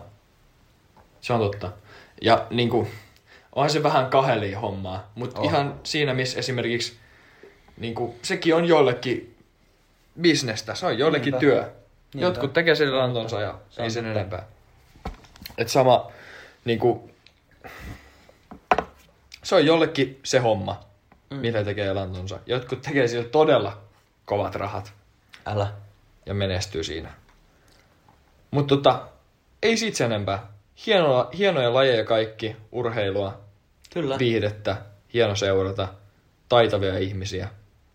se 1.20 1.32
on 1.32 1.40
totta. 1.40 1.72
Ja 2.22 2.46
niinku, 2.50 2.88
onhan 3.52 3.70
se 3.70 3.82
vähän 3.82 4.06
kaheli 4.06 4.52
hommaa, 4.52 5.10
mutta 5.14 5.40
On. 5.40 5.46
ihan 5.46 5.80
siinä, 5.84 6.14
missä 6.14 6.38
esimerkiksi 6.38 6.96
niinku, 7.76 8.14
sekin 8.22 8.54
on 8.54 8.64
jollekin 8.64 9.36
bisnestä, 10.20 10.74
se 10.74 10.86
on 10.86 10.98
jollekin 10.98 11.24
Niinpä. 11.24 11.40
työ. 11.40 11.72
Niinpä. 12.14 12.26
Jotkut 12.26 12.52
tekee 12.52 12.74
sen 12.74 12.98
lantonsa 12.98 13.40
ja 13.40 13.58
Se 13.70 13.82
ei 13.82 13.90
sen 13.90 14.04
totta. 14.04 14.18
enempää. 14.18 14.46
Et 15.58 15.68
sama, 15.68 16.10
niinku, 16.64 17.10
se 19.42 19.54
on 19.54 19.66
jollekin 19.66 20.20
se 20.24 20.38
homma, 20.38 20.80
mm. 21.30 21.36
mitä 21.36 21.64
tekee 21.64 21.92
lantonsa. 21.92 22.38
Jotkut 22.46 22.82
tekee 22.82 23.08
sillä 23.08 23.24
todella 23.24 23.78
kovat 24.24 24.54
rahat 24.54 24.92
Älä. 25.46 25.72
ja 26.26 26.34
menestyy 26.34 26.84
siinä. 26.84 27.10
Mutta 28.50 28.76
tota, 28.76 29.08
ei 29.62 29.76
siitä 29.76 29.96
sen 29.96 30.12
enempää. 30.12 30.46
Hienoa, 30.86 31.30
hienoja 31.38 31.74
lajeja 31.74 32.04
kaikki, 32.04 32.56
urheilua, 32.72 33.40
Kyllä. 33.92 34.18
viihdettä, 34.18 34.76
hieno 35.14 35.36
seurata, 35.36 35.88
taitavia 36.48 36.98
ihmisiä 36.98 37.48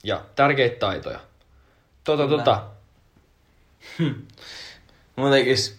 ja 0.04 0.26
tärkeitä 0.36 0.80
taitoja. 0.80 1.20
Tota, 2.04 2.28
Kyllä. 2.28 2.44
tota, 2.44 2.64
Muutenkin, 5.16 5.58
s- 5.58 5.76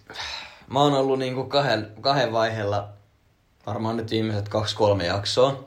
mä 0.69 0.81
oon 0.81 0.93
ollut 0.95 1.19
niinku 1.19 1.45
kahden, 1.45 1.93
kahden 2.01 2.33
vaiheella, 2.33 2.89
varmaan 3.67 3.97
nyt 3.97 4.11
viimeiset 4.11 4.49
kaksi-kolme 4.49 5.07
jaksoa. 5.07 5.67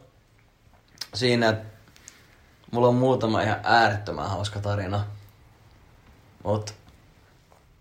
Siinä, 1.13 1.49
että 1.49 1.65
mulla 2.71 2.87
on 2.87 2.95
muutama 2.95 3.41
ihan 3.41 3.59
äärettömän 3.63 4.29
hauska 4.29 4.59
tarina. 4.59 5.05
Mut 6.43 6.73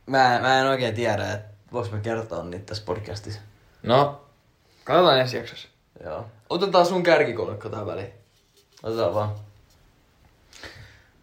mä, 0.07 0.39
mä 0.43 0.61
en 0.61 0.67
oikein 0.67 0.95
tiedä, 0.95 1.33
että 1.33 1.49
voiko 1.73 1.89
mä 1.97 1.99
kertoa 2.01 2.45
niitä 2.45 2.65
tässä 2.67 2.85
podcastissa. 2.85 3.41
No, 3.83 4.25
Katsotaan 4.85 5.21
ensi 5.21 5.37
jaksossa. 5.37 5.69
Joo. 6.05 6.27
Otetaan 6.51 6.87
sun 6.87 7.03
kärkikolmikko 7.03 7.69
tähän 7.69 7.87
väliin. 7.87 8.13
Otetaan 8.83 9.15
vaan. 9.15 9.35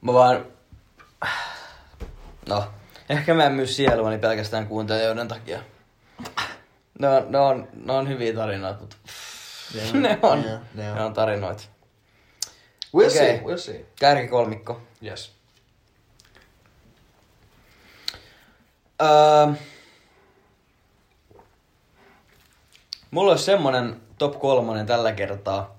Mä 0.02 0.14
vaan... 0.14 0.46
No, 2.50 2.64
ehkä 3.10 3.34
mä 3.34 3.46
en 3.46 3.52
myy 3.52 3.68
sieluani 3.68 4.18
pelkästään 4.18 4.68
kuuntelijoiden 4.68 5.28
takia. 5.28 5.60
Ne 7.00 7.10
on, 7.10 7.32
ne 7.32 7.38
on, 7.40 7.68
ne 7.74 7.94
on 7.94 8.10
hyviä 8.10 8.34
tarinoita, 8.34 8.80
mutta 8.80 8.96
ne 9.94 10.20
on, 10.22 10.44
Joo, 10.44 10.60
ne 10.74 10.84
ne 10.84 10.92
on. 10.92 11.00
on 11.00 11.14
tarinoita. 11.14 11.64
We'll 12.98 13.08
Okei. 13.08 13.10
see, 13.10 13.42
we'll 13.46 13.58
see. 13.58 13.86
Kärkikolmikko. 14.00 14.82
Yes. 15.06 15.32
Öö, 19.02 19.54
mulla 23.16 23.32
olisi 23.32 23.44
semmonen 23.44 24.02
top 24.18 24.40
kolmonen 24.40 24.86
tällä 24.86 25.12
kertaa, 25.12 25.76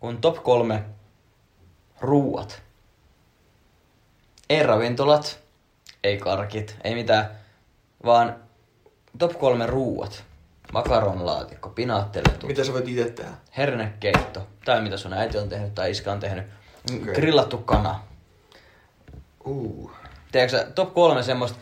kun 0.00 0.18
top 0.18 0.42
kolme 0.42 0.84
ruuat. 2.00 2.62
Ei 4.50 4.62
ravintolat, 4.62 5.38
ei 6.04 6.18
karkit, 6.18 6.76
ei 6.84 6.94
mitään, 6.94 7.30
vaan 8.04 8.36
top 9.18 9.38
kolme 9.38 9.66
ruuat. 9.66 10.24
Makaronlaatikko, 10.72 11.68
pinaattiletu, 11.68 12.46
Mitä 12.46 12.64
sä 12.64 12.72
voit 12.72 12.88
itse 12.88 13.10
tehdä? 13.10 13.30
hernekeitto, 13.56 14.46
tai 14.64 14.80
mitä 14.80 14.96
sun 14.96 15.12
äiti 15.12 15.38
on 15.38 15.48
tehnyt 15.48 15.74
tai 15.74 15.90
iska 15.90 16.12
on 16.12 16.20
tehnyt, 16.20 16.46
Okei. 16.94 17.14
grillattu 17.14 17.58
kana. 17.58 18.00
Uh. 19.46 19.90
Tiedätkö 20.32 20.70
top 20.74 20.94
kolme 20.94 21.22
semmoista... 21.22 21.58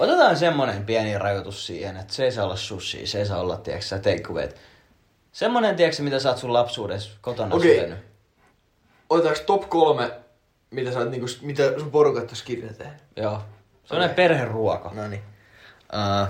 Otetaan 0.00 0.36
semmonen 0.36 0.84
pieni 0.84 1.18
rajoitus 1.18 1.66
siihen, 1.66 1.96
että 1.96 2.14
se 2.14 2.24
ei 2.24 2.32
saa 2.32 2.44
olla 2.44 2.56
sushi, 2.56 3.06
se 3.06 3.18
ei 3.18 3.26
saa 3.26 3.40
olla, 3.40 3.56
tiedätkö 3.56 3.98
takeawayt. 3.98 4.56
Semmonen, 5.32 5.76
tiedätkö 5.76 6.02
mitä 6.02 6.18
sä 6.20 6.28
oot 6.28 6.38
sun 6.38 6.52
lapsuudessa 6.52 7.10
kotona 7.20 7.54
Okei. 7.54 7.76
syönyt. 7.76 7.98
Otetaanko 9.10 9.42
top 9.46 9.68
kolme, 9.68 10.10
mitä, 10.70 10.92
sä 10.92 10.98
oot, 10.98 11.10
niinku, 11.10 11.26
mitä 11.42 11.62
sun 11.78 11.90
porukat 11.90 12.26
tuossa 12.26 12.44
kirja 12.44 12.74
tehnyt? 12.74 13.02
Joo. 13.16 13.42
Semmonen 13.84 14.10
Okei. 14.10 14.16
perheruoka. 14.16 14.90
No 14.94 15.08
niin. 15.08 15.22
Uh, 15.94 16.28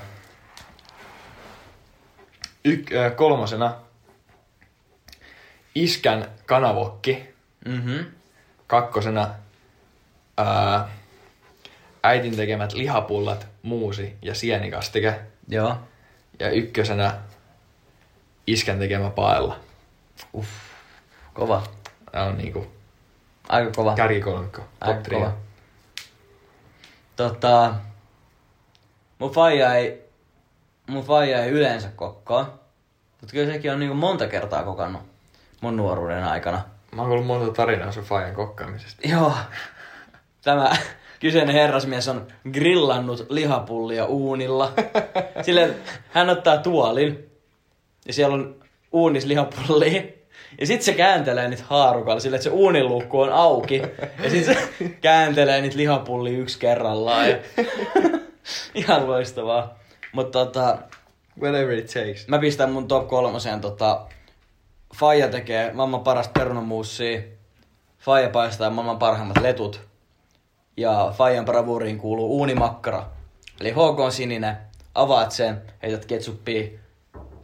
yk, 2.64 2.92
äh, 2.92 3.16
kolmosena 3.16 3.74
iskän 5.74 6.28
kanavokki. 6.46 7.34
Mhm. 7.66 7.96
Kakkosena 8.66 9.34
uh, 10.40 10.88
äitin 12.02 12.36
tekemät 12.36 12.72
lihapullat, 12.72 13.46
muusi 13.62 14.16
ja 14.22 14.34
sienikastike. 14.34 15.20
Joo. 15.48 15.76
Ja 16.38 16.50
ykkösenä 16.50 17.14
iskän 18.46 18.78
tekemä 18.78 19.10
paella. 19.10 19.56
Uff. 20.34 20.48
Kova. 21.34 21.62
Tää 22.12 22.24
on 22.24 22.38
niinku 22.38 22.66
Aika 23.48 23.70
kova. 23.76 23.94
kärkikolmikko. 23.94 24.62
Aika 24.80 25.10
kova. 25.10 25.32
Tota, 27.16 27.74
mun 29.18 29.30
faija 29.30 29.74
ei, 29.74 30.02
mun 30.86 31.04
faija 31.04 31.44
ei 31.44 31.50
yleensä 31.50 31.88
kokkaa. 31.96 32.58
Mutta 33.20 33.32
kyllä 33.32 33.52
sekin 33.52 33.72
on 33.72 33.80
niinku 33.80 33.94
monta 33.94 34.26
kertaa 34.26 34.62
kokannut 34.62 35.02
mun 35.60 35.76
nuoruuden 35.76 36.24
aikana. 36.24 36.62
Mä 36.92 37.02
oon 37.02 37.08
kuullut 37.08 37.26
monta 37.26 37.52
tarinaa 37.52 37.92
sun 37.92 38.04
faijan 38.04 38.34
kokkaamisesta. 38.34 39.08
Joo. 39.08 39.36
Tämä 40.42 40.76
kyseinen 41.20 41.54
herrasmies 41.54 42.08
on 42.08 42.26
grillannut 42.52 43.26
lihapullia 43.28 44.04
uunilla. 44.06 44.72
Sille 45.42 45.70
hän 46.10 46.30
ottaa 46.30 46.58
tuolin 46.58 47.30
ja 48.06 48.12
siellä 48.12 48.34
on 48.34 48.56
uunis 48.92 49.26
lihapullia. 49.26 50.02
Ja 50.60 50.66
sit 50.66 50.82
se 50.82 50.92
kääntelee 50.92 51.48
niitä 51.48 51.62
haarukalla 51.66 52.20
sille, 52.20 52.36
että 52.36 52.44
se 52.44 52.50
uuniluukku 52.50 53.20
on 53.20 53.32
auki. 53.32 53.82
Ja 54.22 54.30
sit 54.30 54.44
se 54.44 54.56
kääntelee 55.00 55.60
niitä 55.60 55.76
lihapullia 55.76 56.38
yksi 56.38 56.58
kerrallaan. 56.58 57.30
Ja... 57.30 57.38
Ihan 58.74 59.06
loistavaa. 59.06 59.78
Mutta 60.12 60.44
tota, 60.44 60.78
Whatever 61.40 61.78
it 61.78 61.86
takes. 61.86 62.28
Mä 62.28 62.38
pistän 62.38 62.72
mun 62.72 62.88
top 62.88 63.08
kolmoseen 63.08 63.60
tota... 63.60 64.06
Faija 64.96 65.28
tekee 65.28 65.72
maailman 65.72 66.00
parasta 66.00 66.32
perunamuussia. 66.38 67.20
Faija 67.98 68.30
paistaa 68.30 68.70
maailman 68.70 68.98
parhaimmat 68.98 69.40
letut. 69.42 69.89
Ja 70.76 71.14
Faijan 71.16 71.44
bravuriin 71.44 71.98
kuuluu 71.98 72.38
uunimakkara. 72.38 73.06
Eli 73.60 73.70
HK 73.70 74.00
on 74.00 74.12
sininen. 74.12 74.56
Avaat 74.94 75.32
sen, 75.32 75.62
heität 75.82 76.04
ketsuppia, 76.04 76.68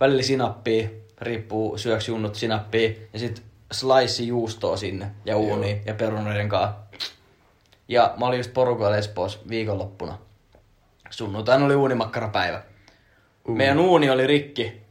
välillä 0.01 0.23
sinappia, 0.23 0.89
riippuu 1.21 1.79
syöks 1.79 2.09
junnut 2.09 2.35
sinappia. 2.35 2.91
Ja 3.13 3.19
sit 3.19 3.43
slice 3.73 4.23
juustoa 4.23 4.77
sinne 4.77 5.11
ja 5.25 5.37
uuni 5.37 5.83
ja 5.87 5.95
perunoiden 5.95 6.49
kanssa. 6.49 6.75
Ja 7.89 8.15
mä 8.19 8.27
olin 8.27 8.39
just 8.39 8.55
porukalla 8.55 8.97
Espoossa 8.97 9.39
viikonloppuna. 9.49 10.19
Sunnuntaina 11.11 11.65
oli 11.65 11.75
uunimakkarapäivä. 11.75 12.63
Uh. 13.49 13.57
Meidän 13.57 13.79
uuni 13.79 14.11
oli 14.11 14.27
rikki. 14.27 14.83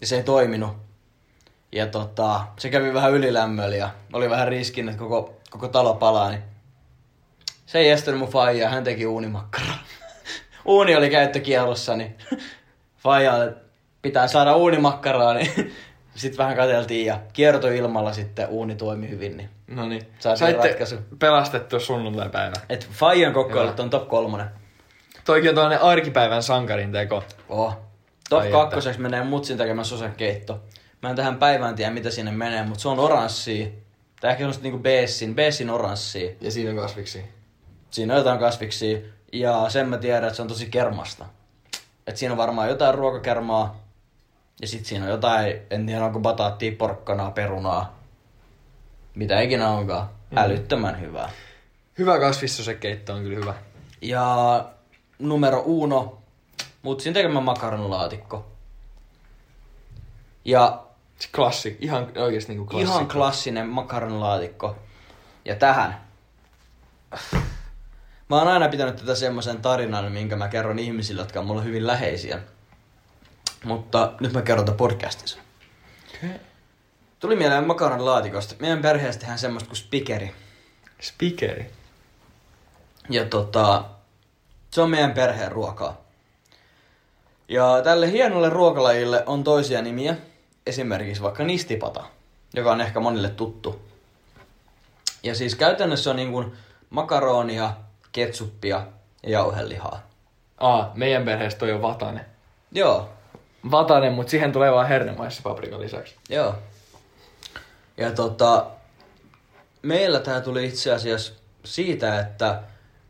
Ja 0.00 0.06
se 0.06 0.16
ei 0.16 0.22
toiminut. 0.22 0.76
Ja 1.72 1.86
tota, 1.86 2.46
se 2.58 2.70
kävi 2.70 2.94
vähän 2.94 3.12
ylilämmöllä 3.12 3.76
ja 3.76 3.90
oli 4.12 4.30
vähän 4.30 4.48
riskin, 4.48 4.88
että 4.88 4.98
koko, 4.98 5.34
koko 5.50 5.68
talo 5.68 5.94
palaa. 5.94 6.30
Niin 6.30 6.42
se 7.66 7.78
ei 7.78 7.90
estänyt 7.90 8.20
mun 8.20 8.28
faijaa, 8.28 8.70
hän 8.70 8.84
teki 8.84 9.06
uunimakkaraa. 9.06 9.78
Uuni 10.64 10.96
oli 10.96 11.10
käyttökielossa, 11.10 11.96
niin 11.96 12.18
faijalle 12.98 13.54
pitää 14.02 14.28
saada 14.28 14.56
uunimakkaraa, 14.56 15.34
niin 15.34 15.72
sitten 16.14 16.38
vähän 16.38 16.56
katseltiin 16.56 17.06
ja 17.06 17.20
kiertoilmalla 17.32 18.12
sitten 18.12 18.48
uuni 18.48 18.74
toimi 18.74 19.08
hyvin. 19.08 19.36
Niin. 19.36 19.50
No 19.66 19.88
niin. 19.88 20.02
Saitte 20.18 20.68
ratkaisu. 20.68 20.96
pelastettua 21.18 21.80
sunnuntai-päivä. 21.80 22.56
Et 22.68 22.88
faijan 22.92 23.32
kokkailut 23.32 23.72
Hyvä. 23.72 23.82
on 23.82 23.90
top 23.90 24.08
kolmonen. 24.08 24.46
Toikin 25.24 25.48
on 25.48 25.54
tällainen 25.54 25.80
arkipäivän 25.82 26.42
sankarin 26.42 26.92
teko. 26.92 27.24
Oh. 27.48 27.76
Top 28.30 28.40
Ai 28.40 28.46
että. 28.46 28.58
kakkoseksi 28.58 29.00
menee 29.00 29.24
mutsin 29.24 29.58
tekemä 29.58 29.84
sosekeitto. 29.84 30.60
Mä 31.02 31.10
en 31.10 31.16
tähän 31.16 31.38
päivään 31.38 31.74
tiedä, 31.74 31.90
mitä 31.90 32.10
sinne 32.10 32.32
menee, 32.32 32.62
mutta 32.62 32.82
se 32.82 32.88
on 32.88 32.98
oranssia. 32.98 33.66
Tai 34.20 34.30
ehkä 34.30 34.40
semmoista 34.40 34.62
niinku 34.62 34.78
beessin, 34.78 35.34
beessin 35.34 35.70
oranssia. 35.70 36.30
Ja 36.40 36.50
siinä 36.50 36.70
on 36.70 36.76
kasviksi. 36.76 37.24
Siinä 37.92 38.14
on 38.14 38.18
jotain 38.18 38.38
kasviksia. 38.38 38.98
Ja 39.32 39.68
sen 39.68 39.88
mä 39.88 39.98
tiedän, 39.98 40.24
että 40.24 40.36
se 40.36 40.42
on 40.42 40.48
tosi 40.48 40.66
kermasta. 40.66 41.26
Et 42.06 42.16
siinä 42.16 42.32
on 42.32 42.38
varmaan 42.38 42.68
jotain 42.68 42.94
ruokakermaa. 42.94 43.76
Ja 44.60 44.68
sit 44.68 44.86
siinä 44.86 45.04
on 45.04 45.10
jotain, 45.10 45.56
en 45.70 45.86
tiedä 45.86 46.04
onko 46.04 46.20
bataattia, 46.20 46.72
porkkanaa, 46.78 47.30
perunaa. 47.30 47.98
Mitä 49.14 49.40
ikinä 49.40 49.68
onkaan. 49.68 50.08
Älyttömän 50.36 51.00
hyvää. 51.00 51.30
Hyvä 51.98 52.18
kasvissosekeitto 52.18 53.14
on 53.14 53.22
kyllä 53.22 53.36
hyvä. 53.36 53.54
Ja 54.02 54.64
numero 55.18 55.62
uno, 55.66 56.18
mutsin 56.82 57.14
tekemä 57.14 57.40
makaronilaatikko. 57.40 58.46
Ja 60.44 60.82
klassi, 61.34 61.76
ihan 61.80 62.12
oikeesti 62.16 62.52
niinku 62.52 62.66
klassikko. 62.66 62.94
ihan 62.94 63.08
klassinen 63.08 63.68
makaronilaatikko. 63.68 64.76
Ja 65.44 65.56
tähän. 65.56 66.00
Mä 68.32 68.38
oon 68.38 68.48
aina 68.48 68.68
pitänyt 68.68 68.96
tätä 68.96 69.14
semmoisen 69.14 69.62
tarinan, 69.62 70.12
minkä 70.12 70.36
mä 70.36 70.48
kerron 70.48 70.78
ihmisille, 70.78 71.22
jotka 71.22 71.40
on 71.40 71.46
mulle 71.46 71.64
hyvin 71.64 71.86
läheisiä. 71.86 72.38
Mutta 73.64 74.12
nyt 74.20 74.32
mä 74.32 74.42
kerron 74.42 74.66
tätä 74.66 74.76
podcastissa. 74.76 75.38
Okay. 76.16 76.38
Tuli 77.20 77.36
mieleen 77.36 77.66
makaronilaatikosta. 77.66 78.54
Meidän 78.58 78.82
perheessä 78.82 79.20
tehdään 79.20 79.38
semmoista 79.38 79.68
kuin 79.68 79.76
spikeri. 79.76 80.34
Speakeri. 81.00 81.70
Ja 83.10 83.24
tota, 83.24 83.84
se 84.70 84.80
on 84.80 84.90
meidän 84.90 85.12
perheen 85.12 85.52
ruokaa. 85.52 86.00
Ja 87.48 87.80
tälle 87.84 88.12
hienolle 88.12 88.50
ruokalajille 88.50 89.22
on 89.26 89.44
toisia 89.44 89.82
nimiä. 89.82 90.16
Esimerkiksi 90.66 91.22
vaikka 91.22 91.44
nistipata, 91.44 92.04
joka 92.54 92.72
on 92.72 92.80
ehkä 92.80 93.00
monille 93.00 93.28
tuttu. 93.28 93.82
Ja 95.22 95.34
siis 95.34 95.54
käytännössä 95.54 96.10
on 96.10 96.16
niin 96.16 96.32
kuin 96.32 96.52
makaronia, 96.90 97.72
ketsuppia 98.12 98.86
ja 99.22 99.30
jauhelihaa. 99.30 100.10
Aa, 100.58 100.92
meidän 100.94 101.24
perheestä 101.24 101.58
toi 101.58 101.72
on 101.72 101.82
vatanen. 101.82 102.26
Joo, 102.72 103.08
Vatanen, 103.70 104.12
mutta 104.12 104.30
siihen 104.30 104.52
tulee 104.52 104.72
vaan 104.72 104.88
hernemaissa 104.88 105.42
paprikan 105.42 105.80
lisäksi. 105.80 106.14
joo. 106.28 106.54
Ja 107.96 108.10
tota, 108.12 108.66
meillä 109.82 110.20
tää 110.20 110.40
tuli 110.40 110.66
itse 110.66 110.92
asiassa 110.92 111.32
siitä, 111.64 112.20
että 112.20 112.62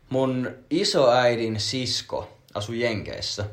mun 0.09 0.55
isoäidin 0.69 1.59
sisko 1.59 2.37
asui 2.53 2.79
Jenkeissä. 2.79 3.45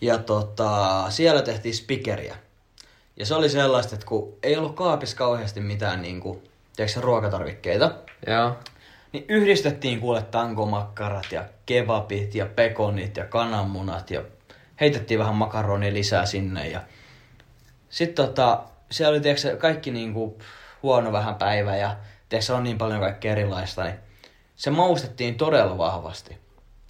Ja 0.00 0.18
tota, 0.18 1.04
siellä 1.08 1.42
tehtiin 1.42 1.74
spikeriä. 1.74 2.36
Ja 3.16 3.26
se 3.26 3.34
oli 3.34 3.48
sellaista, 3.48 3.94
että 3.94 4.06
kun 4.06 4.34
ei 4.42 4.56
ollut 4.56 4.76
kaapissa 4.76 5.16
kauheasti 5.16 5.60
mitään 5.60 6.02
niinku, 6.02 6.42
tiedätkö, 6.76 7.00
ruokatarvikkeita, 7.00 7.90
Joo. 8.26 8.56
Niin 9.16 9.24
yhdistettiin 9.28 10.00
kuule 10.00 10.22
tankomakkarat 10.22 11.32
ja 11.32 11.44
kebabit 11.66 12.34
ja 12.34 12.46
pekonit 12.46 13.16
ja 13.16 13.24
kananmunat 13.24 14.10
ja 14.10 14.22
heitettiin 14.80 15.20
vähän 15.20 15.34
makaronia 15.34 15.92
lisää 15.92 16.26
sinne 16.26 16.68
ja 16.68 16.80
sitten 17.88 18.26
tota, 18.26 18.62
siellä 18.90 19.10
oli 19.10 19.20
tiedätkö, 19.20 19.56
kaikki 19.56 19.90
niinku 19.90 20.38
huono 20.82 21.12
vähän 21.12 21.34
päivä 21.34 21.76
ja 21.76 21.96
tiedätkö, 22.28 22.54
on 22.54 22.64
niin 22.64 22.78
paljon 22.78 23.00
kaikkea 23.00 23.32
erilaista, 23.32 23.84
niin 23.84 23.94
se 24.56 24.70
maustettiin 24.70 25.34
todella 25.34 25.78
vahvasti. 25.78 26.38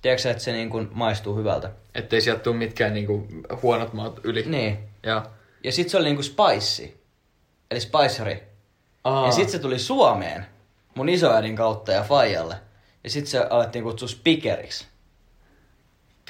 Tiedätkö, 0.03 0.31
että 0.31 0.43
se 0.43 0.53
niinku 0.53 0.87
maistuu 0.93 1.37
hyvältä. 1.37 1.71
Ettei 1.95 2.21
sieltä 2.21 2.43
tule 2.43 2.57
mitkään 2.57 2.95
niinku 2.95 3.29
huonot 3.63 3.93
maut 3.93 4.21
yli. 4.25 4.43
Niin. 4.47 4.79
Ja. 5.03 5.27
Ja 5.65 5.73
sitten 5.73 5.91
se 5.91 5.97
oli 5.97 6.05
niinku 6.05 6.23
spicy, 6.23 7.01
eli 7.71 7.81
spicery. 7.81 8.43
Aa. 9.05 9.27
Ja 9.27 9.33
sitten 9.33 9.53
se 9.53 9.59
tuli 9.59 9.79
Suomeen 9.79 10.47
mun 10.97 11.09
isoäidin 11.09 11.57
kautta 11.57 11.93
ja 11.93 12.03
Fajalle. 12.03 12.57
Ja 13.05 13.11
sitten 13.11 13.31
se 13.31 13.47
alettiin 13.51 13.85
kutsua 13.85 14.09
speakeriksi. 14.09 14.87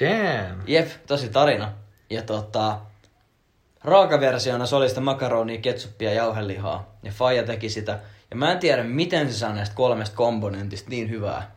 Damn. 0.01 0.61
Jep, 0.67 0.87
tosi 1.07 1.29
tarina. 1.29 1.73
Ja 2.09 2.21
tota, 2.21 2.79
raakaversiona 3.83 4.65
se 4.65 4.75
oli 4.75 4.89
sitä 4.89 5.01
makaronia, 5.01 5.61
ketsuppia 5.61 6.09
ja 6.09 6.15
jauhelihaa. 6.15 6.97
Ja 7.03 7.11
Faija 7.11 7.43
teki 7.43 7.69
sitä. 7.69 7.99
Ja 8.31 8.35
mä 8.35 8.51
en 8.51 8.59
tiedä, 8.59 8.83
miten 8.83 9.31
se 9.31 9.37
saa 9.37 9.53
näistä 9.53 9.75
kolmesta 9.75 10.15
komponentista 10.15 10.89
niin 10.89 11.09
hyvää. 11.09 11.51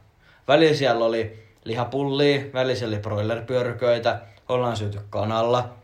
Välillä 0.48 0.74
siellä 0.74 1.04
oli 1.04 1.44
lihapullia, 1.64 2.40
välillä 2.52 2.74
siellä 2.74 2.94
oli 2.94 3.02
broilerpyöryköitä, 3.02 4.20
ollaan 4.48 4.76
syöty 4.76 5.00
kanalla. 5.10 5.74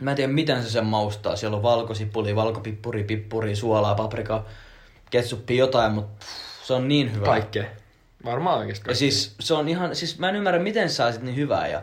Mä 0.00 0.10
en 0.10 0.16
tiedä, 0.16 0.32
miten 0.32 0.62
se 0.62 0.70
sen 0.70 0.86
maustaa. 0.86 1.36
Siellä 1.36 1.56
on 1.56 1.62
valkosipuli, 1.62 2.36
valkopippuri, 2.36 3.04
pippuri, 3.04 3.56
suolaa, 3.56 3.94
paprika, 3.94 4.44
ketsuppi, 5.12 5.56
jotain, 5.56 5.92
mutta 5.92 6.26
se 6.62 6.72
on 6.72 6.88
niin 6.88 7.14
hyvä. 7.14 7.24
Kaikkea. 7.24 7.64
Varmaan 8.24 8.58
oikeesti 8.58 8.90
Ja 8.90 8.94
siis 8.94 9.34
se 9.40 9.54
on 9.54 9.68
ihan, 9.68 9.96
siis 9.96 10.18
mä 10.18 10.28
en 10.28 10.36
ymmärrä 10.36 10.60
miten 10.60 10.90
sä 10.90 10.96
saisit 10.96 11.22
niin 11.22 11.36
hyvää 11.36 11.68
ja 11.68 11.82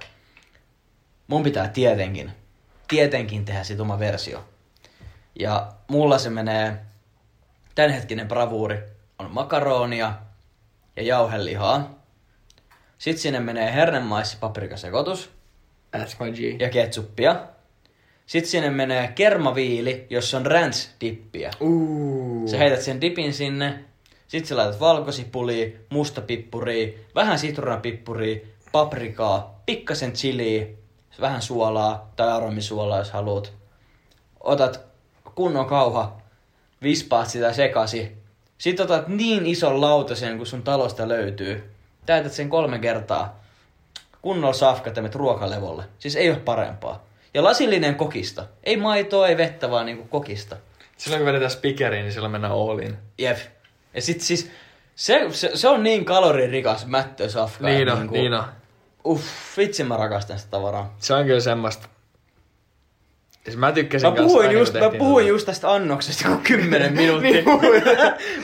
mun 1.27 1.43
pitää 1.43 1.67
tietenkin, 1.67 2.31
tietenkin 2.87 3.45
tehdä 3.45 3.63
sit 3.63 3.79
oma 3.79 3.99
versio. 3.99 4.45
Ja 5.39 5.71
mulla 5.87 6.17
se 6.17 6.29
menee, 6.29 6.79
tämänhetkinen 7.75 8.27
bravuuri 8.27 8.79
on 9.19 9.31
makaronia 9.31 10.13
ja 10.95 11.03
jauhelihaa. 11.03 11.99
Sitten 12.97 13.21
sinne 13.21 13.39
menee 13.39 13.73
hernemaissi 13.73 14.37
paprikasekoitus 14.39 15.31
That's 15.97 16.15
my 16.19 16.31
G. 16.31 16.61
ja 16.61 16.69
ketsuppia. 16.69 17.47
Sitten 18.29 18.51
sinne 18.51 18.69
menee 18.69 19.07
kermaviili, 19.07 20.07
jossa 20.09 20.37
on 20.37 20.45
ranch-dippiä. 20.45 21.51
Uuu. 21.59 22.47
Sä 22.47 22.57
heität 22.57 22.81
sen 22.81 23.01
dipin 23.01 23.33
sinne, 23.33 23.79
sit 24.27 24.45
sä 24.45 24.57
laitat 24.57 24.79
valkosipulia, 24.79 25.67
mustapippuria, 25.89 26.87
vähän 27.15 27.39
sitruunapippuria, 27.39 28.39
paprikaa, 28.71 29.61
pikkasen 29.65 30.13
chiliä, 30.13 30.67
vähän 31.21 31.41
suolaa 31.41 32.11
tai 32.15 32.31
aromisuolaa 32.31 32.97
jos 32.97 33.11
haluat. 33.11 33.53
Otat 34.39 34.79
kunnon 35.35 35.65
kauha, 35.65 36.21
vispaat 36.83 37.29
sitä 37.29 37.53
sekasi. 37.53 38.17
Sitten 38.57 38.83
otat 38.83 39.07
niin 39.07 39.45
ison 39.45 39.81
lautasen, 39.81 40.37
kun 40.37 40.47
sun 40.47 40.63
talosta 40.63 41.07
löytyy. 41.07 41.71
Täytät 42.05 42.33
sen 42.33 42.49
kolme 42.49 42.79
kertaa. 42.79 43.39
Kunnolla 44.21 44.81
menet 44.95 45.15
ruokalevolle. 45.15 45.83
Siis 45.99 46.15
ei 46.15 46.29
ole 46.29 46.39
parempaa. 46.39 47.08
Ja 47.33 47.43
lasillinen 47.43 47.95
kokista. 47.95 48.45
Ei 48.63 48.77
maitoa, 48.77 49.27
ei 49.27 49.37
vettä, 49.37 49.71
vaan 49.71 49.85
niinku 49.85 50.03
kokista. 50.07 50.55
Silloin 50.97 51.19
kun 51.19 51.27
vedetään 51.27 51.51
spikeriin, 51.51 52.03
niin 52.03 52.13
silloin 52.13 52.31
mennään 52.31 52.53
all 52.53 52.79
in. 52.79 52.97
Jep. 53.17 53.37
Ja 53.93 54.01
sit 54.01 54.21
siis, 54.21 54.51
se, 54.95 55.25
se, 55.31 55.51
se 55.53 55.67
on 55.67 55.83
niin 55.83 56.05
kaloririkas 56.05 56.85
mättösafka. 56.85 57.65
Niin 57.67 57.79
että 57.81 57.93
on, 57.93 57.99
niinku- 57.99 58.15
niin 58.15 58.33
on. 58.33 58.43
Uff, 59.05 59.57
vitsi 59.57 59.83
mä 59.83 59.97
rakastan 59.97 60.39
sitä 60.39 60.51
tavaraa. 60.51 60.95
Se 60.99 61.13
on 61.13 61.25
kyllä 61.25 61.39
semmoista. 61.39 61.87
Siis 63.43 63.57
mä 63.57 63.71
tykkäsin 63.71 64.09
Mä 64.09 64.15
puhuin, 64.15 64.47
aina, 64.47 64.59
just, 64.59 64.73
mä 64.73 64.89
puhuin 64.97 65.27
just 65.27 65.45
tästä 65.45 65.71
annoksesta 65.71 66.27
kuin 66.27 66.41
kymmenen 66.41 66.93
minuuttia. 66.97 67.31
Niin 67.31 67.45
puhuin. 67.61 67.83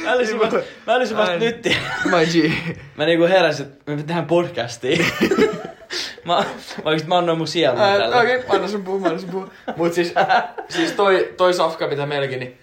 mä 0.03 0.13
olisin 0.13 0.39
vasta, 0.39 0.59
mä 0.87 0.95
olisin 0.95 1.17
vasta 1.17 1.37
nyt. 1.37 1.63
My 2.05 2.25
G. 2.25 2.51
Mä 2.97 3.05
niinku 3.05 3.25
heräsin, 3.25 3.65
että 3.65 3.91
me 3.91 4.03
tehdään 4.03 4.25
podcastia. 4.25 5.05
mä, 6.25 6.33
mä 6.33 6.43
oikeesti 6.85 7.09
mä 7.09 7.17
annoin 7.17 7.37
mun 7.37 7.47
sielun 7.47 7.81
Ää, 7.81 7.97
tälle. 7.97 8.15
Okei, 8.15 8.35
okay, 8.37 8.55
anna 8.55 8.67
sun 8.67 8.83
puhua, 8.83 9.07
anna 9.07 9.19
sun 9.19 9.29
puhua. 9.29 9.47
Mut 9.75 9.93
siis, 9.93 10.13
siis 10.69 10.91
toi, 10.91 11.33
toi 11.37 11.53
safka, 11.53 11.87
mitä 11.87 12.05
meilläkin, 12.05 12.39
niin 12.39 12.59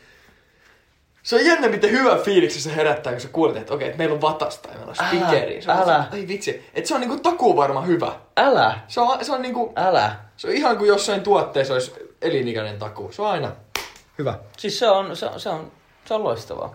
se 1.23 1.37
on 1.37 1.47
jännä, 1.47 1.69
miten 1.69 1.91
hyvä 1.91 2.17
fiiliksi 2.17 2.61
se 2.61 2.77
herättää, 2.77 3.13
kun 3.13 3.21
sä 3.21 3.29
kuulet, 3.29 3.57
että 3.57 3.75
okei, 3.75 3.87
että 3.87 3.99
meillä 3.99 4.15
on 4.15 4.21
vatasta 4.21 4.69
ja 4.69 4.75
meillä 4.75 4.91
on 4.91 4.97
Älä, 5.01 5.09
spikeri. 5.09 5.61
On, 5.69 5.83
älä. 5.83 6.05
Ai 6.13 6.29
vitsi, 6.29 6.71
että 6.75 6.89
se 6.89 6.95
on 6.95 7.01
niinku 7.01 7.17
takuu 7.17 7.57
varma 7.57 7.83
hyvä. 7.83 8.13
Älä, 8.37 8.79
Se 8.89 9.01
on, 9.01 9.25
se 9.25 9.33
on 9.33 9.43
niinku, 9.43 9.73
älä. 9.77 10.17
se 10.37 10.49
on 10.49 10.55
ihan 10.55 10.77
kuin 10.79 10.89
jossain 10.89 11.21
tuotteessa 11.21 11.75
olisi 11.75 11.93
elinikäinen 12.23 12.79
takuu. 12.79 13.13
Se 13.13 13.23
on 13.23 13.31
aina 13.31 13.53
hyvä. 14.19 14.39
Siis 14.57 14.79
se 14.79 14.91
on, 14.91 15.17
se 15.17 15.27
on, 15.27 15.41
se 15.41 15.49
on, 15.49 15.73
se 16.05 16.15
on 16.15 16.25
loistavaa. 16.25 16.75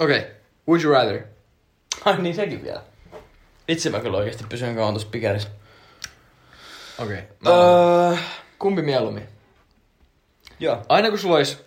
Okei, 0.00 0.18
okay. 0.18 0.30
would 0.68 0.82
you 0.82 0.92
rather? 0.92 1.20
Ai 2.04 2.18
niin 2.18 2.34
sekin 2.34 2.62
vielä. 2.64 2.82
Vitsi 3.68 3.90
mä 3.90 4.00
kyllä 4.00 4.18
oikeesti 4.18 4.44
pysyn 4.48 4.76
kauan 4.76 4.94
tuossa 4.94 5.08
pikerissä. 5.10 5.48
Okei. 6.98 7.18
Okay. 7.42 7.52
Öö, 8.12 8.16
Kumpi 8.58 8.82
mieluummin? 8.82 9.28
joo. 10.60 10.82
Aina 10.88 11.08
kun 11.10 11.18
sulla 11.18 11.36
olisi 11.36 11.58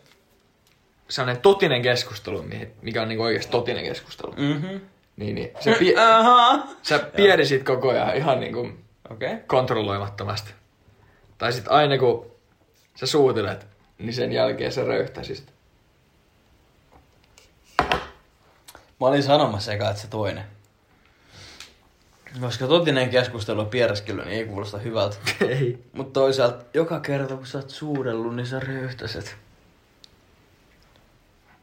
sellainen 1.10 1.42
totinen 1.42 1.82
keskustelu, 1.82 2.46
mikä 2.82 3.02
on 3.02 3.08
niinku 3.08 3.24
oikeasti 3.24 3.52
totinen 3.52 3.84
keskustelu, 3.84 4.32
Mhm. 4.32 4.68
niin, 5.18 5.36
niin 5.36 5.52
sä, 5.60 5.72
pie- 5.72 6.00
Aha. 6.20 6.68
sä 6.82 7.00
pierisit 7.00 7.64
koko 7.64 7.90
ajan 7.90 8.16
ihan 8.16 8.40
niinku 8.40 8.60
Okei. 8.60 9.34
Okay. 9.34 9.44
kontrolloimattomasti. 9.48 10.54
Tai 11.38 11.54
sit 11.54 11.66
aina 11.68 11.98
kun 11.98 12.32
sä 12.96 13.06
suutelet, 13.06 13.68
niin 13.98 14.14
sen 14.14 14.32
jälkeen 14.34 14.72
sä 14.72 14.84
röyhtäisit. 14.84 15.54
Mä 19.00 19.08
olin 19.08 19.24
sanomassa 19.24 19.74
eka, 19.74 19.90
että 19.90 20.02
se 20.02 20.08
toinen. 20.08 20.44
Koska 22.40 22.68
totinen 22.68 23.10
keskustelu 23.10 23.66
piereskely 23.66 24.26
niin 24.26 24.38
ei 24.38 24.46
kuulosta 24.46 24.78
hyvältä. 24.78 25.18
Ei. 25.48 25.84
Mutta 25.94 26.20
toisaalta 26.20 26.66
joka 26.74 27.00
kerta 27.00 27.36
kun 27.36 27.46
sä 27.46 27.58
oot 27.58 27.70
suudellut, 27.70 28.36
niin 28.36 28.46
sä 28.46 28.60
röyhtäiset. 28.60 29.36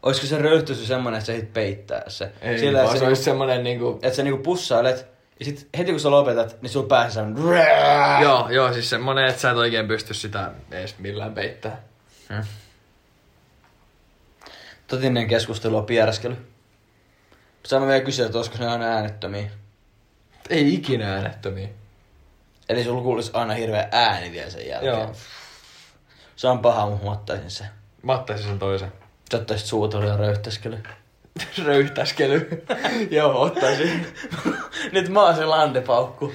Olisiko 0.03 0.27
se 0.27 0.39
röyhtäisy 0.39 0.87
semmonen, 0.87 1.19
että 1.19 1.27
sä 1.27 1.33
ehdit 1.33 1.53
peittää 1.53 2.03
se? 2.09 2.33
Ei, 2.41 2.59
Sillä, 2.59 2.79
vaan 2.79 2.87
että 2.87 2.99
se 2.99 3.01
sä, 3.01 3.09
olisi 3.09 3.21
niinku, 3.21 3.25
semmonen 3.25 3.65
niinku... 3.65 3.99
että 4.03 4.17
sä 4.17 4.23
niinku 4.23 4.43
pussailet, 4.43 5.07
ja 5.39 5.45
sit 5.45 5.69
heti 5.79 5.91
kun 5.91 6.01
sä 6.01 6.11
lopetat, 6.11 6.63
niin 6.63 6.71
sulla 6.71 6.87
päässä 6.87 7.23
on... 7.23 7.37
Joo, 8.23 8.51
joo, 8.51 8.73
siis 8.73 8.91
semmonen, 8.91 9.27
että 9.27 9.41
sä 9.41 9.51
et 9.51 9.57
oikein 9.57 9.89
pysty 9.89 10.15
sitä 10.15 10.51
edes 10.71 10.99
millään 10.99 11.35
peittää. 11.35 11.83
Hmm. 12.29 12.45
Totinen 14.87 15.29
keskustelu 15.29 15.77
on 15.77 15.87
piereskely. 15.87 16.37
Saan 17.67 17.83
mä 17.83 17.89
vielä 17.89 18.05
kysyä, 18.05 18.27
että 18.27 18.39
olisiko 18.39 18.57
ne 18.59 18.69
aina 18.69 18.85
äänettömiä. 18.85 19.51
Ei 20.51 20.75
ikinä 20.75 21.15
äänettömiä. 21.15 21.69
Eli 22.69 22.85
sulla 22.85 23.03
kuulisi 23.03 23.31
aina 23.35 23.55
hirveä 23.55 23.89
ääni 23.93 24.33
vielä 24.33 24.51
sen 24.51 24.67
jälkeen. 24.67 24.95
Joo. 24.95 25.13
Se 26.37 26.49
on 26.49 26.59
paha, 26.59 26.87
mutta 26.87 27.05
mä 27.05 27.13
ottaisin 27.13 27.51
sen. 27.51 27.67
Mä 28.03 28.15
ottaisin 28.15 28.47
sen 28.47 28.59
toisen. 28.59 28.93
Sä 29.31 29.37
ottaisit 29.37 29.67
suutelu 29.67 30.07
ja 30.07 30.17
röyhtäskely. 30.17 30.79
Röyhtäskely. 31.65 32.65
joo, 33.11 33.43
ottaisin. 33.43 34.07
Nyt 34.93 35.09
mä 35.09 35.23
oon 35.23 35.37
se 35.37 35.45
landepaukku. 35.45 36.33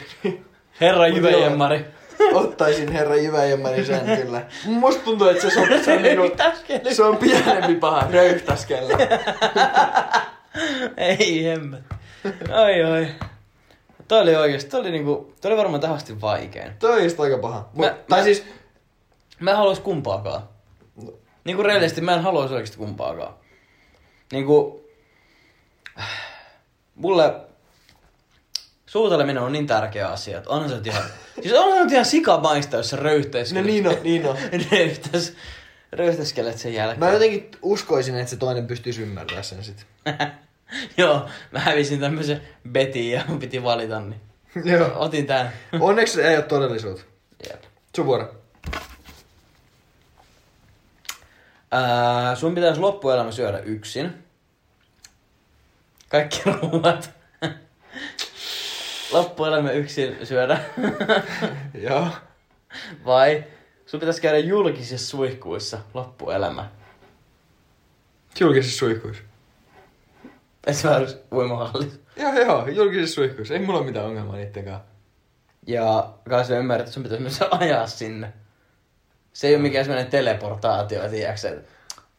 Herra 0.82 1.08
Jyväjemmari. 1.08 1.86
Ottaisin 2.34 2.92
herra 2.92 3.16
Jyväjämmäri 3.16 3.86
sen 3.86 4.18
kyllä. 4.24 4.42
Musta 4.66 5.04
tuntuu, 5.04 5.28
että 5.28 5.42
se, 5.42 5.50
so, 5.50 5.62
se, 5.86 5.94
on, 5.94 6.02
Röyhtäskely. 6.02 6.96
se 6.96 7.04
on 7.04 7.18
pienempi 7.18 7.76
paha. 7.76 8.08
Röyhtäskellä. 8.12 8.98
Ei 10.98 11.44
hemmä. 11.46 11.78
Ai 12.54 12.84
oi. 12.84 13.08
Toi 14.14 14.22
oli 14.22 14.36
oikeesti, 14.36 14.70
toi 14.70 14.80
oli 14.82 14.92
niinku, 14.92 15.34
toi 15.42 15.52
oli 15.52 15.58
varmaan 15.58 15.82
tähän 15.82 15.96
asti 15.96 16.22
vaikein. 16.22 16.74
Toi 16.80 17.04
just 17.04 17.20
aika 17.20 17.38
paha. 17.38 17.70
Mut, 17.74 17.86
Mä- 17.86 17.96
tai 18.10 18.20
mä- 18.20 18.24
siis, 18.24 18.46
Mä 19.40 19.52
en 19.52 19.58
haluais 19.58 19.80
kumpaakaan. 19.80 20.50
Niinku 21.44 21.64
reellisesti 21.64 22.02
mä 22.02 22.14
en 22.14 22.22
haluais 22.22 22.52
oikeesti 22.52 22.78
kumpaakaan. 22.78 23.34
Niinku... 24.32 24.84
Mulle 26.96 27.36
suuteleminen 28.86 29.44
on 29.44 29.52
niin 29.52 29.68
tärkeä 29.68 30.08
asia, 30.08 30.38
että 30.38 30.50
onhan 30.50 30.70
se 30.70 30.76
nyt 30.76 30.88
ihan... 30.88 31.04
siis 31.42 31.54
onhan 31.54 31.78
se 31.78 31.84
nyt 31.84 31.92
ihan 31.92 32.06
sikamaista, 32.06 32.78
jos 32.78 32.90
sä 32.90 32.98
röyhtäis. 32.98 33.54
no 33.54 33.62
niin 33.62 33.88
on, 33.88 33.96
niin 34.04 34.26
on. 34.26 34.38
röyhtäis, 34.72 35.36
röyhtäiskelet 35.92 36.58
sen 36.58 36.74
jälkeen. 36.74 37.00
Mä 37.00 37.12
jotenkin 37.12 37.52
uskoisin, 37.62 38.16
että 38.18 38.30
se 38.30 38.36
toinen 38.38 38.68
pystyisi 38.68 39.02
ymmärtämään 39.02 39.44
sen 39.44 39.64
sit. 39.64 39.86
Joo, 40.98 41.30
mä 41.52 41.60
hävisin 41.60 42.00
tämmösen 42.00 42.42
betin 42.70 43.12
ja 43.12 43.24
mun 43.28 43.40
piti 43.40 43.64
valita, 43.64 44.00
niin 44.00 44.22
Joo. 44.66 44.92
otin 44.96 45.28
tän. 45.28 45.54
Onneksi 45.80 46.22
ei 46.22 46.36
ole 46.36 46.44
todellisuutta. 46.44 47.04
Jep. 47.50 47.64
Sun 47.96 48.06
vuoro. 48.06 48.36
Ää, 51.72 52.36
sun 52.36 52.56
pitäisi 52.56 52.80
loppuelämä 52.82 53.32
syödä 53.32 53.60
yksin. 53.60 54.14
Kaikki 56.10 56.42
ruuat. 56.62 57.12
Loppuelämä 59.12 59.72
yksin 59.72 60.18
syödä. 60.28 60.60
Joo. 61.90 62.08
Vai 63.06 63.44
sun 63.86 64.00
pitäisi 64.00 64.22
käydä 64.22 64.38
julkisissa 64.40 65.08
suihkuissa 65.08 65.80
loppuelämä. 65.94 66.70
Julkisissa 68.40 68.80
suihkuissa. 68.80 69.24
Esimerkiksi 70.68 71.18
uimahallissa. 71.32 72.00
Joo, 72.16 72.34
joo, 72.34 72.68
julkisissa 72.68 73.16
suihkuissa. 73.16 73.54
Ei 73.54 73.60
mulla 73.60 73.80
ole 73.80 73.86
mitään 73.86 74.06
ongelmaa 74.06 74.36
niitten 74.36 74.66
kanssa. 74.66 74.88
Ja 75.68 76.14
kai 76.30 76.46
sä 76.46 76.58
ymmärrät, 76.58 76.88
että 76.88 76.94
sun 76.94 77.04
pitäisi 77.04 77.22
myös 77.22 77.40
ajaa 77.52 77.88
sinne. 77.88 78.34
Se 79.34 79.48
ei 79.48 79.56
ole 79.56 79.62
mikään 79.62 79.86
sellainen 79.86 80.12
teleportaatio, 80.12 81.10
tiedätkö, 81.10 81.50
että 81.50 81.72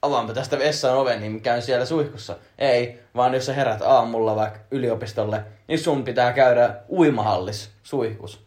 avaanpa 0.02 0.32
tästä 0.32 0.58
vessan 0.58 0.96
oven, 0.96 1.20
niin 1.20 1.40
käyn 1.40 1.62
siellä 1.62 1.86
suihkussa. 1.86 2.36
Ei, 2.58 3.00
vaan 3.16 3.34
jos 3.34 3.46
sä 3.46 3.52
herät 3.52 3.82
aamulla 3.82 4.36
vaikka 4.36 4.58
yliopistolle, 4.70 5.44
niin 5.68 5.78
sun 5.78 6.04
pitää 6.04 6.32
käydä 6.32 6.74
uimahallis 6.88 7.70
suihkus. 7.82 8.44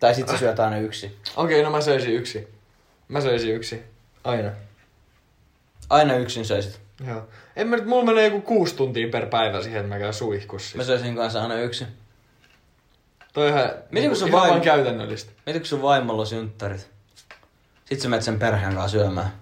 Tai 0.00 0.14
sit 0.14 0.28
sä 0.28 0.38
syöt 0.38 0.60
aina 0.60 0.78
yksi. 0.78 1.18
Okei, 1.36 1.62
no 1.62 1.70
mä 1.70 1.80
söisin 1.80 2.14
yksi. 2.14 2.48
Mä 3.08 3.20
söisin 3.20 3.54
yksi. 3.54 3.82
Aina. 4.24 4.50
Aina 5.90 6.14
yksin 6.14 6.44
söisit. 6.44 6.80
Joo. 7.06 7.28
En 7.56 7.68
mä 7.68 7.76
nyt, 7.76 7.86
mulla 7.86 8.04
menee 8.04 8.24
joku 8.24 8.40
kuusi 8.40 8.76
tuntia 8.76 9.08
per 9.08 9.26
päivä 9.26 9.62
siihen, 9.62 9.80
että 9.80 9.94
mä 9.94 9.98
käyn 9.98 10.14
suihkussa. 10.14 10.76
Mä 10.76 10.84
söisin 10.84 11.16
kanssa 11.16 11.42
aina 11.42 11.54
yksi. 11.54 11.86
Toi 13.32 13.46
on 13.46 13.58
ihan, 13.58 13.70
Miten 13.90 14.10
kun 14.10 14.16
sun 14.18 14.28
ihan 14.28 14.40
vaimo- 14.40 14.50
vaan 14.50 14.60
käytännöllistä. 14.60 15.32
Mieti 15.46 15.60
kun 15.60 15.66
sun 15.66 15.82
vaimolla 15.82 16.20
on 16.20 16.26
synttärit. 16.26 16.90
Sit 17.84 18.00
sä 18.00 18.08
menet 18.08 18.24
sen 18.24 18.38
perheen 18.38 18.74
kanssa 18.74 18.98
syömään. 18.98 19.32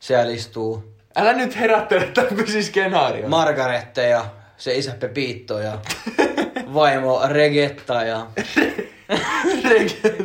Siellä 0.00 0.32
istuu 0.32 0.92
Älä 1.16 1.32
nyt 1.32 1.56
herättele 1.56 2.04
tämmöisiä 2.04 2.62
skenaarioita. 2.62 3.28
Margarette 3.28 4.08
ja 4.08 4.24
se 4.56 4.74
isä 4.74 4.92
Pepito 5.00 5.58
ja 5.58 5.78
vaimo 6.74 7.20
Regetta 7.28 8.02
ja... 8.02 8.26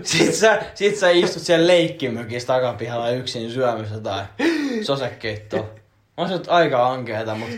sit, 0.03 0.33
sä, 0.33 0.61
sit 0.73 0.95
sä 0.95 1.09
istut 1.09 1.43
siellä 1.43 1.67
leikkimökissä 1.67 2.47
takapihalla 2.47 3.09
yksin 3.09 3.51
syömässä 3.51 3.95
jotain 3.95 4.25
sosekeittoa. 4.81 5.65
On 6.17 6.29
se 6.29 6.39
aika 6.47 6.87
ankeeta, 6.87 7.35
mut 7.35 7.49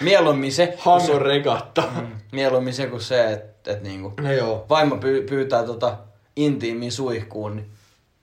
mieluummin 0.00 0.52
se, 0.52 0.74
Hangon 0.78 1.22
regatta. 1.22 1.82
mm, 2.00 2.06
mieluummin 2.32 2.74
se 2.74 2.86
kuin 2.86 3.02
se, 3.02 3.32
että 3.32 3.72
et 3.72 3.82
niinku 3.82 4.12
No 4.20 4.32
joo. 4.32 4.66
vaimo 4.68 4.96
py, 4.96 5.22
pyytää 5.28 5.62
tota 5.62 5.96
intiimiin 6.36 6.92
suihkuun, 6.92 7.56
niin 7.56 7.70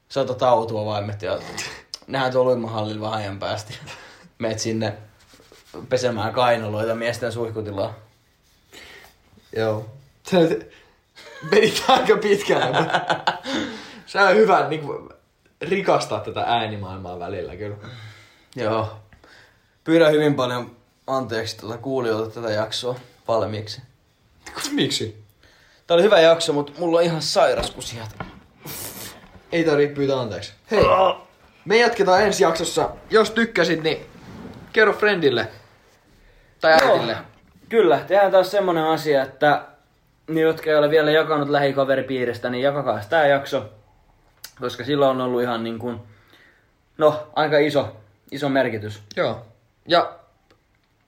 sä 0.10 0.22
otat 0.22 0.44
autua 0.44 0.86
vaimet 0.86 1.22
ja 1.22 1.40
nähdään 2.08 2.32
tuolla 2.32 2.52
uimahallilla 2.52 3.06
vähän 3.08 3.20
ajan 3.20 3.40
päästä. 3.40 3.74
Meet 4.40 4.60
sinne 4.60 4.94
pesemään 5.90 6.34
kainaloita 6.34 6.96
miesten 6.96 7.32
suihkutilaa. 7.32 7.94
Joo. 9.56 9.86
Menit 11.52 11.84
aika 11.88 12.18
pitkälle, 12.18 12.66
mutta 12.82 13.02
se 14.06 14.22
on 14.22 14.36
hyvä 14.36 14.70
niin 14.70 14.82
kuin, 14.82 15.10
rikastaa 15.62 16.20
tätä 16.20 16.42
äänimaailmaa 16.42 17.20
välillä 17.20 17.56
kyllä. 17.56 17.78
Joo. 18.56 18.98
Pyydän 19.90 20.12
hyvin 20.12 20.36
paljon 20.36 20.76
anteeksi 21.08 21.58
tuota 21.58 21.78
kuulijoilta 21.78 22.42
tätä 22.42 22.54
jaksoa 22.54 22.96
valmiiksi. 23.28 23.82
Miksi? 24.72 25.24
Tää 25.88 25.96
oli 25.96 26.04
hyvä 26.04 26.20
jakso, 26.20 26.54
mutta 26.54 26.72
mulla 26.78 26.98
on 26.98 27.04
ihan 27.04 27.22
sairas 27.22 27.72
kusijat. 27.72 28.16
Ei 29.52 29.64
tarvitse 29.64 29.96
pyytää 29.96 30.20
anteeksi. 30.20 30.54
Hei, 30.72 30.84
me 31.66 31.78
jatketaan 31.78 32.24
ensi 32.24 32.44
jaksossa. 32.44 32.90
Jos 33.10 33.32
tykkäsit, 33.32 33.84
niin 33.84 34.06
kerro 34.74 34.94
friendille. 34.94 35.48
Tai 36.62 36.72
äitille. 36.72 37.18
Kyllä, 37.70 38.00
tehdään 38.08 38.32
taas 38.32 38.52
semmonen 38.52 38.84
asia, 38.84 39.24
että 39.24 39.66
ne, 40.28 40.42
jotka 40.42 40.70
ei 40.70 40.76
ole 40.76 40.90
vielä 40.90 41.12
jakanut 41.12 41.50
lähikaveripiiristä, 41.50 42.50
niin 42.50 42.64
jakakaa 42.64 43.02
tämä 43.10 43.28
jakso. 43.28 43.70
Koska 44.60 44.84
sillä 44.84 45.10
on 45.10 45.22
ollut 45.22 45.42
ihan 45.42 45.64
niin 45.64 45.80
kuin, 45.80 46.00
no, 46.98 47.28
aika 47.36 47.58
iso, 47.58 47.96
iso 48.32 48.50
merkitys. 48.50 49.02
Joo. 49.16 49.49
Ja 49.90 50.12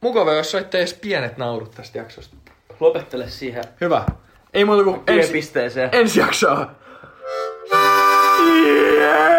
mukava, 0.02 0.34
jos 0.34 0.52
saitte 0.52 0.78
edes 0.78 0.94
pienet 0.94 1.38
naurut 1.38 1.72
tästä 1.72 1.98
jaksosta. 1.98 2.36
Lopettele 2.80 3.30
siihen 3.30 3.64
Hyvä. 3.82 4.06
Ei 4.54 4.66
muuta 4.66 4.84
kuin 4.84 5.02
ensi, 5.08 5.32
pisteeseen. 5.32 5.90
ensi 5.92 6.20
jaksoa. 6.20 6.72
Yeah! 7.74 9.32